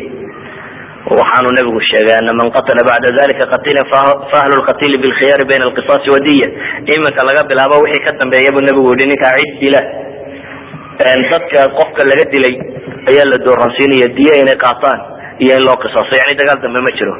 Waxaanu 1.16 1.50
nebigu 1.58 1.80
sheegay 1.90 2.18
ana 2.20 2.34
man 2.40 2.50
qatala 2.56 2.82
bacda 2.90 3.10
dalika 3.20 3.46
qatilan 3.54 3.86
faahlu 4.34 4.54
lqatili 4.62 4.98
bilkhiyaari 5.04 5.46
bayna 5.50 5.64
alqisaasi 5.70 6.08
wadiya 6.16 6.48
iminka 6.92 7.22
laga 7.30 7.48
bilaabo 7.52 7.78
wixii 7.86 8.04
ka 8.08 8.12
dambeeya 8.20 8.52
buu 8.56 8.66
nebigu 8.68 8.90
yihi 8.98 9.08
ninkaa 9.14 9.38
cid 9.40 9.54
dila 9.64 9.82
dadka 11.00 11.62
qofka 11.78 12.02
laga 12.10 12.26
dilay 12.32 12.56
ayaa 13.12 13.28
la 13.32 13.38
dooransiinaya 13.46 14.08
diya 14.18 14.34
inay 14.42 14.58
qaataan 14.66 15.00
iyo 15.44 15.54
in 15.60 15.64
loo 15.68 15.78
qisaaso 15.84 16.14
yani 16.20 16.34
dagaal 16.40 16.60
dambe 16.64 16.80
ma 16.82 16.92
jiro. 16.98 17.14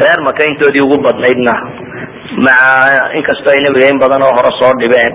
Reer 0.00 0.20
maka 0.24 0.42
intoodii 0.50 0.82
ugu 0.82 0.96
badnaydna 1.04 1.54
maca 2.40 3.12
inkastoo 3.18 3.52
ay 3.54 3.60
nebiga 3.64 3.86
in 3.92 3.98
badan 4.00 4.22
oo 4.24 4.32
hore 4.38 4.50
soo 4.60 4.72
dhibeen 4.80 5.12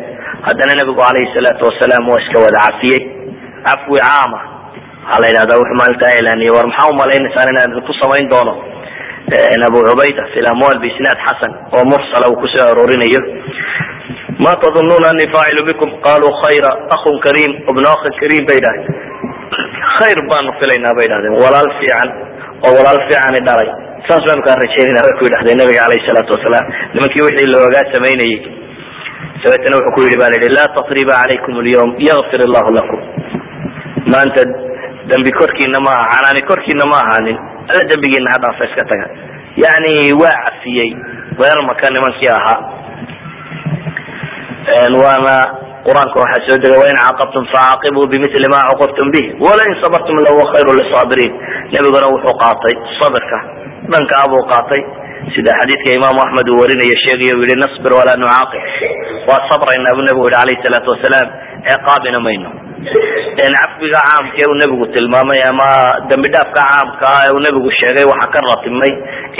haddana 0.47 0.73
nebigu 0.79 1.01
alayhi 1.01 1.33
salaatu 1.33 1.65
wasalaam 1.69 2.03
waa 2.09 2.21
iska 2.23 2.37
wada 2.45 2.59
cafiyey. 2.67 3.01
Cafwi 3.65 3.99
caama 3.99 4.39
waxaa 5.03 5.21
la 5.21 5.27
yidhahdaa 5.29 5.59
wuxuu 5.61 5.77
maalintaa 5.81 6.13
ilaaniyay 6.21 6.53
war 6.55 6.67
maxaa 6.69 6.91
umalaynaysaa 6.93 7.49
inaan 7.51 7.71
idinku 7.73 7.93
samayn 8.01 8.29
doono? 8.29 8.53
Abu 9.67 9.79
cubayda 9.83 10.23
fi 10.31 10.39
lamwal 10.45 10.79
xasan 11.03 11.51
oo 11.75 11.83
mursala 11.91 12.25
uu 12.31 12.39
ku 12.39 12.47
soo 12.53 12.63
aroorinayo 12.71 13.21
ma 14.43 14.51
tadununa 14.61 15.07
ani 15.13 15.25
faacilu 15.33 15.61
bikum? 15.69 15.89
Qaluu 16.05 16.31
khayra 16.43 16.71
ahun 16.95 17.15
kariim 17.25 17.51
ibnu 17.71 17.87
akhin 17.95 18.13
kariim 18.21 18.43
bay 18.49 18.57
idhahdeen. 18.61 18.93
Khayr 19.97 20.17
baanu 20.29 20.51
filaynaa 20.59 20.93
bay 20.97 21.05
idhahdeen. 21.09 21.33
Walaal 21.43 21.69
fiican 21.79 22.09
oo 22.67 22.71
walaal 22.77 22.99
fiicani 23.07 23.39
dhalay. 23.47 23.69
Saas 24.07 24.21
baanu 24.27 24.41
kaa 24.47 24.55
rajaynayna 24.63 25.01
bay 25.05 25.13
ku 25.19 25.23
yidhahdeen 25.27 25.57
nabiga 25.61 25.81
alayhi 25.87 26.05
salaatu 26.09 26.31
wasalaam 26.35 26.65
nimankii 26.93 27.25
wixii 27.27 27.49
loogaa 27.53 27.85
samaynayey 27.95 28.37
dabeetana 29.41 29.75
wuxuu 29.79 29.95
ku 29.95 29.99
yidhi 30.05 30.17
ba 30.21 30.27
la 30.31 30.37
yidhi 30.37 30.55
laa 30.57 30.69
tasriba 30.77 31.13
calaykum 31.21 31.53
alyawm 31.63 31.89
yakfir 32.09 32.39
allahu 32.47 32.69
lakum. 32.77 32.99
Maanta 34.13 34.41
dembi 35.09 35.31
korkiina 35.39 35.79
ma 35.85 35.91
aha 35.97 36.05
canaani 36.13 36.41
korkiina 36.49 36.85
ma 36.91 36.97
ahaanin. 37.03 37.37
Alla 37.71 37.83
dembigiina 37.91 38.29
ha 38.33 38.37
dhaafa 38.43 38.63
iska 38.69 38.83
taga. 38.91 39.07
Yani 39.63 39.93
waa 40.21 40.37
cafiyey 40.45 40.89
reer 41.41 41.59
maka 41.69 41.87
nimankii 41.95 42.31
ahaa 42.37 42.59
waana 45.03 45.35
qur'aanka 45.87 46.17
waxaa 46.23 46.45
soo 46.47 46.57
dega 46.63 46.77
wain 46.83 46.97
caaqabtum 47.03 47.43
facaaqibuu 47.53 48.05
bimili 48.11 48.47
ma 48.53 48.59
caqabtum 48.69 49.07
bih 49.15 49.25
walain 49.45 49.73
sabartum 49.83 50.15
lahuwa 50.25 50.45
khayru 50.53 50.71
lisaabiriin 50.79 51.33
nebiguna 51.73 52.07
wuxuu 52.13 52.35
qaatay 52.43 52.75
sabirka 52.99 53.37
dhanka 53.93 54.15
abuu 54.25 54.43
qaatay 54.51 54.81
sida 55.35 55.51
xadiidka 55.59 55.89
imaamu 55.99 56.19
axmed 56.25 56.47
uu 56.53 56.59
warinayo 56.63 56.97
sheegay 57.05 57.31
u 57.37 57.41
yihi 57.43 57.57
nasbir 57.63 57.91
walaa 57.99 58.19
nucaaqib 58.21 58.63
waa 59.29 59.41
sabraynaa 59.51 59.95
buu 59.97 60.05
nebigu 60.07 60.27
yihi 60.29 60.41
alayhi 60.43 60.63
salaatu 60.65 60.89
wasalaam 60.95 61.27
ciqaabina 61.69 62.19
mayno. 62.27 62.49
Cafbiga 63.37 63.99
caamka 64.07 64.37
ee 64.41 64.47
uu 64.51 64.57
nebigu 64.61 64.85
tilmaamay 64.95 65.41
ama 65.51 65.67
dembi 66.09 66.29
dhaafka 66.35 66.61
caamka 66.71 67.05
ah 67.15 67.21
ee 67.27 67.31
uu 67.35 67.41
nebigu 67.45 67.69
sheegay 67.79 68.05
waxaa 68.11 68.31
ka 68.35 68.39
ratimay 68.49 68.93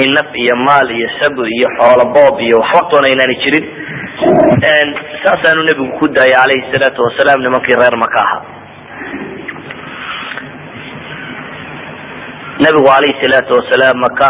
in 0.04 0.10
naf 0.18 0.30
iyo 0.44 0.56
maal 0.68 0.88
iyo 0.98 1.08
sab 1.20 1.36
iyo 1.58 1.68
xoolo 1.78 2.04
boob 2.16 2.36
iyo 2.48 2.58
waxba 2.64 2.82
toona 2.92 3.08
inaani 3.14 3.36
jirin. 3.44 3.66
Saasaanu 5.24 5.62
nebigu 5.70 5.92
ku 6.00 6.06
daayay 6.18 6.38
alayhi 6.46 6.70
salaatu 6.74 7.00
wasalaam 7.08 7.40
nimankii 7.46 7.78
reer 7.82 7.96
maka 8.06 8.20
aha 8.26 8.38
nebigu 12.66 12.90
alayhi 12.98 13.20
salaatu 13.24 13.52
wasalaam 13.60 13.98
maka 14.06 14.28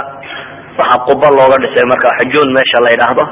waxaa 0.79 1.03
quba 1.07 1.27
looga 1.37 1.57
dhisay 1.63 1.85
marka 1.91 2.09
xujuun 2.19 2.49
meesha 2.55 2.79
la 2.85 2.89
yidhaahdo. 2.93 3.25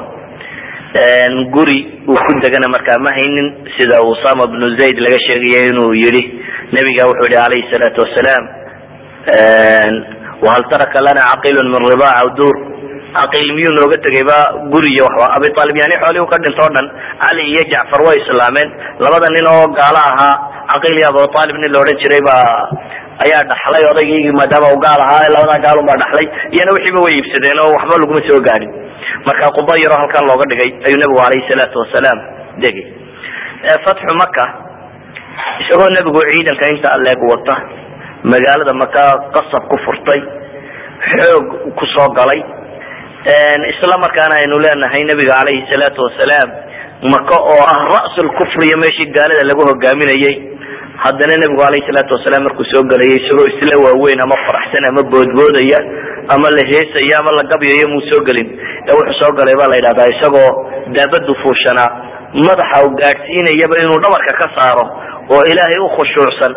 Guri 1.54 1.78
uu 2.08 2.18
ku 2.26 2.32
degana 2.42 2.68
markaa 2.72 2.98
ma 3.04 3.10
haynin 3.16 3.68
sida 3.76 4.00
usama 4.00 4.46
bnu 4.52 4.66
zayd 4.78 4.96
laga 5.04 5.18
sheegaya 5.26 5.68
inuu 5.70 5.92
yihi 6.02 6.22
nebiga 6.72 7.04
wuxuu 7.10 7.28
yihi 7.32 7.42
alayhi 7.46 7.68
salaatu 7.72 8.00
wasalaam 8.04 8.44
wahal 10.44 10.64
taraka 10.72 10.98
lana 11.06 11.22
caqilun 11.32 11.66
min 11.74 11.82
ribac 11.90 12.12
aw 12.22 12.28
dur. 12.38 12.56
Caqiil 13.16 13.48
miyuu 13.56 13.72
nooga 13.72 13.96
tegayba 14.04 14.68
guriy 14.72 15.00
waxba 15.00 15.26
abi 15.36 15.48
aalib 15.48 16.22
u 16.24 16.28
ka 16.32 16.36
dhinto 16.44 16.62
o 16.64 16.68
dhan 16.74 16.86
cali 17.22 17.42
iyo 17.52 17.62
jacfar 17.72 18.00
way 18.06 18.16
islaameen. 18.20 18.68
Labada 19.00 19.28
nin 19.36 19.46
oo 19.52 19.64
gaalo 19.78 20.00
ahaa 20.10 20.34
caqiil 20.72 20.96
iyo 21.00 21.08
abu 21.12 21.20
nin 21.60 21.72
la 21.72 21.78
odhan 21.80 21.96
jiray 22.02 22.22
ba 22.28 22.36
ayaa 23.24 23.42
dhaxlay 23.50 23.84
odaygii 23.92 24.32
maadaama 24.40 24.68
u 24.76 24.78
gaal 24.86 25.00
ahaa 25.06 25.28
labadaa 25.34 25.62
gaalun 25.66 25.86
baa 25.90 25.98
dhaxlay 26.02 26.26
iyana 26.54 26.70
wixiiba 26.76 27.00
way 27.06 27.14
iibsadeen 27.18 27.58
oo 27.64 27.70
waxba 27.76 27.94
laguma 28.02 28.20
soo 28.28 28.40
gaadhin 28.48 28.72
marka 29.28 29.46
quba 29.58 29.72
yaroo 29.84 29.98
halkan 30.02 30.24
looga 30.30 30.44
dhigay 30.50 30.70
ayuu 30.86 30.98
nebigu 31.02 31.20
alayhi 31.28 31.48
salaatu 31.50 31.76
wasalaam 31.82 32.18
degay. 32.64 32.86
Fatxu 33.84 34.12
maka 34.22 34.44
isagoo 35.62 35.88
nebigu 35.96 36.20
ciidanka 36.30 36.64
inta 36.74 36.88
aleeg 36.96 37.20
wata 37.32 37.54
magaalada 38.32 38.72
maka 38.82 39.02
qasab 39.36 39.62
ku 39.70 39.76
furtay 39.86 40.20
xoog 41.10 41.46
ku 41.78 41.84
soo 41.94 42.08
galay. 42.18 42.40
Isla 43.72 43.96
markaana 44.04 44.34
aynu 44.42 44.56
leenahay 44.64 45.02
nebiga 45.10 45.34
alayhi 45.42 45.66
salaatu 45.72 46.00
wasalaam 46.06 46.48
maka 47.14 47.36
oo 47.52 47.62
ah 47.74 47.80
ra'sul 47.96 48.28
kufriya 48.38 48.76
meeshii 48.82 49.10
gaalada 49.16 49.42
lagu 49.50 49.62
hogaaminayey 49.70 50.34
haddana 51.04 51.34
nebigu 51.42 51.62
alayhi 51.68 51.86
salaatu 51.90 52.12
wasalaam 52.16 52.42
markuu 52.48 52.66
soo 52.72 52.82
gelayay 52.92 53.18
isagoo 53.22 53.46
isla 53.52 53.74
waaweyn 53.84 54.20
ama 54.26 54.36
faraxsan 54.46 54.84
ama 54.90 55.02
boodboodaya 55.12 55.80
ama 56.34 56.48
la 56.56 56.62
heesaya 56.70 57.14
ama 57.22 57.30
la 57.38 57.42
gabyayo 57.52 57.86
muu 57.92 58.02
soo 58.10 58.20
gelin 58.28 58.48
ee 58.88 58.94
wuxuu 58.98 59.18
soo 59.22 59.32
galay 59.38 59.54
baa 59.60 59.68
la 59.72 59.76
yidhahdaa 59.80 60.08
isagoo 60.14 60.50
daabadu 60.96 61.32
fuushanaa 61.42 61.90
madaxa 62.48 62.78
u 62.86 62.88
gaadhsiinayaba 63.00 63.74
inuu 63.84 63.98
dhabarka 64.04 64.32
ka 64.40 64.46
saaro 64.56 64.84
oo 65.34 65.42
ilaahay 65.52 65.78
u 65.86 65.88
khushuucsan 65.96 66.52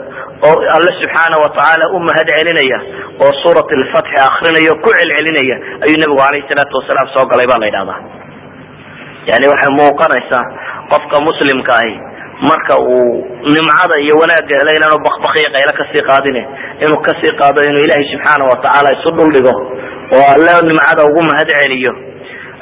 oo 0.47 0.55
alle 0.77 0.91
subxaana 0.99 1.35
watacaala 1.43 1.85
u 1.95 1.97
mahad 2.07 2.27
celinaya 2.37 2.79
oo 3.25 3.31
suurat 3.43 3.69
lfatxi 3.81 4.17
akrinaya 4.29 4.73
ku 4.85 4.89
celcelinaya 4.97 5.55
ayuu 5.85 5.97
nebigu 6.03 6.21
alayhi 6.29 6.49
salaatu 6.51 6.73
wasalaam 6.81 7.07
soo 7.15 7.25
galay 7.33 7.47
baa 7.51 7.59
la 7.63 7.67
yidhahdaa. 7.71 7.99
Yani 9.29 9.45
waxay 9.51 9.71
muuqanaysaa 9.79 10.43
qofka 10.91 11.17
muslimka 11.27 11.71
ahi 11.81 11.93
marka 12.49 12.75
uu 12.79 13.27
nimcada 13.53 13.95
iyo 14.05 14.13
wanaagga 14.21 14.53
hele 14.59 14.71
inaanu 14.77 14.97
bakbakiyo 15.07 15.49
qaylo 15.55 15.73
ka 15.79 15.83
sii 15.91 16.03
qaadine 16.09 16.41
inuu 16.83 16.99
ka 17.07 17.11
sii 17.19 17.33
qaado 17.39 17.59
inuu 17.69 17.83
ilaahay 17.85 18.05
subxaana 18.13 18.43
watacaala 18.51 18.89
isu 18.97 19.09
dhuldhigo 19.17 19.53
oo 20.17 20.25
alle 20.35 20.51
nimcada 20.69 21.01
ugu 21.09 21.21
mahad 21.29 21.49
celiyo. 21.59 21.93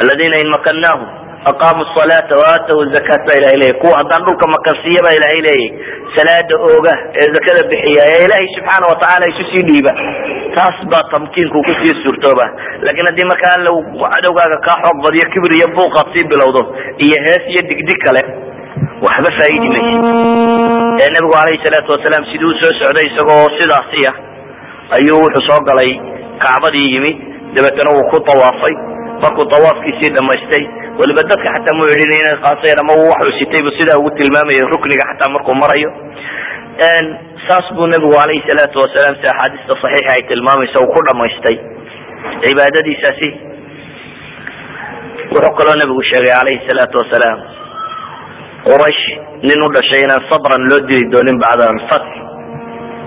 Aladiina 0.02 0.38
in 0.44 0.50
makannaahum 0.56 1.08
aqaamu 1.52 1.84
salaata 1.98 2.34
waataw 2.44 2.78
zakat 2.96 3.22
baa 3.28 3.38
ilahay 3.40 3.58
leeyay 3.62 3.78
kuwa 3.82 3.94
haddaan 4.00 4.22
dhulka 4.28 4.46
makansiiya 4.56 5.02
baa 5.06 5.16
ilahay 5.20 5.40
leeyay 5.48 5.70
salaada 6.16 6.56
ooga 6.70 6.94
ee 7.22 7.28
zakada 7.36 7.62
bixiya 7.72 8.02
ee 8.12 8.20
ilaahay 8.26 8.48
subxaana 8.56 8.86
watacaala 8.92 9.26
isu 9.32 9.44
sii 9.52 9.64
dhiiba. 9.70 9.92
Taas 10.58 10.78
baa 10.92 11.04
tamkiinku 11.14 11.60
ku 11.68 11.72
sii 11.82 11.94
suurtooba. 12.04 12.46
Laakiin 12.86 13.08
haddii 13.10 13.30
markaa 13.32 13.54
alla 13.58 13.72
cadowgaaga 14.14 14.58
kaa 14.68 14.78
xoog 14.84 14.98
badiyo 15.06 15.26
kibir 15.34 15.52
iyo 15.60 15.68
buuqaad 15.78 16.08
sii 16.16 16.26
bilowdo 16.34 16.62
iyo 17.06 17.18
hees 17.26 17.44
iyo 17.54 17.62
digdig 17.70 18.00
kale 18.06 18.22
waxba 19.06 19.30
faaidi 19.38 19.68
maysid 19.76 20.06
ee 21.04 21.10
nabigu 21.16 21.36
alayhi 21.44 21.64
salaatu 21.66 21.90
wasalaam 21.96 22.24
sidii 22.32 22.50
u 22.52 22.56
soo 22.62 22.74
socday 22.82 23.06
isagoo 23.12 23.46
sidaasiya 23.60 24.12
ayuu 24.98 25.20
wuxuu 25.26 25.46
soo 25.50 25.60
galay 25.70 25.92
kacbadii 26.46 26.88
yimid 26.94 27.18
dabeetana 27.56 27.90
wuu 27.96 28.10
ku 28.12 28.18
tawaafay. 28.30 28.76
Markuu 29.24 29.46
tawaafkiisii 29.54 30.12
dhamaystay 30.16 30.64
waliba 31.00 31.22
dadka 31.32 31.48
xataa 31.56 31.78
mu 31.78 31.84
idhin 31.94 32.12
inay 32.18 32.36
qaaseen 32.46 32.80
ama 32.84 32.94
waxuu 33.12 33.34
sitaybu 33.40 33.70
sidaa 33.78 33.98
ugu 34.02 34.10
tilmaamaya 34.20 34.68
rukniga 34.74 35.06
xataa 35.12 35.34
markuu 35.36 35.56
marayo. 35.64 35.90
Saas 37.48 37.68
buu 37.76 37.88
nabigu 37.94 38.16
alayhi 38.24 38.44
salaatu 38.50 38.78
wasalaam 38.84 39.16
si 39.22 39.26
axaadiista 39.34 39.74
saxiixa 39.84 40.12
ay 40.16 40.22
tilmaamaysa 40.32 40.78
uu 40.84 40.92
ku 40.96 41.00
dhamaystay. 41.10 41.58
Cibaadadiisaasi 42.44 43.30
wuxuu 45.34 45.54
kaloo 45.60 45.76
nabigu 45.82 46.02
sheegay 46.12 46.34
alayhi 46.42 46.62
salaatu 46.70 46.96
wasalaam 47.02 47.40
quraysh 48.68 49.04
nin 49.48 49.60
u 49.66 49.68
dhashay 49.76 50.02
inaan 50.08 50.24
sabran 50.32 50.64
loo 50.72 50.82
dili 50.90 51.04
doonin 51.14 51.38
bacda 51.44 51.64
alfatx 51.74 52.06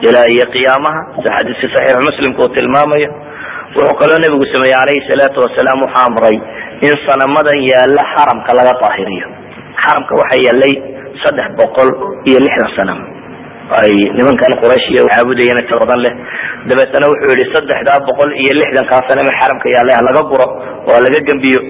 ilaa 0.08 0.26
iyo 0.34 0.46
qiyaamaha 0.54 1.00
si 1.22 1.28
xadiiska 1.36 1.66
saxiix 1.74 1.98
muslimka 2.10 2.40
uu 2.44 2.52
tilmaamayo 2.58 3.10
wuxuu 3.76 3.96
kaloo 4.00 4.18
nabigu 4.24 4.44
sameeyey 4.54 4.78
alayhi 4.84 5.06
salaatu 5.10 5.38
wasalaam 5.44 5.78
wuxuu 5.84 6.04
amray 6.08 6.36
in 6.86 6.94
sanamadan 7.06 7.58
yaalla 7.70 8.02
xaramka 8.14 8.50
laga 8.58 8.72
daahiriyo. 8.82 9.26
Xaramka 9.82 10.12
waxaa 10.20 10.40
yaalay 10.48 10.74
saddex 11.22 11.48
boqol 11.60 11.88
iyo 12.30 12.38
lixdan 12.46 12.70
sanam 12.78 12.98
ay 13.82 13.92
nimankan 14.18 14.52
quraysh 14.62 14.86
iyo 14.94 15.04
caabudayeen 15.14 15.58
inta 15.62 15.76
badan 15.82 16.00
leh. 16.04 16.14
Dabeetana 16.70 17.06
wuxuu 17.12 17.32
yihi 17.38 17.52
saddexdaa 17.54 17.98
boqol 18.08 18.30
iyo 18.42 18.52
lixdankaa 18.60 19.02
saname 19.08 19.32
xaramka 19.40 19.66
yaallay 19.74 19.94
ha 19.98 20.02
laga 20.08 20.22
guro 20.30 20.46
oo 20.88 20.92
ha 20.96 21.00
laga 21.06 21.20
gembiyo 21.28 21.60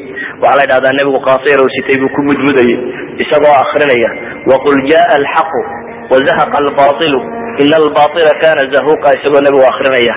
waxaa 0.42 0.58
la 0.60 0.64
dhahdaa 0.70 0.96
nebigu 0.98 1.20
kaasir 1.28 1.60
sitay 1.76 1.96
buu 2.02 2.10
ku 2.16 2.20
mudmudayay 2.28 2.76
isagoo 3.24 3.54
akrinaya 3.62 4.10
waqul 4.52 4.78
jaa 4.90 5.06
alxaqu 5.18 5.60
wazahaqa 6.12 6.56
albailu 6.62 7.20
ina 7.64 7.76
albaila 7.82 8.32
kana 8.42 8.62
zahuqa 8.74 9.08
isagoo 9.18 9.42
nebigu 9.46 9.64
akrinaya 9.72 10.14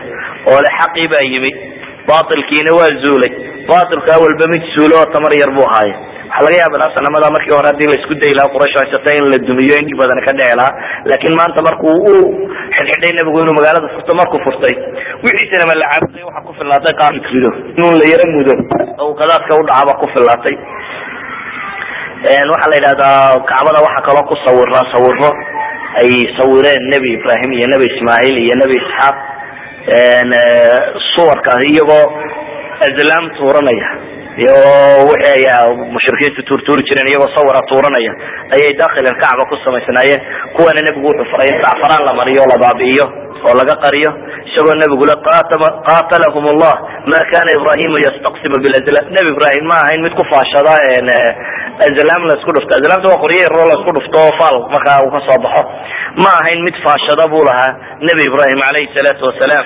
oo 0.52 0.60
xaqii 0.80 1.08
baa 1.14 1.24
yimi 1.34 1.52
bailkiina 2.08 2.72
waa 2.80 2.92
zuulay. 3.04 3.32
Bailkaa 3.70 4.20
walba 4.24 4.46
mid 4.54 4.64
zuulo 4.76 4.96
oo 5.02 5.08
tamar 5.14 5.34
yar 5.42 5.52
buu 5.56 5.66
ahaaye 5.70 5.94
waxaa 6.34 6.46
laga 6.46 6.58
yaaba 6.62 6.78
laha 6.82 6.96
sanamada 6.98 7.28
markii 7.36 7.56
hore 7.56 7.68
haddii 7.72 7.90
la 7.92 7.96
isku 8.00 8.14
dayi 8.22 8.34
lahaa 8.38 8.54
quraysh 8.56 8.76
haysata 8.82 9.12
in 9.20 9.26
la 9.34 9.38
dumiyo 9.48 9.76
in 9.80 9.86
dhib 9.88 9.98
badan 10.02 10.20
ka 10.26 10.32
dhici 10.38 10.56
lahaa. 10.60 10.74
Laakiin 11.10 11.36
maanta 11.40 11.60
markuu 11.68 11.94
u 12.10 12.14
xidhxidhay 12.76 13.14
nebigu 13.18 13.38
inuu 13.44 13.56
magaalada 13.60 13.88
furto 13.96 14.12
markuu 14.20 14.40
furtay 14.46 14.76
wixiisana 15.26 15.66
ma 15.70 15.76
la 15.82 15.86
caabuday 15.92 16.24
waxa 16.28 16.42
ku 16.48 16.52
fillaatay 16.60 16.94
qaamikrido 17.02 17.50
inuu 17.78 17.94
la 18.02 18.06
yaro 18.12 18.26
mudo. 18.36 18.54
Oo 19.04 19.14
qadaadka 19.20 19.52
u 19.60 19.94
ku 20.02 20.06
fillaatay. 20.14 20.56
Waxaa 22.54 22.72
la 22.72 22.76
yidhahdaa 22.80 23.20
kacbada 23.52 23.80
waxaa 23.88 24.06
kaloo 24.08 24.26
ku 24.32 24.36
sawiraa 24.46 24.86
sawiro 24.94 25.30
ay 26.02 26.12
sawireen 26.40 26.84
nebi 26.94 27.10
ibrahim 27.18 27.52
iyo 27.58 27.68
nebi 27.74 27.86
ismaaciil 27.94 28.38
iyo 28.46 28.56
nebi 28.62 28.76
isxaaq 28.82 29.18
suwarkaas 31.16 31.64
iyagoo 31.72 32.06
azlaam 32.88 33.26
tuuranaya. 33.38 33.90
Iyo 34.44 34.56
wixii 35.10 35.46
ay 35.56 35.68
mushrikiintu 35.96 36.42
tuurtuuri 36.48 36.84
jireen 36.90 37.10
iyagoo 37.12 37.30
sawira 37.36 37.62
tuuranaya. 37.70 38.14
Ayay 38.56 38.74
dakhil 38.82 39.06
alkacba 39.12 39.44
ku 39.50 39.56
samaysnaayeen 39.66 40.22
kuwana 40.56 40.82
nebigu 40.88 41.08
wuxuu 41.08 41.30
faray 41.32 41.48
in 41.54 41.62
sacfaraan 41.66 42.04
la 42.08 42.14
mariyo 42.20 42.44
la 42.52 42.58
baabi'iyo 42.64 43.06
oo 43.48 43.54
laga 43.60 43.76
qariyo 43.86 44.12
isagoo 44.50 44.76
nebigu 44.82 45.06
le 45.12 45.16
qatalahum 45.90 46.46
allah 46.54 46.74
ma 47.12 47.20
kana 47.34 47.50
ibrahimu 47.60 47.98
yastaqsimu 48.08 48.58
bilazlam 48.66 49.06
nebi 49.18 49.30
ibrahim 49.36 49.64
ma 49.72 49.78
ahayn 49.86 50.00
mid 50.08 50.14
ku 50.20 50.24
faashada 50.32 50.76
azlaam 51.88 52.22
la 52.30 52.34
isku 52.38 52.52
dhufto. 52.56 52.72
Azlaamta 52.78 53.08
waa 53.12 53.22
qoryo 53.24 53.66
la 53.70 53.76
isku 53.80 53.92
dhufto 53.98 54.18
oo 54.24 54.34
faal 54.40 54.56
markaa 54.74 55.00
uu 55.06 55.12
ka 55.16 55.20
soo 55.28 55.40
baxo. 55.46 55.62
Ma 56.24 56.32
ahayn 56.42 56.60
mid 56.68 56.76
faashada 56.86 57.26
buu 57.32 57.42
lahaa. 57.48 57.72
Nebi 58.08 58.24
ibrahim 58.30 58.60
alayhi 58.70 58.94
salaatu 58.98 59.26
wasalaam 59.30 59.66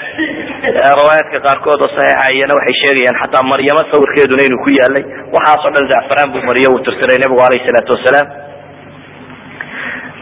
riwaayaadka 0.99 1.37
qaarkood 1.47 1.79
oo 1.85 1.89
saxiixa 1.97 2.31
iyana 2.35 2.55
waxay 2.59 2.75
sheegayaan 2.81 3.17
xataa 3.21 3.43
maryamo 3.51 3.81
sawirkeeduna 3.91 4.43
inuu 4.47 4.63
ku 4.65 4.69
yaalay. 4.79 5.03
Waxaasoo 5.35 5.71
dhan 5.75 5.85
zacfaraan 5.93 6.31
buu 6.33 6.43
mariyo 6.49 6.69
uu 6.75 6.83
tirtiray 6.87 7.19
nebigu 7.23 7.41
alayhi 7.47 7.67
salaatu 7.67 7.91
wasalaam 7.97 8.27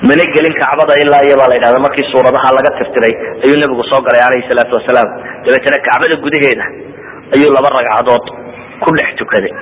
mana 0.10 0.24
gelin 0.36 0.54
kacbada 0.62 0.94
ilaa 1.04 1.22
iyo 1.28 1.36
baa 1.40 1.50
la 1.52 1.56
yidhahda 1.58 1.80
markii 1.86 2.06
suuradaha 2.14 2.50
laga 2.58 2.72
tirtiray 2.80 3.14
ayuu 3.46 3.58
nebigu 3.64 3.84
soo 3.92 4.02
galay 4.08 4.22
alayhi 4.28 4.48
salaatu 4.52 4.74
wasalaam. 4.80 5.10
Dabeetana 5.46 5.78
kacbada 5.88 6.16
gudaheeda 6.26 6.66
ayuu 7.36 7.50
laba 7.58 7.70
ragcadood 7.78 8.26
ku 8.84 8.90
dhex 8.98 9.10
tukaday. 9.22 9.54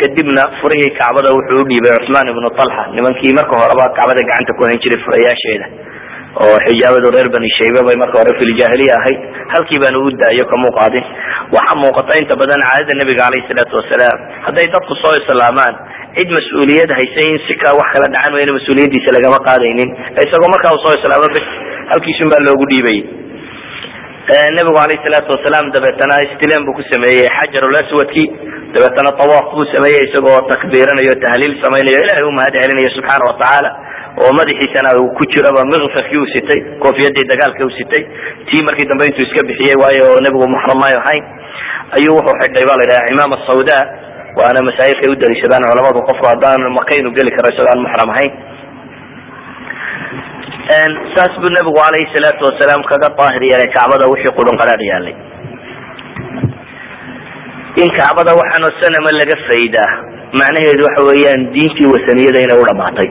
Kadibna 0.00 0.42
furihii 0.60 0.92
kacbada 1.00 1.28
wuxuu 1.36 1.60
u 1.62 1.68
dhiibay 1.70 1.92
cusmaan 2.02 2.28
ibnu 2.32 2.48
talxa 2.58 2.82
nimankii 2.96 3.32
marka 3.38 3.54
horeba 3.62 3.84
kacbada 3.98 4.20
gacanta 4.28 4.52
ku 4.58 4.62
hayn 4.68 4.78
jiray 4.84 5.00
furayaasheeda 5.06 5.66
oo 6.42 6.56
xijaabadu 6.66 7.08
reer 7.14 7.28
bani 7.34 7.48
shaybe 7.58 7.80
bay 7.88 7.96
marka 8.02 8.16
hore 8.20 8.32
filjaahiliya 8.40 8.94
ahayd. 9.00 9.20
Halkii 9.54 9.78
baana 9.82 9.98
u 10.02 10.10
daayo 10.22 10.44
kamuu 10.52 10.72
qaadin 10.78 11.04
waxaa 11.56 11.80
muuqata 11.82 12.18
inta 12.22 12.34
badan 12.42 12.60
caadada 12.68 12.92
nebiga 13.00 13.22
alayhi 13.28 13.46
salaatu 13.50 13.74
wasalaam. 13.80 14.18
Hadday 14.46 14.66
dadku 14.74 14.92
soo 15.02 15.14
islaamaan 15.20 15.74
cid 16.16 16.28
mas'uuliyad 16.38 16.90
haysay 16.98 17.26
in 17.34 17.38
si 17.46 17.54
kaa 17.62 17.74
wax 17.80 17.88
kala 17.94 18.06
dhacan 18.14 18.32
wayna 18.38 18.52
mas'uuliyadiisa 18.58 19.10
lagama 19.18 19.38
qaadaynin. 19.48 19.90
Isagoo 20.24 20.50
markaa 20.54 20.74
uu 20.76 20.82
soo 20.86 20.94
islaamo 20.98 21.28
bs 21.34 21.46
halkiisun 21.92 22.28
baa 22.32 22.42
loogu 22.48 22.64
dhiibayay 22.72 23.02
nebigu 24.56 24.78
alayhi 24.84 25.04
salaatu 25.06 25.30
wasalaam 25.36 25.66
dabeetana 25.74 26.16
stilen 26.34 26.62
buu 26.66 26.74
ku 26.78 26.82
sameeyey 26.92 27.26
xajarul 27.38 27.76
aswadki. 27.82 28.24
Dabeetana 28.74 29.10
tawaaf 29.20 29.46
buu 29.54 29.66
sameeyey 29.74 30.02
isagoo 30.08 30.38
takbiiranayo 30.52 31.14
tahliil 31.24 31.54
samaynayo 31.64 31.98
ilahay 32.04 32.24
u 32.30 32.32
mahad 32.38 32.54
celinayo 32.62 32.90
subxaana 32.96 33.24
watacaala 33.30 33.70
oo 34.22 34.30
madaxiisana 34.38 34.90
ku 35.18 35.22
jiraba 35.32 35.60
mikfarkii 35.72 36.18
uu 36.22 36.30
sitay 36.34 36.60
koofiyadii 36.82 37.26
dagaalka 37.32 37.60
uu 37.66 37.74
sitay 37.78 38.02
tii 38.48 38.62
markii 38.66 38.88
dambe 38.90 39.04
intuu 39.10 39.26
iska 39.28 39.42
bixiyey 39.48 39.76
waayo 39.82 40.06
nebigu 40.24 40.46
muxram 40.54 40.78
maayo 40.82 40.98
ahayn 41.02 41.24
ayuu 41.96 42.14
wuxuu 42.18 42.36
xidhay 42.42 42.64
ba 42.70 42.74
la 42.78 42.84
yidhaha 42.86 43.08
cimaama 43.10 43.36
sawda 43.48 43.78
waana 44.38 44.60
masaa'ilkay 44.68 45.08
u 45.12 45.16
daliishadaan 45.22 45.66
culamadu 45.70 46.00
qofku 46.08 46.24
haddaan 46.32 46.60
maka 46.78 46.92
inuu 47.00 47.14
geli 47.18 47.30
karo 47.36 47.46
isagoo 47.52 47.72
aan 47.74 47.82
muxram 47.86 48.10
ahayn. 48.14 48.32
Saas 51.14 51.34
buu 51.42 51.50
nebigu 51.56 51.80
alayhi 51.88 52.08
salaatu 52.14 52.42
wasalaam 52.48 52.82
kaga 52.90 53.08
daahir 53.18 53.42
yeelay 53.50 53.68
kacbada 53.76 54.06
wixii 54.12 54.34
qaraadh 54.62 54.82
yaalay. 54.90 55.14
In 57.82 57.88
kacbada 57.98 58.32
waxaanoo 58.40 58.72
sanama 58.82 59.10
laga 59.20 59.36
faydaa 59.48 59.90
macnaheedu 60.40 60.82
waxa 60.88 61.02
weeyaan 61.10 61.42
diintii 61.54 61.90
wasaniyada 61.94 62.38
u 62.62 62.64
dhamaatay 62.70 63.08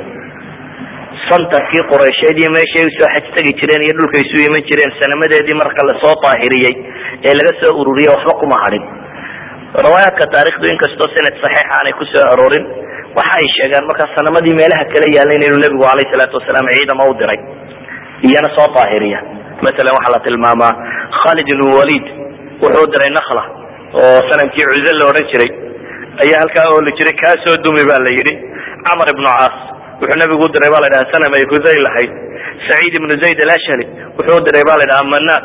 santarkii 1.30 1.84
quraysheed 1.92 2.38
iyo 2.42 2.50
meeshay 2.58 2.84
u 2.90 2.92
soo 2.98 3.10
xaj 3.16 3.26
tegi 3.36 3.52
jireen 3.60 3.84
iyo 3.88 3.94
dhulkay 4.00 4.22
isu 4.28 4.38
iman 4.48 4.64
jireen 4.70 4.92
sanamadeedii 5.02 5.58
marka 5.64 5.82
la 5.90 5.94
soo 6.04 6.14
daahiriyey 6.24 6.76
ee 7.30 7.34
laga 7.40 7.52
soo 7.62 7.72
ururiyey 7.82 8.12
waxba 8.16 8.34
kuma 8.42 8.56
hadhin 8.64 8.84
riwaayaadka 9.86 10.26
taarikhdu 10.36 10.66
inkastoo 10.74 11.08
sanad 11.16 11.36
saxiixa 11.44 11.74
aanay 11.78 11.94
ku 12.00 12.04
soo 12.14 12.24
aroorin 12.34 12.66
waxa 13.18 13.34
ay 13.42 13.48
sheegaan 13.58 13.86
markaa 13.90 14.10
sanamadii 14.18 14.56
meelaha 14.62 14.84
kala 14.94 15.08
yaalan 15.18 15.44
inuu 15.48 15.60
nebigu 15.66 15.86
alayh 15.94 16.06
salaatu 16.14 16.36
wasalaam 16.40 16.68
ciidama 16.78 17.04
u 17.12 17.14
diray 17.22 17.40
iyana 18.28 18.50
soo 18.58 18.68
daahiriya. 18.78 19.20
Masalan 19.66 19.94
waxaa 19.98 20.14
la 20.16 20.22
tilmaamaa 20.28 20.74
khalid 21.22 21.48
ibn 21.56 21.64
walid 21.78 22.06
wuxuu 22.64 22.88
diray 22.94 23.12
nakla 23.18 23.44
oo 24.02 24.20
sanamkii 24.30 24.66
cuze 24.72 24.92
la 25.00 25.06
odhan 25.12 25.26
jiray. 25.32 25.52
Ayaa 26.24 26.40
halkaa 26.44 26.66
ooli 26.76 26.92
jiray 27.00 27.16
kaa 27.24 27.36
soo 27.46 27.56
dumi 27.66 27.84
ba 27.90 27.96
la 28.06 28.12
yidhi. 28.18 28.34
Camar 28.88 29.08
ibnu 29.14 29.28
caas 29.38 29.56
wuxuu 30.04 30.20
nabigu 30.22 30.43
u 30.43 30.51
diray 30.56 30.70
ba 30.76 30.84
la 30.84 30.89
dhaha 30.93 31.12
sanam 31.16 31.32
ay 31.39 31.43
huzay 31.51 31.78
lahayd. 31.88 32.12
Saciid 32.68 32.93
ibnu 32.99 33.14
zayd 33.24 33.39
alashhali 33.47 33.86
wuxuu 34.20 34.38
u 34.39 34.43
diray 34.47 34.64
ba 34.70 34.76
la 34.82 34.86
dhaha 34.91 35.04
manat 35.16 35.43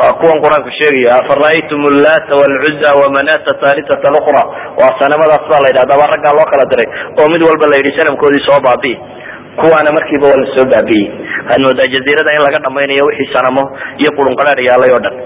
waa 0.00 0.12
kuwan 0.20 0.38
qur'aanku 0.44 0.70
sheegaya 0.78 1.10
afara'aytum 1.20 1.80
llata 2.02 2.32
wlcuza 2.40 2.90
wamanata 3.00 3.52
halitata 3.70 4.08
ukhra. 4.20 4.42
Waa 4.80 4.92
sanamadaas 5.00 5.44
ba 5.52 5.58
la 5.64 5.68
yidhahda 5.70 5.94
baa 6.00 6.08
raggaa 6.14 6.34
loo 6.38 6.46
kala 6.52 6.64
diray 6.72 6.88
oo 7.20 7.26
mid 7.34 7.42
walba 7.48 7.66
la 7.72 7.76
yidhi 7.80 7.92
sanamkoodii 7.98 8.46
soo 8.48 8.60
baabi'i. 8.66 8.96
Kuwaana 9.60 9.90
markiiba 9.96 10.26
waa 10.30 10.38
la 10.42 10.46
soo 10.54 10.66
baabi'iyey 10.72 11.10
waxaad 11.48 11.60
moodaa 11.66 11.88
jaziirada 11.94 12.30
in 12.36 12.42
laga 12.46 12.58
dhamaynayo 12.66 13.04
wixii 13.10 13.30
sanamo 13.34 13.62
iyo 14.02 14.10
qurunqaraar 14.18 14.58
yaalay 14.68 14.90
oo 14.96 15.02
dhan. 15.06 15.16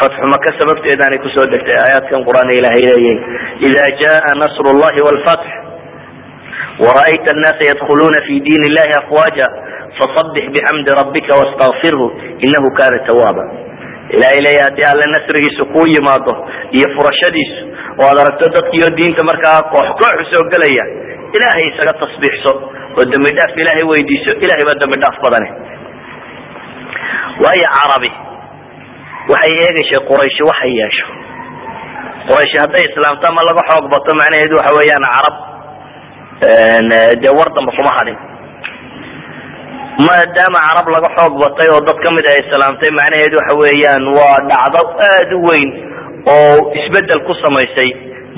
Fatxu 0.00 0.26
maka 0.32 0.48
sababteedaanay 0.60 1.18
ku 1.24 1.28
soo 1.36 1.44
degtay 1.54 1.76
aayaadkan 1.84 2.20
qur'aan 2.28 2.48
ilahay 2.60 2.82
leeyahy 2.92 3.14
ida 3.68 3.84
jaa 4.02 4.32
nasr 4.42 4.66
llahi 4.80 5.00
wlfatx 5.08 5.48
wara'ayta 6.84 7.28
annaasa 7.34 7.62
yadkhuluuna 7.70 8.18
fi 8.26 8.34
diin 8.46 8.62
illahi 8.68 8.92
afwaaja 9.02 9.46
fasabix 9.98 10.44
bixamdi 10.54 10.90
rabbika 11.00 11.32
wastakfirhu 11.40 12.06
inahu 12.46 12.68
kana 12.78 12.98
tawaaba 13.10 13.44
ilahay 14.16 14.40
leeya 14.46 14.62
haddii 14.66 14.86
alle 14.92 15.06
nasrigiisu 15.14 15.62
kuu 15.72 15.86
yimaado 15.94 16.32
iyo 16.78 16.88
furashadiisu 16.96 17.62
oo 18.00 18.06
aad 18.10 18.18
aragto 18.22 18.46
dadkiio 18.56 18.88
diinta 18.98 19.22
markaa 19.30 19.58
koox 19.72 19.88
kooxu 20.00 20.24
soo 20.32 20.44
gelaya 20.52 20.84
ilaahay 21.36 21.64
isaga 21.70 21.92
tasbiixso 22.02 22.52
oo 22.98 23.04
dhaaf 23.12 23.52
ilaahay 23.62 23.84
weydiiso 23.92 24.30
ilahay 24.44 24.64
baa 24.68 24.78
dhaaf 25.04 25.16
badane 25.24 25.48
waayo 27.42 27.68
carabi 27.76 28.10
waxay 29.32 29.54
eegayshay 29.66 30.00
qurayshi 30.10 30.42
waxay 30.50 30.72
yeesho 30.80 31.06
qurayshi 32.28 32.56
hadday 32.62 32.84
islaamto 32.90 33.24
ama 33.30 33.40
laga 33.48 33.62
xoog 33.70 33.84
bato 33.94 34.10
macnaheedu 34.20 34.54
waxa 34.60 34.72
weeyaan 34.78 35.06
carab 35.14 35.49
dee 36.40 37.32
war 37.38 37.48
damba 37.56 37.72
kuma 37.78 37.92
hadhin. 37.98 38.18
Maadaama 40.06 40.58
carab 40.66 40.86
laga 40.94 41.08
xoog 41.16 41.34
batay 41.42 41.68
oo 41.74 41.80
dad 41.88 41.98
ka 42.04 42.08
mid 42.16 42.24
a 42.24 42.32
islaamtay 42.42 42.90
macnaheedu 42.98 43.36
waxa 43.40 43.54
weeyaan 43.62 44.04
waa 44.18 44.36
dhacdo 44.50 44.80
aada 45.08 45.34
u 45.36 45.42
weyn 45.48 45.68
oo 46.34 46.56
isbeddel 46.80 47.20
ku 47.28 47.32
samaysay 47.44 47.90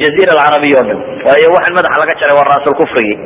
jaziira 0.03 0.33
alcarabiya 0.35 0.81
o 0.81 0.85
dhan. 0.89 0.99
Waayo 1.27 1.49
waxaan 1.57 1.75
madaxa 1.79 1.99
laga 2.03 2.15
jaray 2.21 2.35
waa 2.39 2.49
raasul 2.51 2.75
kufrigii 2.81 3.19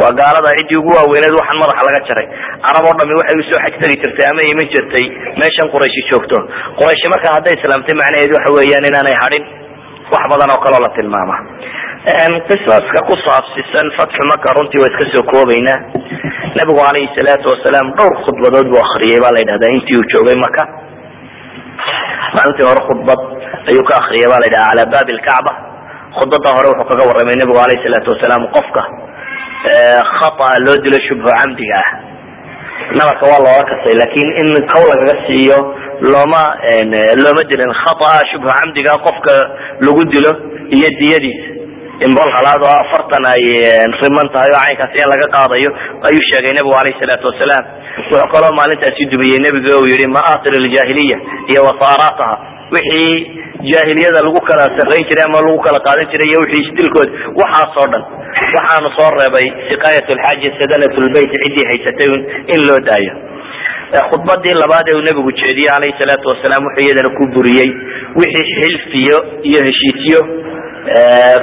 waa 0.00 0.10
gaalada 0.20 0.48
ciddii 0.58 0.78
ugu 0.80 0.90
waaweyneed 0.96 1.34
waxaan 1.40 1.58
madaxa 1.64 1.82
laga 1.88 2.00
jaray. 2.08 2.26
Carab 2.64 2.84
oo 2.88 2.94
dhami 3.00 3.14
waxay 3.20 3.36
u 3.40 3.44
soo 3.50 3.60
xaj 3.64 3.74
tegi 3.82 3.96
jirtay 4.02 4.26
ama 4.32 4.42
iman 4.52 4.66
jirtay 4.74 5.04
meeshan 5.40 5.66
qurayshi 5.74 6.00
joogto. 6.10 6.38
Qurayshi 6.80 7.06
marka 7.12 7.28
hadday 7.36 7.54
islaamtay 7.60 7.94
macnaheedu 8.00 8.32
waxa 8.38 8.50
weeyaan 8.58 8.84
inaanay 8.90 9.16
hadhin. 9.22 9.44
Wax 10.14 10.22
badan 10.32 10.48
oo 10.54 10.60
kaleo 10.64 10.80
la 10.86 10.90
tilmaama 10.96 11.36
qisaska 12.06 12.98
ku 13.08 13.14
saabsisan 13.26 13.86
fatxu 13.98 14.22
maka 14.30 14.54
runtii 14.54 14.78
waa 14.78 14.90
iska 14.92 15.04
soo 15.10 15.26
koobaynaa 15.26 15.78
nabigu 16.54 16.78
calayhi 16.78 17.10
salaatu 17.18 17.50
wasalaam 17.50 17.86
dhowr 17.98 18.14
khudbadood 18.24 18.66
buu 18.70 18.78
akriyay 18.86 19.18
baa 19.24 19.34
la 19.34 19.40
yidhahdaa 19.42 19.74
intii 19.74 19.98
uu 19.98 20.06
joogay 20.14 20.38
maka 20.46 20.62
maalintii 22.34 22.68
hore 22.70 22.82
khudbad 22.88 23.20
ayuu 23.70 23.84
ka 23.88 23.94
akriyay 24.02 24.28
ba 24.30 24.38
la 24.42 24.46
yidhaha 24.48 24.70
calaa 24.70 24.92
baabi 24.94 25.12
lkacba 25.18 25.52
khudbada 26.18 26.48
hore 26.56 26.66
wuxuu 26.70 26.88
kaga 26.90 27.08
warramay 27.10 27.36
nabigu 27.42 27.58
alayhi 27.66 27.84
salaatu 27.86 28.08
wasalaam 28.14 28.42
qofka 28.56 28.82
khata 30.18 30.48
loo 30.66 30.78
dilo 30.84 30.98
shubho 31.08 31.30
camdiga 31.38 31.80
ah. 31.82 31.90
Nabarka 32.86 33.24
waa 33.26 33.42
looga 33.42 33.66
kasay 33.66 33.94
laakiin 33.98 34.30
in 34.40 34.48
kow 34.70 34.84
lagaga 34.86 35.16
siiyo 35.26 35.58
looma 36.06 36.42
looma 37.18 37.42
dilin 37.50 37.72
khataa 37.82 38.20
shubho 38.30 38.50
camdiga 38.58 38.94
qofka 39.06 39.34
lagu 39.82 40.02
dilo 40.14 40.32
iyo 40.70 40.88
diyadiisa 41.02 41.55
in 42.04 42.10
bol 42.18 42.30
halaad 42.36 42.60
oo 42.68 42.74
afartan 42.84 43.24
ay 43.32 43.44
riman 44.02 44.28
tahay 44.34 44.50
oo 44.54 44.60
caynkaas 44.64 44.92
in 45.00 45.08
laga 45.12 45.26
qaadayo 45.36 45.70
ayuu 46.08 46.24
sheegay 46.30 46.52
nabigu 46.58 46.76
alayhi 46.80 47.00
salaatu 47.02 47.24
wasalaam. 47.30 47.64
Wuxuu 48.10 48.28
kaloo 48.34 48.52
maalintaasi 48.60 49.08
dumiyey 49.12 49.40
nebiga 49.46 49.72
uu 49.80 49.88
yihi 49.92 50.06
maatir 50.16 50.52
ljahiliya 50.66 51.16
iyo 51.52 51.60
wasaaraataha? 51.68 52.36
Wixii 52.74 53.14
jaahiliyada 53.70 54.20
lagu 54.26 54.40
kala 54.48 54.64
sarayn 54.78 55.04
jiray 55.08 55.24
ama 55.28 55.38
lagu 55.46 55.58
kala 55.66 55.78
qaadan 55.86 56.06
jiray 56.12 56.28
iyo 56.32 56.38
wixii 56.44 56.64
isdilkood 56.68 57.08
waxaasoo 57.40 57.86
dhan 57.92 58.02
waxaanu 58.56 58.88
soo 58.98 59.10
reebay 59.18 59.46
siqaayat 59.70 60.08
lxaaji 60.18 60.48
sadanat 60.60 60.94
lbayt 61.06 61.32
ciddii 61.44 61.66
haysatay 61.70 62.10
in 62.54 62.60
loo 62.68 62.80
daayo 62.90 63.12
khudbadii 64.10 64.54
labaad 64.62 64.86
ee 64.92 64.96
uu 64.98 65.04
nebigu 65.08 65.30
jeediyey 65.40 65.70
alayhi 65.76 65.98
salaatu 66.02 66.26
wasalaam 66.32 66.62
wuxuu 66.66 66.84
iyadana 66.86 67.10
ku 67.18 67.24
buriyey 67.34 67.68
wixii 68.20 68.46
xilfiyo 68.60 69.18
iyo 69.50 69.60
heshiisyo 69.68 70.20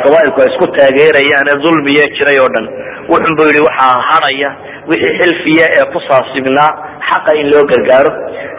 qabailku 0.04 0.38
ay 0.44 0.50
isku 0.52 0.66
taageerayaan 0.78 1.48
ee 1.54 1.58
dulmiye 1.66 2.04
jiray 2.18 2.38
oo 2.44 2.50
dhan. 2.56 2.66
Wuxun 3.12 3.34
bu 3.38 3.44
yihi 3.50 3.62
waxaa 3.68 3.96
hadhaya 4.10 4.50
wixii 4.92 5.14
xilfiya 5.22 5.66
ee 5.78 5.86
ku 5.94 6.00
saabsibnaa 6.10 6.72
xaqa 7.10 7.32
in 7.42 7.46
loo 7.54 7.64
gargaaro 7.72 8.12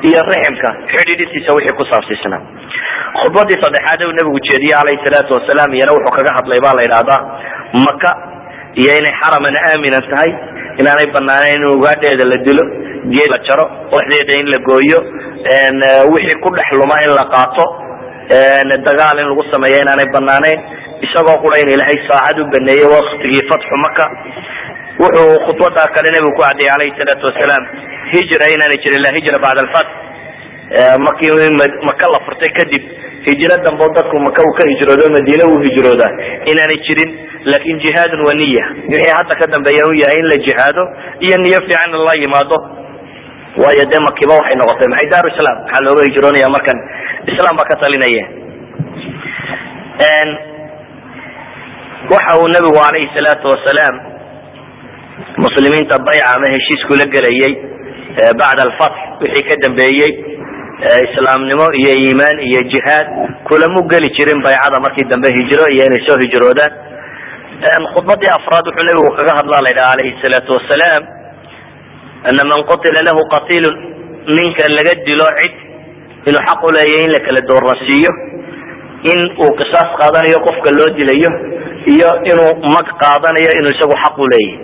iyo 0.08 0.20
riximka 0.30 0.68
xidhiidhisiisa 0.94 1.50
wixii 1.58 1.76
ku 1.80 1.84
saabsiisnaa. 1.92 2.42
Khudbadii 3.20 3.60
saddexaad 3.64 4.00
uu 4.08 4.14
nabigu 4.18 4.38
jeediyey 4.48 4.76
alayhi 4.82 5.04
salaatu 5.06 5.30
wasalaam 5.38 5.70
iyana 5.78 5.92
wuxuu 5.96 6.14
kaga 6.18 6.30
hadlay 6.38 6.60
ba 6.66 6.70
la 6.78 6.82
yidhahdaa 6.86 7.20
maka 7.86 8.10
iyo 8.82 8.92
inay 9.00 9.14
xaraman 9.22 9.54
aaminan 9.68 10.04
tahay 10.12 10.30
inaanay 10.80 11.08
banaaneyn 11.16 11.60
in 11.62 11.66
ugaadheeda 11.78 12.24
la 12.32 12.36
dilo 12.46 12.64
geed 13.14 13.30
la 13.34 13.38
jaro 13.48 13.64
waxdeeda 13.94 14.32
in 14.42 14.46
la 14.54 14.58
gooyo 14.68 15.00
wixii 16.14 16.40
ku 16.44 16.48
dhex 16.56 16.68
luma 16.80 16.96
in 17.06 17.12
la 17.18 17.24
qaato 17.34 17.64
dagaal 18.88 19.16
in 19.22 19.28
lagu 19.32 19.42
sameeyo 19.52 19.78
inaanay 19.84 20.08
banaaneyn 20.16 20.58
isagoo 21.06 21.36
qura 21.44 21.56
in 21.62 21.68
ilaahay 21.74 21.98
saacad 22.08 22.36
u 22.40 22.44
baneeyey 22.54 22.86
waktigii 22.94 23.44
fatxu 23.50 23.76
maka 23.86 24.04
wuxuu 25.02 25.32
khudbada 25.46 25.82
kale 25.94 26.08
nebigu 26.14 26.32
ku 26.36 26.42
cadiyay 26.46 26.72
alayhi 26.76 26.96
salaatu 27.00 27.24
wasalaam 27.30 27.64
hijra 28.14 28.44
inaanay 28.54 28.78
jirin 28.84 29.02
la 29.06 29.10
hijra 29.16 29.36
bacda 29.44 29.60
alfatx 29.66 29.88
markii 31.06 31.30
maka 31.88 32.04
la 32.14 32.18
furtay 32.26 32.50
kadib 32.58 32.82
hijro 33.26 33.54
dambo 33.64 33.86
dadku 33.96 34.16
maka 34.26 34.40
uu 34.46 34.54
ka 34.58 34.64
hijroodo 34.70 35.06
madiine 35.16 35.44
uu 35.52 35.60
hijrooda 35.66 36.06
inaanay 36.50 36.80
jirin. 36.88 37.10
Lakin 37.52 37.76
jihaadun 37.84 38.20
wa 38.26 38.32
niya 38.40 38.64
wixii 38.88 39.12
hadda 39.18 39.34
ka 39.40 39.46
dambeeya 39.54 39.84
u 39.90 39.92
yahay 40.02 40.18
in 40.22 40.26
la 40.32 40.36
jihaado 40.46 40.82
iyo 41.26 41.36
niyo 41.44 41.58
fiican 41.66 41.90
in 41.92 42.00
la 42.08 42.14
yimaado. 42.22 42.56
Waayo 43.62 43.84
dee 43.90 44.00
makiba 44.06 44.32
waxay 44.40 44.56
noqotay 44.60 44.88
maxay? 44.92 45.08
Daaru 45.12 45.28
islam 45.34 45.56
maxaa 45.64 45.84
looga 45.86 46.02
hijroonaya 46.08 46.48
markan? 46.56 46.78
Islam 47.32 47.52
baa 47.58 47.68
ka 47.70 47.76
talinaya. 47.82 48.24
Waxa 52.12 52.32
uu 52.40 52.48
nabigu 52.54 52.78
alayhi 52.88 53.08
salaatu 53.16 53.46
wasalaam 53.52 53.96
muslimiinta 55.44 55.98
bayca 56.06 56.26
ama 56.36 56.46
heshiis 56.54 56.82
kula 56.88 57.04
gelayay 57.14 57.52
bacda 58.40 58.62
alfatx 58.68 58.94
wixii 59.22 59.44
ka 59.50 59.54
dambeeyey 59.64 60.12
islaamnimo 60.82 61.66
iyo 61.80 61.92
iimaan 62.02 62.38
iyo 62.48 62.60
jihaad 62.72 63.06
kulamu 63.48 63.80
geli 63.92 64.08
jirin 64.16 64.42
baycada 64.42 64.80
markii 64.84 65.08
dambe 65.10 65.28
hijro 65.38 65.64
iyo 65.74 65.82
inay 65.88 66.02
soo 66.08 66.18
hijroodaan. 66.24 66.72
Khudbadii 67.94 68.30
afraad 68.38 68.64
wuxuu 68.68 68.86
nabigu 68.88 69.10
kaga 69.16 69.32
hadla 69.38 69.56
la 69.64 69.68
yidhaha 69.72 69.92
alayhi 69.96 70.18
salaatu 70.22 70.50
wasalaam 70.56 71.02
ana 72.28 72.42
man 72.50 72.60
qutila 72.70 73.00
lahu 73.08 73.20
qatilun 73.34 73.74
ninka 74.36 74.64
laga 74.76 74.94
dilo 75.06 75.26
cid 75.40 75.54
inuu 76.28 76.42
xaq 76.48 76.60
uleeyahy 76.68 77.04
in 77.06 77.10
la 77.14 77.20
kala 77.26 77.40
dooransiiyo 77.50 78.12
in 79.12 79.20
uu 79.44 79.50
qisaas 79.60 79.90
qaadanayo 80.00 80.38
qofka 80.46 80.70
loo 80.78 80.90
dilayo 80.98 81.30
iyo 81.94 82.10
inuu 82.30 82.52
mag 82.76 82.86
qaadanayo 83.02 83.50
inuu 83.60 83.72
isagu 83.76 83.94
xaq 84.04 84.16
uleeyahy 84.26 84.58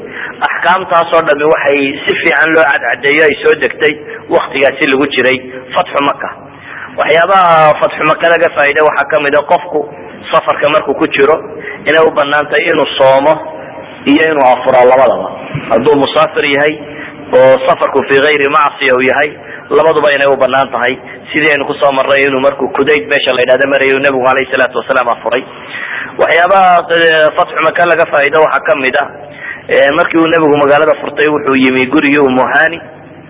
axkaamtaasoo 0.49 1.23
dhami 1.29 1.45
waxay 1.55 1.81
si 2.05 2.13
fiican 2.21 2.49
loo 2.57 2.65
cadcadeeyo 2.73 3.23
ay 3.29 3.35
soo 3.43 3.55
degtay 3.65 3.95
waktigaasi 4.37 4.85
lagu 4.93 5.07
jiray 5.15 5.39
fatxu 5.77 6.01
maka 6.11 6.29
waxyaabaha 7.01 7.57
fatxu 7.83 8.03
maka 8.13 8.27
laga 8.35 8.49
faa'iida 8.57 8.81
waxaa 8.89 9.11
ka 9.13 9.17
mid 9.27 9.35
a 9.41 9.43
qofku 9.53 9.81
safarka 10.33 10.67
markuu 10.75 10.95
ku 11.01 11.07
jiro 11.17 11.37
inay 11.89 12.03
u 12.09 12.11
bannaan 12.19 12.47
tahay 12.51 12.65
inuu 12.73 12.89
soomo 12.99 13.33
iyo 14.11 14.23
inuu 14.33 14.47
afuro 14.55 14.81
labadaba. 14.91 15.29
Hadduu 15.71 15.95
musaafir 16.03 16.45
yahay 16.57 16.75
oo 17.39 17.55
safarku 17.69 18.01
fi 18.09 18.17
gayri 18.25 18.47
macsiya 18.57 18.93
uu 18.97 19.05
yahay 19.11 19.31
labaduba 19.77 20.09
inay 20.17 20.29
u 20.33 20.37
bannaan 20.43 20.69
tahay. 20.75 20.95
Sidii 21.31 21.53
aynu 21.53 21.65
ku 21.69 21.75
soo 21.81 21.93
marray 21.99 22.25
inuu 22.29 22.41
markuu 22.47 22.69
kudayd 22.79 23.05
meesha 23.13 23.33
la 23.37 23.43
yidhahda 23.45 23.67
marayo 23.73 23.97
nabigu 24.05 24.25
alayhi 24.33 24.49
salaatu 24.55 24.77
wasalaam 24.81 25.09
afuray. 25.15 25.43
Waxyaabaha 26.21 26.73
fatxu 27.39 27.61
maka 27.69 27.83
laga 27.93 28.05
faa'iida 28.13 28.39
waxaa 28.45 28.65
ka 28.69 28.73
mid 28.85 28.97
a 29.03 29.05
markii 29.99 30.19
uu 30.23 30.31
nebigu 30.35 30.57
magaalada 30.63 30.95
furtay 31.03 31.29
wuxuu 31.35 31.57
yimi 31.65 31.83
gurigii 31.95 32.23
umuhani 32.31 32.79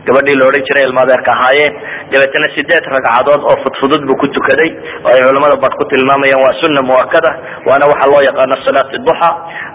gabadhii 0.06 0.36
la 0.40 0.44
odhan 0.48 0.64
jiray 0.68 0.84
ilmaadeerka 0.88 1.30
ahaayeen 1.36 1.74
dabeetana 2.12 2.48
sideed 2.56 2.84
ragcadood 2.94 3.40
oo 3.50 3.56
fudfudud 3.64 4.02
buu 4.08 4.16
ku 4.22 4.26
tukaday. 4.36 4.70
Oo 5.04 5.12
ay 5.14 5.20
culamada 5.28 5.56
bad 5.64 5.72
ku 5.80 5.84
tilmaamayaan 5.92 6.40
waa 6.44 6.54
sunna 6.62 6.80
muakada 6.90 7.30
waana 7.68 7.84
waxa 7.92 8.06
loo 8.12 8.22
yaqaano 8.28 8.56
salaat 8.66 8.90
duxa 9.08 9.28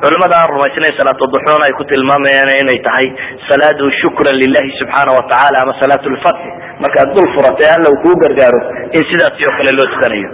culamada 0.04 0.36
aan 0.42 0.50
rumaysnayn 0.56 0.94
salaatu 1.00 1.30
duxuna 1.36 1.64
ay 1.70 1.74
ku 1.80 1.84
tilmaamayaan 1.92 2.52
inay 2.64 2.80
tahay 2.88 3.08
salaadu 3.50 3.86
shukran 4.02 4.36
lilahi 4.44 4.70
subxaana 4.82 5.12
watacaala 5.20 5.58
ama 5.64 5.74
salaat 5.84 6.04
lfatxi 6.16 6.50
markaad 6.84 7.10
dul 7.18 7.28
furatay 7.36 7.68
alla 7.76 7.88
uu 7.94 8.00
kuu 8.06 8.16
gargaaro 8.26 8.60
in 8.98 9.04
sidaasi 9.12 9.42
oo 9.50 9.54
kale 9.60 9.72
loo 9.80 9.88
tukanayo 9.94 10.30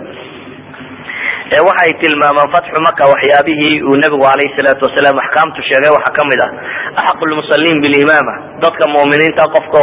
waxay 1.60 1.91
tilmaamaan 1.99 2.47
fatxu 2.56 2.80
maka 2.88 3.04
waxyaabihii 3.12 3.84
uu 3.84 3.95
nabigu 3.99 4.24
alayhi 4.24 4.56
salaatu 4.56 4.88
wasalaam 4.88 5.20
axkaamtu 5.20 5.60
sheegay 5.68 5.91
waxaa 5.91 6.16
ka 6.16 6.24
mid 6.32 6.39
ah. 6.47 6.52
Axaqu 6.99 7.24
lmusaliin 7.28 7.78
bilimaama 7.84 8.34
dadka 8.64 8.84
mu'miniinta 8.95 9.43
qofka 9.56 9.82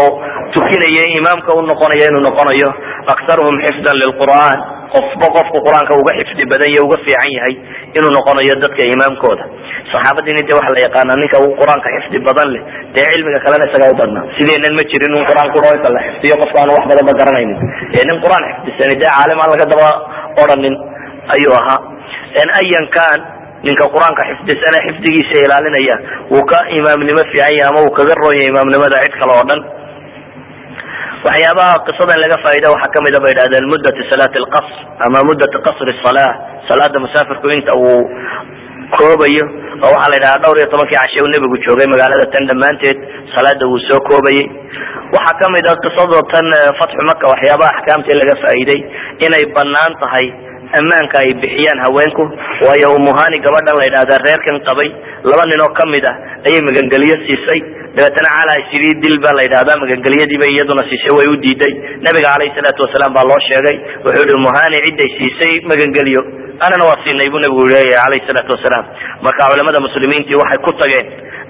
tukinaya 0.56 1.04
imaamka 1.20 1.50
u 1.52 1.60
noqonaya 1.68 2.08
inuu 2.08 2.24
noqonayo. 2.28 2.70
Aktaruhum 3.12 3.56
xifdan 3.64 3.96
lilqur'an 4.00 4.56
qofba 4.96 5.26
qofku 5.36 5.58
qur'aanka 5.66 5.92
uga 6.00 6.12
xifdi 6.18 6.48
badan 6.48 6.68
iyo 6.72 6.80
uga 6.88 6.96
fiican 7.04 7.30
yahay 7.36 7.54
inuu 7.96 8.12
noqonayo 8.16 8.54
dadka 8.64 8.82
imaamkooda. 8.94 9.44
Saxaabadiina 9.92 10.40
de 10.48 10.52
waxa 10.56 10.72
la 10.76 10.80
yaqaana 10.88 11.12
ninka 11.20 11.36
qur'aanka 11.60 11.88
xifdi 11.96 12.18
badan 12.28 12.48
leh 12.54 12.62
dee 12.96 13.04
cilmiga 13.12 13.40
kalena 13.44 13.64
isagaa 13.68 13.92
u 13.92 13.96
badnaa. 14.00 14.24
Sideenan 14.40 14.72
ma 14.72 14.82
jirin 14.88 15.12
un 15.20 15.24
qur'aan 15.28 15.48
kuro 15.52 15.68
inta 15.76 15.88
la 15.92 16.00
xifdiyo 16.08 16.34
qofka 16.42 16.56
aan 16.64 16.70
wax 16.76 16.84
badan 16.92 17.04
ba 17.08 17.12
garanaynin 17.20 17.58
ee 17.96 18.04
nin 18.08 18.16
qur'aan 18.24 18.44
xifdisani 18.56 18.94
dee 19.00 19.10
caalim 19.12 19.38
laga 19.52 19.66
daba 19.72 19.88
odhanin 20.42 20.74
ayuu 21.34 21.54
ahaa. 21.60 21.80
Ayan 22.60 22.86
kan 22.96 23.18
ninka 23.66 23.84
qur'aanka 23.94 24.22
xifdisana 24.30 24.78
xifdigiisa 24.86 25.36
ilaalinaya 25.46 25.96
wuu 26.32 26.44
ka 26.52 26.58
imaamnimo 26.78 27.22
fiican 27.32 27.54
yahay 27.58 27.68
ama 27.70 27.80
uu 27.86 27.92
kaga 27.98 28.14
roonya 28.22 28.44
imaamnimada 28.52 29.02
cid 29.04 29.14
kale 29.20 29.32
oo 29.38 29.44
dhan. 29.50 29.60
Waxyaabaha 31.26 31.74
qisadan 31.86 32.18
laga 32.22 32.36
faaida 32.44 32.70
waxaa 32.74 32.92
ka 32.94 33.00
mid 33.06 33.14
a 33.16 33.20
bay 33.24 33.32
idhahdeen 33.34 33.66
muddati 33.72 34.00
salaat 34.10 34.34
lqasr 34.44 34.74
ama 35.06 35.18
muddati 35.28 35.56
qasri 35.66 35.92
sala 36.04 36.24
salaada 36.70 36.98
musaafirku 37.04 37.46
inta 37.58 37.72
uu 37.74 37.98
koobayo 38.96 39.44
oo 39.82 39.90
waxaa 39.94 40.10
la 40.12 40.16
yidhaha 40.18 40.38
dhowr 40.44 40.56
iyo 40.62 40.68
tobankii 40.72 40.98
cashe 41.02 41.18
uu 41.24 41.30
nebigu 41.34 41.56
joogay 41.66 41.88
magaalada 41.92 42.26
tan 42.34 42.44
dhammaanteed 42.50 42.98
salaada 43.34 43.64
wuu 43.70 43.82
soo 43.90 43.98
koobayey. 44.08 44.46
Waxaa 45.16 45.38
ka 45.42 45.46
mid 45.56 45.66
a 45.66 45.74
qisada 45.84 46.18
tan 46.32 46.46
fatxu 46.80 47.02
maka 47.10 47.24
waxyaabaha 47.34 47.70
axkaamtii 47.76 48.16
laga 48.22 48.34
faa'iiday 48.44 48.80
inay 49.26 49.44
bannaan 49.58 49.92
tahay 50.04 50.26
ammaanka 50.80 51.16
ay 51.24 51.30
bixiyaan 51.42 51.80
haweenku 51.86 52.24
waayo 52.66 52.88
umuhani 53.00 53.38
gabadhan 53.46 53.76
la 53.80 53.84
yidhahda 53.88 54.16
reerkan 54.26 54.56
qabay 54.68 54.88
laba 55.30 55.44
nin 55.50 55.60
oo 55.66 55.72
ka 55.78 55.84
mid 55.94 56.04
ah 56.10 56.16
ayay 56.48 56.60
magangeliyo 56.68 57.16
siisay. 57.26 57.60
Dabeetana 57.96 58.30
cala 58.36 58.54
sidii 58.70 58.94
dil 59.02 59.16
baa 59.24 59.32
la 59.38 59.42
yidhahdaa 59.46 59.80
magangelyadiiba 59.84 60.46
iyaduna 60.54 60.82
siisay 60.90 61.12
way 61.18 61.26
u 61.32 61.36
diiday. 61.44 61.72
Nabiga 62.06 62.28
alayhi 62.36 62.52
salaatu 62.58 62.84
wasalaam 62.86 63.12
baa 63.16 63.26
loo 63.30 63.40
sheegay 63.48 63.76
wuxuu 64.04 64.24
yihi 64.28 64.36
umuhani 64.40 64.78
ciday 64.86 65.08
siisay 65.18 65.52
magangeliyo 65.72 66.22
anana 66.66 66.84
waa 66.90 67.00
siinay 67.04 67.28
buu 67.32 67.40
nabigu 67.44 67.64
leeyahay 67.74 68.04
alayhi 68.08 68.28
salaatu 68.30 68.50
wasalaam. 68.56 68.84
Marka 69.24 69.48
culamada 69.52 69.78
muslimiintii 69.88 70.36
waxay 70.42 70.60
ku 70.66 70.70
tageen 70.82 71.06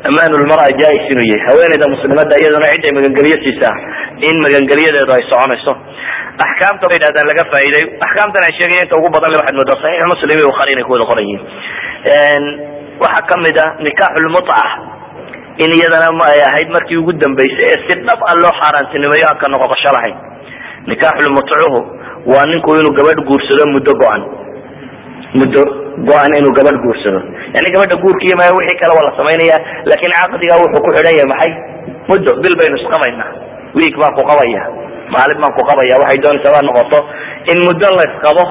amaanulmara 0.09 0.67
jais 0.81 1.03
inuu 1.13 1.27
yahay 1.33 1.43
haweeneyda 1.49 1.87
muslimada 1.95 2.35
iyaduna 2.43 2.71
ciday 2.75 2.93
magangeliyo 2.99 3.37
siisaa 3.45 3.77
in 4.29 4.35
magangeliyadeedu 4.47 5.13
ay 5.19 5.25
soconayso 5.33 5.73
axkaamta 6.47 6.85
bay 6.91 6.99
dhahdaan 7.03 7.27
laga 7.31 7.45
faa'iiday 7.53 7.85
axkaamtan 8.07 8.43
ay 8.49 8.53
sheegaya 8.59 8.83
inta 8.87 8.95
ugu 9.01 9.09
badan 9.17 9.31
waxaad 9.41 9.57
moodaa 9.61 9.81
saxiix 9.83 10.07
muslim 10.15 10.37
iyo 10.43 10.51
inay 10.73 10.85
ku 10.87 10.93
qoran 11.11 11.25
yihiin 11.31 12.45
waxaa 13.03 13.27
ka 13.31 13.35
mid 13.47 13.57
a 13.63 13.67
nikaaxulmutca 13.87 14.59
in 15.65 15.71
iyadana 15.79 16.09
ay 16.33 16.41
ahayd 16.49 16.69
markii 16.77 16.99
ugu 17.03 17.13
dambeysay 17.23 17.67
ee 17.75 17.79
si 17.87 17.93
dhab 18.09 18.21
a 18.31 18.33
loo 18.43 18.53
xaaraantinimeeyo 18.61 19.27
aan 19.31 19.39
ka 19.43 19.47
noqoqosho 19.55 19.91
lahayn 19.97 20.17
nikaaxulmutcuhu 20.91 21.79
waa 22.33 22.45
ninku 22.53 22.69
inuu 22.81 22.95
gabadh 22.99 23.21
guursado 23.29 23.65
muddo 23.75 23.93
go-an 24.03 24.23
muddo 25.39 25.63
go-an 26.09 26.33
inuu 26.41 26.53
gabadh 26.59 26.79
guursado 26.85 27.21
yani 27.55 27.69
gabadha 27.75 27.97
guurkiiy 28.05 28.35
ma 28.41 28.47
wixii 28.59 28.79
kale 28.83 28.93
waa 28.99 29.07
la 29.09 29.13
samaynaya 29.21 29.57
laakiin 29.91 30.15
caqdiga 30.21 30.55
wuxuu 30.63 30.83
ku 30.87 30.91
xidhan 30.97 31.15
yahay 31.19 31.29
maxay 31.33 31.53
muddo 32.11 32.31
bil 32.45 32.55
baynu 32.61 32.77
isqabaynaa 32.83 33.31
wiig 33.79 33.95
baan 34.03 34.13
ku 34.19 34.23
qabaya 34.31 34.63
maalin 35.15 35.39
baan 35.43 35.53
ku 35.59 35.63
qabaya 35.71 35.95
waxay 36.03 36.19
doonaysaa 36.25 36.55
waa 36.57 36.67
noqoto 36.69 36.99
in 37.53 37.59
muddo 37.67 37.89
la 37.99 38.05
isqabo 38.11 38.45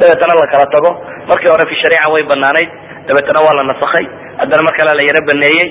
dabeetana 0.00 0.34
la 0.42 0.46
kala 0.52 0.66
tago. 0.74 0.90
Markii 1.30 1.50
hore 1.54 1.64
fi 1.70 1.74
shariica 1.82 2.08
way 2.14 2.22
banaanayd 2.30 2.68
dabeetana 3.08 3.40
waa 3.46 3.54
la 3.58 3.62
nasakhay. 3.70 4.04
Haddana 4.40 4.62
mar 4.66 4.74
kale 4.78 4.90
la 4.98 5.02
yaro 5.08 5.20
baneeyey 5.30 5.66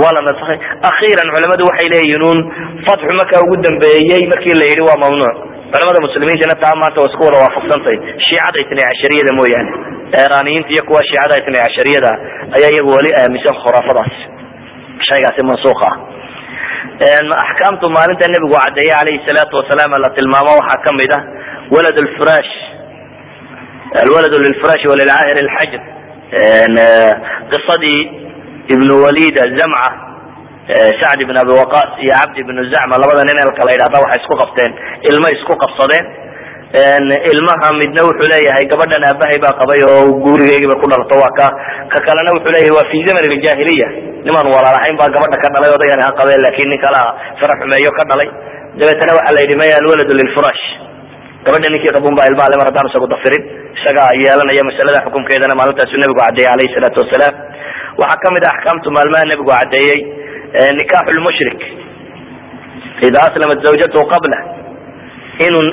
waa 0.00 0.12
la 0.16 0.20
nasakhay. 0.28 0.58
Akhiiran 0.90 1.28
culamadu 1.34 1.62
waxay 1.70 1.88
leeyihiin 1.94 2.24
un 2.30 2.38
fatxu 2.86 3.12
markaa 3.20 3.40
ugu 3.46 3.56
dambeeyey 3.66 4.22
markii 4.32 4.56
la 4.60 4.66
yidhi 4.70 4.82
waa 4.88 4.98
mamnuuc. 5.04 5.36
Culamada 5.72 5.98
muslimiintana 6.06 6.54
taa 6.64 6.74
maanta 6.80 6.98
waa 7.02 7.10
isku 7.12 7.22
wada 7.28 7.38
waafaqsantay. 7.44 7.96
Shiicada 8.26 8.58
itnay 8.64 8.84
cashariyada 8.90 9.32
mooyaane 9.38 9.70
eraaniyiinta 10.24 10.70
iyo 10.74 10.82
kuwa 10.88 11.00
shiicada 11.08 11.34
itnay 11.42 11.60
cashariyada 11.66 12.10
ayaa 12.56 12.70
iyagu 12.74 12.90
weli 12.96 13.10
aaminsan 13.20 13.54
khuraafadaas 13.62 14.14
shaygaasi 15.08 15.42
mansuuq 15.50 15.80
ah 15.88 15.94
axkaamtu 17.44 17.86
maalinta 17.96 18.26
nebigu 18.34 18.56
cadeeye 18.64 18.92
alayhi 19.02 19.20
salaatu 19.28 19.54
wasalaam 19.60 19.92
la 20.04 20.10
tilmaamo 20.18 20.50
waxaa 20.60 20.82
ka 20.86 20.90
mid 21.00 21.10
ah 21.18 21.22
walad 21.74 21.96
lfirash 22.06 22.52
alwalad 24.04 24.32
lilfirash 24.46 24.84
walilcaahir 24.90 25.36
lxajr 25.48 25.82
qisadii 27.52 28.00
ibn 28.74 28.88
walid 29.04 29.36
zamca 29.58 29.86
sacd 31.00 31.20
ibn 31.24 31.36
abi 31.42 31.52
waqas 31.60 31.90
iyo 32.04 32.12
cabd 32.20 32.36
ibn 32.44 32.56
zacma 32.72 32.94
labada 33.02 33.22
nin 33.28 33.36
elka 33.44 33.62
la 33.68 33.72
yidhahda 33.74 33.98
waxay 34.04 34.20
isku 34.22 34.34
qabteen 34.42 34.72
ilmo 35.10 35.26
isku 35.36 35.52
qabsadeen 35.62 36.04
ilmaha 36.72 37.68
midna 37.80 38.02
wuxuu 38.04 38.28
leeyahay 38.32 38.64
gabadhan 38.72 39.02
aabahay 39.08 39.38
baa 39.44 39.56
qabay 39.60 39.80
oo 39.88 40.02
gurigeygiiba 40.24 40.76
ku 40.82 40.86
dhalato 40.92 41.16
waa 41.22 41.32
ka 41.38 41.46
ka 41.92 41.98
kalena 42.06 42.30
wuxuu 42.36 42.52
leeyahay 42.54 42.74
waa 42.76 42.88
fi 42.92 42.98
zaman 43.08 43.24
ljahiliya 43.32 43.88
nimaan 44.28 44.46
walaalahayn 44.54 44.96
baa 45.00 45.08
gabadha 45.14 45.36
ka 45.44 45.48
dhalay 45.54 45.70
odaygan 45.76 46.00
ha 46.04 46.10
qabeen 46.20 46.40
laakiin 46.44 46.68
nin 46.72 46.80
kala 46.84 47.00
fara 47.40 47.54
xumeeyo 47.60 47.90
ka 47.98 48.04
dhalay. 48.10 48.28
Dabeetana 48.78 49.12
waxaa 49.18 49.34
la 49.36 49.40
yidhi 49.44 49.56
maya 49.62 49.74
alwalad 49.80 50.10
lilfirash 50.20 50.64
gabadha 51.46 51.66
ninkii 51.72 51.92
qabun 51.96 52.12
baa 52.18 52.28
ilmaha 52.30 52.48
le 52.52 52.56
haddaan 52.68 52.86
isagu 52.92 53.06
dafirin 53.14 53.42
isagaa 53.78 54.10
yeelanaya 54.22 54.62
masalada 54.70 54.98
xukumkeedana 55.06 55.54
maalintaasu 55.60 55.96
nebigu 56.02 56.20
cadeeyey 56.26 56.50
alayhi 56.54 56.74
salaatu 56.76 56.98
wasalaam. 57.04 57.34
Waxaa 58.02 58.20
ka 58.24 58.28
mid 58.36 58.44
a 58.44 58.48
axkaamtu 58.54 58.88
maalmaha 58.96 59.24
nebigu 59.32 59.50
cadeeyey 59.56 59.98
nikaaxu 60.80 61.10
lmushrik 61.18 61.60
ida 63.08 63.18
aslamat 63.28 63.58
zawjatuhu 63.66 64.04
qabla 64.12 64.38
inuu 65.48 65.66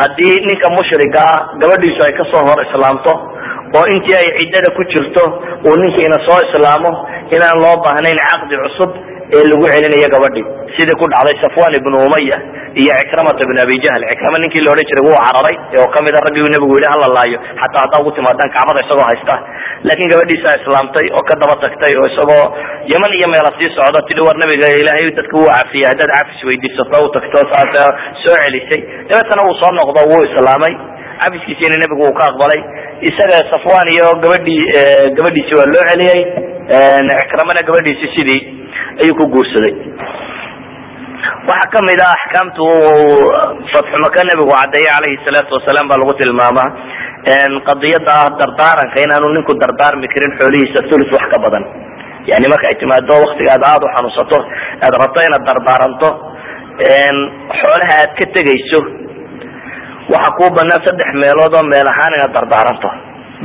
haddii 0.00 0.36
ninka 0.48 0.68
mushriga 0.76 1.20
ah 1.32 1.38
gabadhiisu 1.62 2.00
ay 2.06 2.12
ka 2.18 2.24
soo 2.32 2.42
hor 2.48 2.58
islaamto 2.66 3.12
oo 3.78 3.84
intii 3.94 4.16
ay 4.20 4.28
ciddada 4.38 4.68
ku 4.76 4.82
jirto 4.92 5.24
uu 5.68 5.76
ninkiina 5.82 6.18
soo 6.28 6.38
islaamo 6.46 6.90
inaan 7.36 7.58
loo 7.64 7.76
baahnayn 7.86 8.18
caqdi 8.30 8.54
cusub 8.64 8.90
ee 9.36 9.44
lagu 9.50 9.64
celinayo 9.72 10.08
gabadhii 10.14 10.46
sidii 10.76 10.96
ku 11.00 11.04
dhacday 11.12 11.36
safwan 11.44 11.72
ibnu 11.80 11.96
umaya 12.08 12.38
iyo 12.80 12.92
cikramata 12.98 13.42
ibn 13.46 13.56
abi 13.64 13.76
jahl. 13.84 14.02
Cikrama 14.10 14.38
ninkii 14.42 14.62
la 14.64 14.70
odhan 14.74 14.86
jiray 14.90 15.04
wuu 15.06 15.18
cararay 15.26 15.56
oo 15.80 15.88
ka 15.94 15.98
mid 16.06 16.14
a 16.18 16.20
raggii 16.26 16.46
nebigu 16.54 16.74
yihi 16.78 16.88
hala 16.92 17.22
xataa 17.60 17.82
haddaa 17.84 18.00
ugu 18.02 18.10
timaadaan 18.18 18.50
kacbada 18.56 18.80
isagoo 18.84 19.06
haysta. 19.10 19.34
Laakiin 19.86 20.10
gabadhiisaa 20.12 20.54
islaamtay 20.60 21.06
oo 21.18 21.22
ka 21.30 21.34
daba 21.42 21.54
tagtay 21.64 21.92
oo 22.00 22.06
isagoo 22.12 22.44
yaman 22.92 23.12
iyo 23.18 23.28
meela 23.34 23.50
sii 23.58 23.70
socda 23.76 24.00
tidhi 24.08 24.22
war 24.26 24.36
nabiga 24.42 24.66
ilaahay 24.82 25.10
dadka 25.18 25.34
wuu 25.40 25.50
cafiya 25.56 25.86
haddaad 25.92 26.10
cafis 26.18 26.40
weydiisato 26.48 26.96
u 27.06 27.08
tagto 27.16 27.38
saas 27.50 27.74
soo 28.22 28.36
celisay. 28.44 28.80
Dabeetana 29.10 29.40
uu 29.48 29.54
soo 29.62 29.72
noqdo 29.80 30.00
wuu 30.12 30.22
islaamay. 30.28 30.74
Cafiskiisiina 31.22 31.76
nebigu 31.82 32.02
uu 32.08 32.14
ka 32.18 32.22
aqbalay. 32.30 32.60
Isaga 33.10 33.38
safwan 33.52 33.86
iyo 33.96 34.06
gabadhii 34.22 34.62
gabadhiisi 35.18 35.52
waa 35.58 35.68
loo 35.74 35.84
celiyey. 35.90 36.20
Cikramana 37.20 37.60
gabadhiisi 37.68 38.06
sidii 38.16 38.40
ayuu 39.02 39.16
ku 39.20 39.24
guursaday. 39.34 39.74
Waxaa 41.48 41.70
ka 41.74 41.78
mid 41.88 42.00
ah 42.06 42.12
axkaamtu 42.16 42.64
fatxumaka 43.72 44.20
nebigu 44.28 44.52
cadeeye 44.60 44.90
alayhi 44.98 45.18
salaatu 45.26 45.52
wasalaam 45.58 45.86
baa 45.90 46.00
lagu 46.02 46.12
tilmaamaa 46.20 46.68
qadiyada 47.68 48.12
ah 48.22 48.28
dardaaranka 48.40 48.98
inaanu 49.06 49.28
ninku 49.36 49.52
dardaarmi 49.62 50.06
karin 50.14 50.32
xoolihiisa 50.40 50.80
thuluth 50.90 51.12
wax 51.16 51.24
ka 51.34 51.38
badan. 51.44 51.64
Yani 52.30 52.46
marka 52.52 52.66
ay 52.70 52.76
timaado 52.82 53.14
waktiga 53.24 53.50
aad 53.56 53.64
aada 53.70 53.84
u 53.88 53.92
xanuunsato 53.96 54.38
aad 54.84 54.94
rabto 55.02 55.18
inaad 55.28 55.44
dardaaranto 55.50 56.08
xoolaha 57.60 57.94
aad 58.02 58.12
ka 58.20 58.24
tegayso 58.36 58.80
waxa 60.14 60.30
kuu 60.38 60.50
banaan 60.58 60.80
saddex 60.86 61.08
meelood 61.22 61.52
oo 61.58 61.64
meel 61.72 61.88
ahaan 61.94 62.12
inaad 62.18 62.32
dardaaranto 62.38 62.88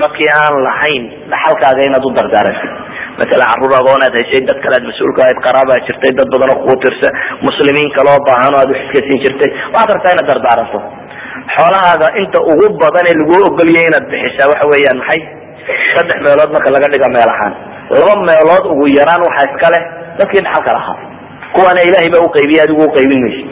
dadkii 0.02 0.30
aan 0.42 0.56
lahayn 0.68 1.04
dhaxalkaaga 1.34 1.82
inaad 1.90 2.06
u 2.08 2.12
dardaarantid 2.18 2.72
masalan 3.20 3.48
carruur 3.52 3.74
agoonaad 3.82 4.14
haysay 4.20 4.42
dad 4.50 4.60
kale 4.64 4.74
aad 4.80 4.86
mas'uulka 4.92 5.20
ahayd 5.26 5.40
qaraabaa 5.48 5.80
jirtay 5.88 6.12
dad 6.20 6.28
badan 6.34 6.50
oo 6.54 6.60
kugu 6.64 6.76
tirsa 6.86 7.10
muslimiin 7.48 7.90
kaloo 7.98 8.18
baahan 8.28 8.54
oo 8.56 8.60
aad 8.64 8.72
uxiskaysiin 8.76 9.20
jirtay. 9.26 9.50
Waxaad 9.76 9.90
rabtaa 9.96 10.12
inaad 10.16 10.30
dardaaranto 10.32 10.80
xoolahaaga 11.56 12.08
inta 12.22 12.40
ugu 12.52 12.68
badan 12.84 13.06
ee 13.12 13.16
lagu 13.22 13.36
ogoliyay 13.50 13.86
inaad 13.90 14.06
bixisaa 14.14 14.48
waxa 14.52 14.66
weeyaan 14.74 15.00
maxay? 15.02 15.22
Saddex 15.94 16.18
meelood 16.26 16.52
marka 16.56 16.70
laga 16.76 16.88
dhiga 16.94 17.08
meel 17.16 17.32
ahaan. 17.36 17.54
Laba 18.00 18.14
meelood 18.30 18.64
ugu 18.74 18.86
yaraan 19.00 19.22
waxaa 19.28 19.46
iska 19.52 19.68
leh 19.76 19.84
dadkii 20.20 20.42
dhaxalka 20.48 20.72
lahaa. 20.78 20.98
Kuwaana 21.56 21.82
ilahay 21.90 22.10
baa 22.14 22.24
uqaybiyay 22.30 22.62
adigu 22.66 22.82
uqaybin 22.90 23.20
maysa 23.26 23.44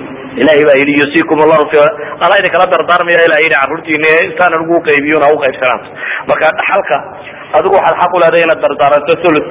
ilahay 0.42 0.64
baa 0.70 0.78
yidhi 0.82 0.94
yusikum 1.02 1.38
allahu 1.46 1.64
fi 1.72 1.78
ala 2.26 2.34
idinkala 2.42 2.66
dardaarmaya 2.74 3.22
ilah 3.28 3.40
yidhi 3.46 3.58
carruurtiina 3.62 4.10
intaan 4.28 4.52
anigu 4.58 4.74
uqaybiyona 4.82 5.28
uqaybsanaanto 5.38 5.90
marka 6.30 6.46
dhaxalka 6.60 6.98
adigu 7.58 7.74
waxaad 7.80 7.96
xaq 8.02 8.12
uleedahay 8.18 8.44
inaad 8.48 8.62
dardaaranto 8.66 9.14
thuluth. 9.24 9.50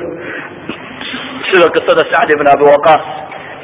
Sida 1.48 1.66
qisada 1.76 2.02
sacd 2.12 2.30
ibn 2.36 2.46
abi 2.54 2.64
waqas 2.72 3.02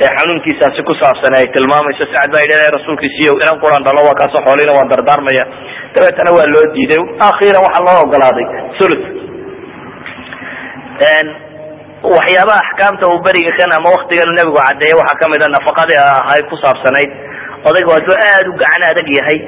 ee 0.05 0.11
xanuunkiisaasi 0.17 0.81
ku 0.89 0.93
saabsan 1.03 1.35
ay 1.39 1.47
tilmaamayso. 1.57 2.05
Sacd 2.15 2.31
baa 2.35 2.43
yidhi 2.45 2.71
rasuulkiisiiyo 2.77 3.33
inan 3.45 3.59
quran 3.65 3.83
dhalo 3.87 4.01
waa 4.09 4.17
kaasoo 4.21 4.43
xoolina 4.47 4.73
waan 4.79 4.89
dardaarmaya. 4.93 5.45
Dabeetana 5.95 6.31
waa 6.39 6.47
loo 6.55 6.67
diiday. 6.77 7.03
Akhiran 7.29 7.63
waxaa 7.67 7.85
loo 7.89 7.99
ogolaaday 8.07 8.47
thuluth 8.79 9.07
waxyaabaha 12.03 12.61
axkaamta 12.65 13.05
uu 13.11 13.19
beriga 13.27 13.53
kan 13.59 13.71
ama 13.77 13.91
waktigan 13.97 14.31
nebigu 14.39 14.59
cadeeye 14.63 14.95
waxaa 15.01 15.19
ka 15.23 15.27
mid 15.33 15.43
a 15.43 15.49
nafaqadii 15.57 15.99
ahay 15.99 16.41
ku 16.51 16.55
saabsanayd. 16.63 17.11
Odaygu 17.69 17.91
hadduu 17.97 18.15
aada 18.23 18.49
u 18.51 18.55
gacan 18.63 18.83
adag 18.91 19.09
yahay 19.19 19.39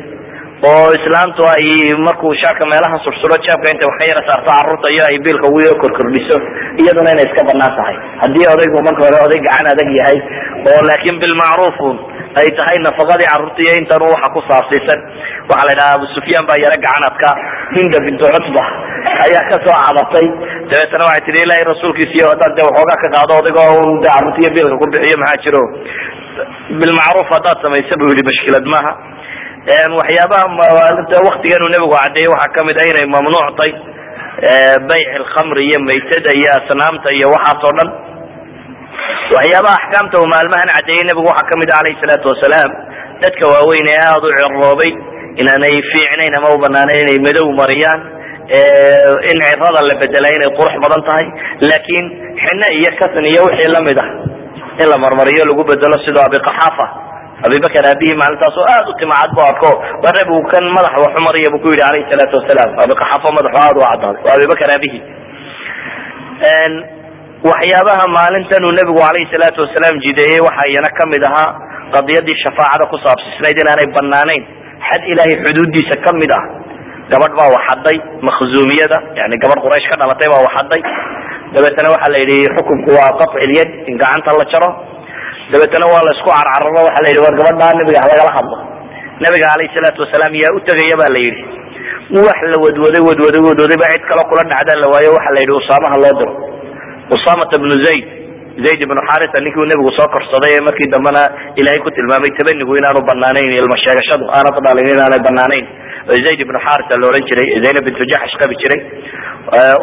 oo 0.71 0.89
islaamtu 0.99 1.43
ay 1.55 1.67
markuu 2.07 2.35
shaarka 2.43 2.67
meelaha 2.73 2.99
sursuro 3.07 3.37
jaabka 3.47 3.71
intay 3.73 3.87
wax 3.91 3.97
ka 4.03 4.05
yara 4.11 4.23
saarto 4.29 4.51
carruurta 4.51 4.89
iyo 4.95 5.03
ay 5.11 5.17
biilka 5.25 5.47
ugu 5.51 5.63
korkordhiso 5.83 6.37
iyaduna 6.83 7.11
inay 7.15 7.27
iska 7.31 7.43
bannaan 7.51 7.73
tahay. 7.79 7.97
Haddii 8.23 8.47
odaygu 8.55 8.79
marka 8.89 9.01
hore 9.07 9.19
oday 9.27 9.41
gacan 9.47 9.67
adag 9.75 9.89
yahay 10.01 10.19
oo 10.71 10.81
laakin 10.91 11.17
bilmacruufun 11.23 11.97
ay 12.41 12.49
tahay 12.59 12.77
nafaqadii 12.89 13.31
carruurta 13.33 13.61
iyo 13.65 13.73
intan 13.81 14.03
waxa 14.11 14.29
ku 14.35 14.41
saabsiisan. 14.51 15.01
Waxaa 15.49 15.67
la 15.69 15.73
yidhaha 15.75 15.93
abu 15.99 16.07
sufyaan 16.19 16.45
baa 16.51 16.59
yaro 16.65 16.77
gacanadka 16.85 17.29
hinda 17.79 17.99
bintu 18.07 18.27
cutba 18.35 18.65
ayaa 19.27 19.45
ka 19.51 19.57
soo 19.67 19.77
cadatay 19.85 20.27
dabeetana 20.71 21.05
waxay 21.11 21.25
tihi 21.27 21.43
ilahay 21.47 21.65
rasuulkiisiiyo 21.73 22.27
haddaad 22.33 22.53
de 22.59 22.63
waxoogaa 22.69 22.99
ka 23.05 23.09
qaado 23.17 23.33
odaygo 23.41 23.63
de 24.05 24.09
carruurta 24.15 24.39
iyo 24.43 24.51
biilka 24.57 24.77
ku 24.83 24.87
bixiyo 24.95 25.17
maxaa 25.23 25.43
jiro 25.45 25.63
bilmacruuf 26.81 27.29
haddaad 27.37 27.59
samaysa 27.65 27.95
bu 28.01 28.05
yihi 28.13 28.25
mashkilad 28.31 28.67
maaha 28.75 28.93
waxyaabaha 30.01 31.21
waktigan 31.29 31.61
uu 31.67 31.73
nebigu 31.75 31.95
cadeeyey 32.03 32.31
waxaa 32.35 32.55
ka 32.57 32.61
mid 32.69 32.77
ah 32.83 32.87
inay 32.93 33.07
mamnuuctay 33.15 33.73
bayc 34.91 35.09
alkhamri 35.21 35.63
iyo 35.71 35.79
maytada 35.89 36.31
iyo 36.41 36.49
asnaamta 36.59 37.09
iyo 37.19 37.27
waxaas 37.35 37.63
oo 37.69 37.75
dhan 37.79 37.91
waxyaabaha 39.37 39.77
axkaamta 39.81 40.15
uu 40.23 40.29
maalmahan 40.35 40.71
cadeeyey 40.77 41.05
nebigu 41.11 41.29
waxaa 41.33 41.49
ka 41.51 41.55
mid 41.63 41.69
ah 41.75 41.79
alayhi 41.83 42.01
salaatu 42.05 42.27
wasalaam 42.33 42.71
dadka 43.25 43.45
waaweyn 43.55 43.87
ee 43.95 43.99
aada 44.07 44.27
u 44.29 44.33
ciroobay 44.39 44.93
inaanay 45.43 45.77
fiicnayn 45.93 46.33
ama 46.41 46.49
u 46.55 46.59
banaanayn 46.65 47.03
inay 47.05 47.19
madow 47.27 47.47
mariyaan 47.61 48.01
in 49.31 49.37
cirada 49.47 49.81
la 49.89 49.95
bedelaa 50.03 50.35
inay 50.39 50.51
qurux 50.59 50.75
badan 50.85 51.03
tahay. 51.09 51.27
Laakiin 51.71 52.07
xine 52.45 52.67
iyo 52.79 52.91
kasan 53.01 53.25
iyo 53.33 53.43
wixii 53.49 53.71
la 53.77 53.81
mid 53.89 53.99
ah 54.05 54.09
in 54.83 54.87
la 54.93 54.97
marmariyo 55.05 55.45
lagu 55.51 55.63
bedelo 55.71 55.97
sidoo 56.07 56.25
abiqaxaafa 56.29 56.87
abibakar 57.47 57.85
aabihii 57.91 58.17
maalintaas 58.23 58.57
oo 58.63 58.81
u 58.91 58.93
timacad 59.01 59.31
bu 59.37 59.41
arko 59.51 59.71
waa 60.03 60.13
nabigu 60.17 60.41
kan 60.53 60.65
madax 60.77 60.95
waxu 61.05 61.21
mariya 61.29 61.49
bu 61.55 61.59
ku 61.65 61.69
yidhi 61.73 61.85
alayhi 61.91 62.09
salaatu 62.13 62.35
wasalaam 62.41 62.71
abiqaxaafo 62.85 63.29
madaxu 63.39 63.59
aada 63.65 63.79
u 63.81 63.85
cadaaday 63.87 64.23
waa 64.27 64.35
abibakar 64.39 64.69
aabihii. 64.77 65.03
Waxyaabaha 67.51 68.05
maalintan 68.19 68.63
uu 68.69 68.75
nebigu 68.79 69.01
calayhi 69.05 69.31
salaatu 69.35 69.61
wasalaam 69.65 69.97
jideeyey 70.05 70.41
waxaa 70.47 70.69
iyana 70.73 70.91
ka 70.99 71.05
mid 71.13 71.23
ahaa 71.31 71.51
qadiyadii 71.95 72.37
shafaacada 72.45 72.85
ku 72.93 72.97
saabsisnayd 73.05 73.57
inaanay 73.65 73.89
banaanayn 73.97 74.43
xad 74.89 75.03
ilaahay 75.13 75.37
xuduudiisa 75.45 75.97
ka 76.05 76.13
mid 76.21 76.33
ah 76.39 76.43
gabadh 77.13 77.33
baa 77.39 77.49
waxaday 77.57 77.97
makhzuumiyada 78.29 78.99
yani 79.21 79.35
gabadh 79.43 79.61
quraysh 79.65 79.87
ka 79.93 79.97
dhalatay 80.01 80.29
baa 80.33 80.43
waxaday. 80.49 80.83
Dabeetana 81.55 81.89
waxaa 81.95 82.13
la 82.15 82.19
yidhi 82.23 82.39
xukunku 82.57 82.91
waa 82.99 83.11
qatcilyad 83.21 83.71
in 83.91 83.95
gacanta 84.03 84.31
la 84.41 84.45
jaro. 84.53 84.71
Dabeetana 85.53 85.87
waa 85.93 86.03
la 86.07 86.13
isku 86.17 86.31
carcararo 86.31 86.71
waxa 86.89 87.01
la 87.05 87.09
yidhi 87.11 87.23
war 87.27 87.35
gabadhaa 87.41 87.73
nabiga 87.81 88.01
lagala 88.11 88.33
hadlo. 88.39 88.57
Nabiga 89.25 89.47
calayhi 89.53 89.75
salaatu 89.77 89.99
wasalaam 90.05 90.33
yaa 90.43 90.55
utegaya 90.59 90.97
ba 91.01 91.07
la 91.15 91.21
yidhi. 91.27 91.43
Wax 92.27 92.39
la 92.53 92.57
wadwaday 92.65 93.03
wadwaday 93.09 93.43
wadwaday 93.49 93.79
ba 93.83 93.87
cid 93.95 94.03
kale 94.11 94.23
kula 94.31 94.43
dhacdaa 94.53 94.81
la 94.83 94.87
waayo 94.95 95.11
waxa 95.17 95.31
la 95.37 95.41
yidhi 95.43 95.55
usaamaha 95.63 95.97
loo 96.05 96.15
diro. 96.21 96.33
Usamata 97.17 97.55
bnu 97.63 97.75
zayd 97.87 98.07
zayd 98.65 98.81
ibnu 98.87 99.01
xarita 99.11 99.39
ninkii 99.45 99.67
nebigu 99.71 99.91
soo 99.99 100.07
korsaday 100.15 100.53
ee 100.57 100.63
markii 100.67 100.89
dambena 100.95 101.23
ilaahay 101.61 101.81
ku 101.85 101.91
tilmaamay 101.97 102.31
tabanigu 102.39 102.73
inaanu 102.81 103.01
banaanayn 103.11 103.51
ilma 103.61 103.77
aanad 104.39 104.57
dhalin 104.67 104.87
inaanay 104.95 105.21
banaanayn 105.27 105.67
zayd 106.27 106.41
ibnu 106.45 106.59
xarita 106.67 106.95
la 107.01 107.07
ohan 107.11 107.23
jiray 107.31 107.49
zaynab 107.65 107.85
bintu 107.89 108.03
jaxsh 108.13 108.37
qabi 108.43 108.55
jiray. 108.63 108.81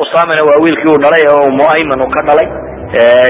Usamana 0.04 0.42
waa 0.50 0.60
wiilkii 0.64 0.90
uu 0.94 1.00
dhalay 1.04 1.24
oo 1.34 1.48
muayman 1.60 2.00
uu 2.06 2.12
ka 2.16 2.22
dhalay. 2.30 2.48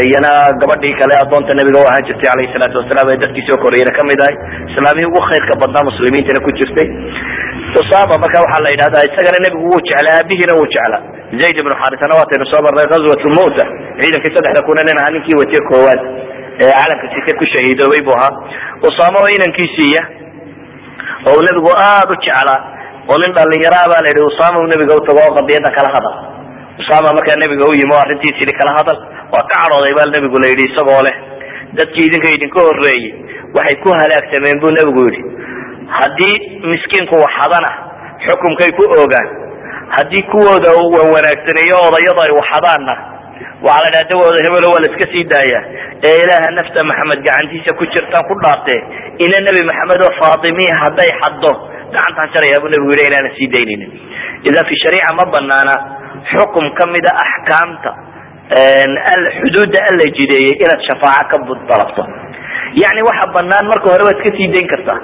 Iyana 0.08 0.32
gabadhii 0.62 0.96
kale 1.00 1.14
adoonta 1.24 1.54
nabiga 1.60 1.80
u 1.82 1.86
ahaan 1.90 2.06
jirtay 2.08 2.30
alayhi 2.34 2.54
salaatu 2.56 2.78
wasalaam 2.82 3.08
ee 3.14 3.20
dadkii 3.24 3.46
soo 3.50 3.58
korayana 3.64 3.92
ka 3.98 4.04
mid 4.10 4.20
ahay. 4.26 4.36
Islaamihii 4.72 5.10
ugu 5.12 5.22
khayrka 5.30 5.54
badnaa 5.62 5.88
muslimiintana 5.90 6.40
ku 6.46 6.50
jirtay. 6.60 6.88
Usama 7.82 8.16
marka 8.24 8.38
waxaa 8.46 8.64
la 8.66 8.70
yidhahdaa 8.74 9.04
isagana 9.10 9.40
nebigu 9.46 9.66
wuu 9.72 9.82
jeclaa 9.88 10.16
aabihiina 10.20 10.54
wuu 10.60 10.68
jeclaa. 10.76 11.02
Zayd 11.42 11.56
ibnu 11.62 11.74
xarisana 11.82 12.14
waataynu 12.20 12.46
soo 12.52 12.62
marnay 12.66 12.88
gazwat 12.94 13.22
lmuta 13.30 13.64
ciidankii 14.02 14.34
saddexda 14.36 14.62
kuna 14.68 14.82
nin 14.88 14.98
ahaa 15.02 15.12
ninkii 15.16 15.36
watiye 15.42 15.62
koowaad. 15.70 16.02
Ee 16.64 16.72
calanka 16.80 17.06
site 17.14 17.32
ku 17.40 17.46
shahiidoobay 17.54 18.02
buu 18.08 18.16
ahaa. 18.20 18.34
Usama 18.90 19.18
oo 19.24 19.30
inankiisiiya 19.38 20.04
oo 21.30 21.34
uu 21.38 21.44
nebigu 21.48 21.72
aada 21.88 22.12
u 22.14 22.18
jeclaa 22.26 22.60
oo 23.12 23.18
nin 23.22 23.32
dhalinyaraa 23.38 23.86
baa 23.92 24.02
la 24.06 24.10
yidhi 24.12 24.24
usama 24.32 24.56
uu 24.62 24.70
nebiga 24.74 24.94
utago 25.02 25.20
oo 25.26 25.34
qadiyada 25.38 25.70
kala 25.78 25.90
hadal. 25.96 26.16
Usama 26.82 27.10
markaa 27.18 27.38
nebiga 27.44 27.66
u 27.72 27.74
yimi 27.80 27.94
o 27.96 28.00
arrintiis 28.04 28.38
yidhi 28.42 28.54
kala 28.60 28.72
hadal. 28.80 28.98
Waa 29.34 29.44
ka 29.52 29.56
cadhooday 29.62 29.94
baa 30.00 30.08
nebigu 30.16 30.38
la 30.44 30.48
yidhi 30.52 30.66
isagoo 30.72 31.02
leh 31.08 31.16
dadkii 31.78 32.06
idinka 32.10 32.30
idinka 32.38 32.60
horreeyey 32.68 33.06
waxay 33.58 33.76
ku 33.84 33.90
halaagsameen 34.00 34.58
buu 34.64 34.72
nebigu 34.80 35.02
yidhi. 35.08 35.22
Haddii 35.98 36.36
miskiinku 36.72 37.16
waxadana 37.26 37.72
xukumkay 38.26 38.72
ku 38.78 38.84
ogaan 39.04 39.28
haddii 39.96 40.24
kuwooda 40.32 40.70
wan 40.96 41.08
wanaagsaneeyo 41.16 41.76
odayadu 41.88 42.20
ay 42.26 42.32
waxadaanna 42.40 42.94
waxaa 43.66 43.84
la 43.86 43.90
dhaha 43.94 44.10
dawooda 44.12 44.40
hebelo 44.46 44.68
waa 44.74 44.82
la 44.84 44.88
iska 44.92 45.06
sii 45.14 45.24
daaya 45.34 45.60
ee 46.10 46.16
ilaaha 46.24 46.48
nafta 46.58 46.80
maxamed 46.90 47.20
gacantiisa 47.28 47.72
ku 47.80 47.84
jirtaan 47.94 48.24
ku 48.30 48.36
dhaartee 48.44 48.80
ina 49.26 49.38
nebi 49.48 49.62
maxamed 49.70 50.00
oo 50.08 50.14
faatimi 50.22 50.66
hadday 50.82 51.10
xaddo 51.22 51.52
gacantaan 51.96 52.30
jaraya 52.36 52.58
buu 52.64 52.70
nebigu 52.74 52.92
yidhi 52.94 53.08
inaana 53.12 53.30
sii 53.38 53.48
daynaynin. 53.56 53.92
Idan 54.50 54.64
fi 54.70 54.76
shariica 54.84 55.12
ma 55.20 55.26
banaana 55.36 55.74
xukum 56.32 56.66
kamida 56.80 57.12
axkaamta 57.26 57.92
xuduudda 59.40 59.80
alla 59.90 60.06
jideeyey 60.18 60.54
inaad 60.64 60.82
shafaaco 60.90 61.36
ka 61.48 61.56
dalabto. 61.70 62.04
Yani 62.84 63.02
waxa 63.10 63.26
banaan 63.36 63.66
marka 63.72 63.88
hore 63.94 64.04
waad 64.08 64.18
iska 64.22 64.30
sii 64.38 64.48
dayn 64.56 64.68
kartaa. 64.74 65.00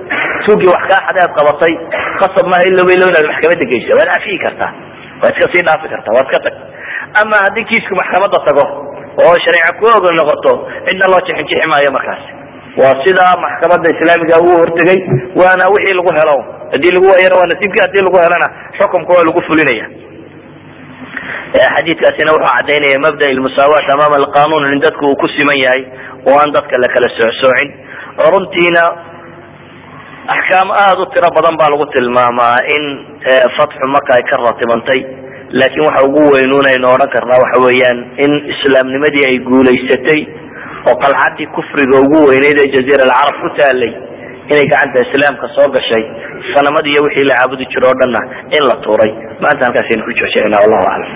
Tuugii 0.45 0.71
wax 0.75 0.83
kaa 0.91 1.01
xade 1.07 1.19
aad 1.25 1.33
qabatay 1.39 1.73
khasab 2.19 2.45
maaha 2.51 2.63
ilow 2.69 2.87
ilow 2.95 3.09
inaad 3.11 3.25
maxkamada 3.31 3.65
geysa 3.71 3.91
waad 3.99 4.09
cafiyi 4.15 4.39
kartaa. 4.45 4.71
Waad 5.21 5.33
iska 5.35 5.45
sii 5.53 5.63
dhaafi 5.67 5.87
kartaa 5.93 6.13
waad 6.17 6.29
ka 6.33 6.39
tag. 6.45 6.55
Ama 7.21 7.35
haddii 7.45 7.65
kiisku 7.69 7.93
maxkamada 8.01 8.39
tago 8.47 8.63
oo 9.23 9.35
shareeca 9.43 9.71
ku 9.79 9.85
oga 9.97 10.09
noqoto 10.19 10.51
cidna 10.87 11.05
loo 11.11 11.21
jixinjixi 11.27 11.67
maayo 11.71 11.91
markaasi 11.97 12.29
waa 12.81 12.95
sidaa 13.05 13.33
maxkamada 13.45 13.87
islaamiga 13.95 14.37
uu 14.45 14.55
hortegay 14.61 14.99
waana 15.41 15.65
wixii 15.73 15.97
lagu 15.99 16.11
helo. 16.19 16.37
Hadii 16.73 16.91
lagu 16.95 17.07
waayana 17.11 17.35
waa 17.39 17.49
nasiibkii 17.51 17.83
haddii 17.85 18.05
lagu 18.07 18.17
helana 18.23 18.47
xukumka 18.79 19.11
waa 19.17 19.27
lagu 19.29 19.41
fulinaya. 19.47 19.85
Xadiidkaasina 21.75 22.31
wuxuu 22.35 22.51
cadaynaya 22.57 22.97
mabda 23.05 23.25
lmusaawaat 23.37 23.87
amaama 23.95 24.15
alqanun 24.21 24.63
in 24.73 24.79
dadku 24.85 25.03
uu 25.09 25.17
ku 25.21 25.27
siman 25.35 25.57
yahay 25.65 25.81
oo 26.29 26.35
aan 26.41 26.51
dadka 26.57 26.75
la 26.83 26.87
kala 26.93 27.07
soocsoocin. 27.17 27.69
Runtiina 28.33 28.83
axkaam 30.35 30.69
aada 30.81 31.01
u 31.03 31.05
tiro 31.13 31.29
badan 31.37 31.55
baa 31.61 31.69
lagu 31.73 31.85
tilmaamaa 31.93 32.57
in 32.75 32.83
fatxu 33.57 33.85
maka 33.95 34.11
ay 34.17 34.23
ka 34.31 34.35
ratibantay 34.45 34.99
laakin 35.59 35.85
waxa 35.87 36.05
ugu 36.09 36.21
weynuun 36.35 36.65
aynu 36.73 36.85
odhan 36.95 37.09
karnaa 37.15 37.41
waxa 37.43 37.57
weeyaan 37.65 37.99
in 38.25 38.31
islaamnimadii 38.53 39.25
ay 39.29 39.37
guulaysatay 39.49 40.19
oo 40.89 40.95
qalcadii 41.03 41.47
kufriga 41.57 41.95
ugu 42.05 42.19
weyneyd 42.29 42.57
ee 42.65 42.69
jaziira 42.75 43.03
alcarab 43.07 43.35
ku 43.43 43.49
taalay 43.59 43.93
inay 44.51 44.65
gacanta 44.73 44.99
islaamka 45.07 45.45
soo 45.55 45.67
gashay 45.75 46.03
sanamad 46.53 46.85
iyo 46.91 47.01
wixii 47.07 47.27
la 47.29 47.35
caabudi 47.39 47.65
jiro 47.73 47.87
o 47.93 47.95
dhanna 48.01 48.21
in 48.57 48.63
la 48.69 48.75
tuuray. 48.85 49.11
Maanta 49.43 49.61
halkaasaynu 49.67 50.03
ku 50.07 50.11
joojinayna 50.19 50.57
wallahu 50.63 50.85
aclam 50.93 51.11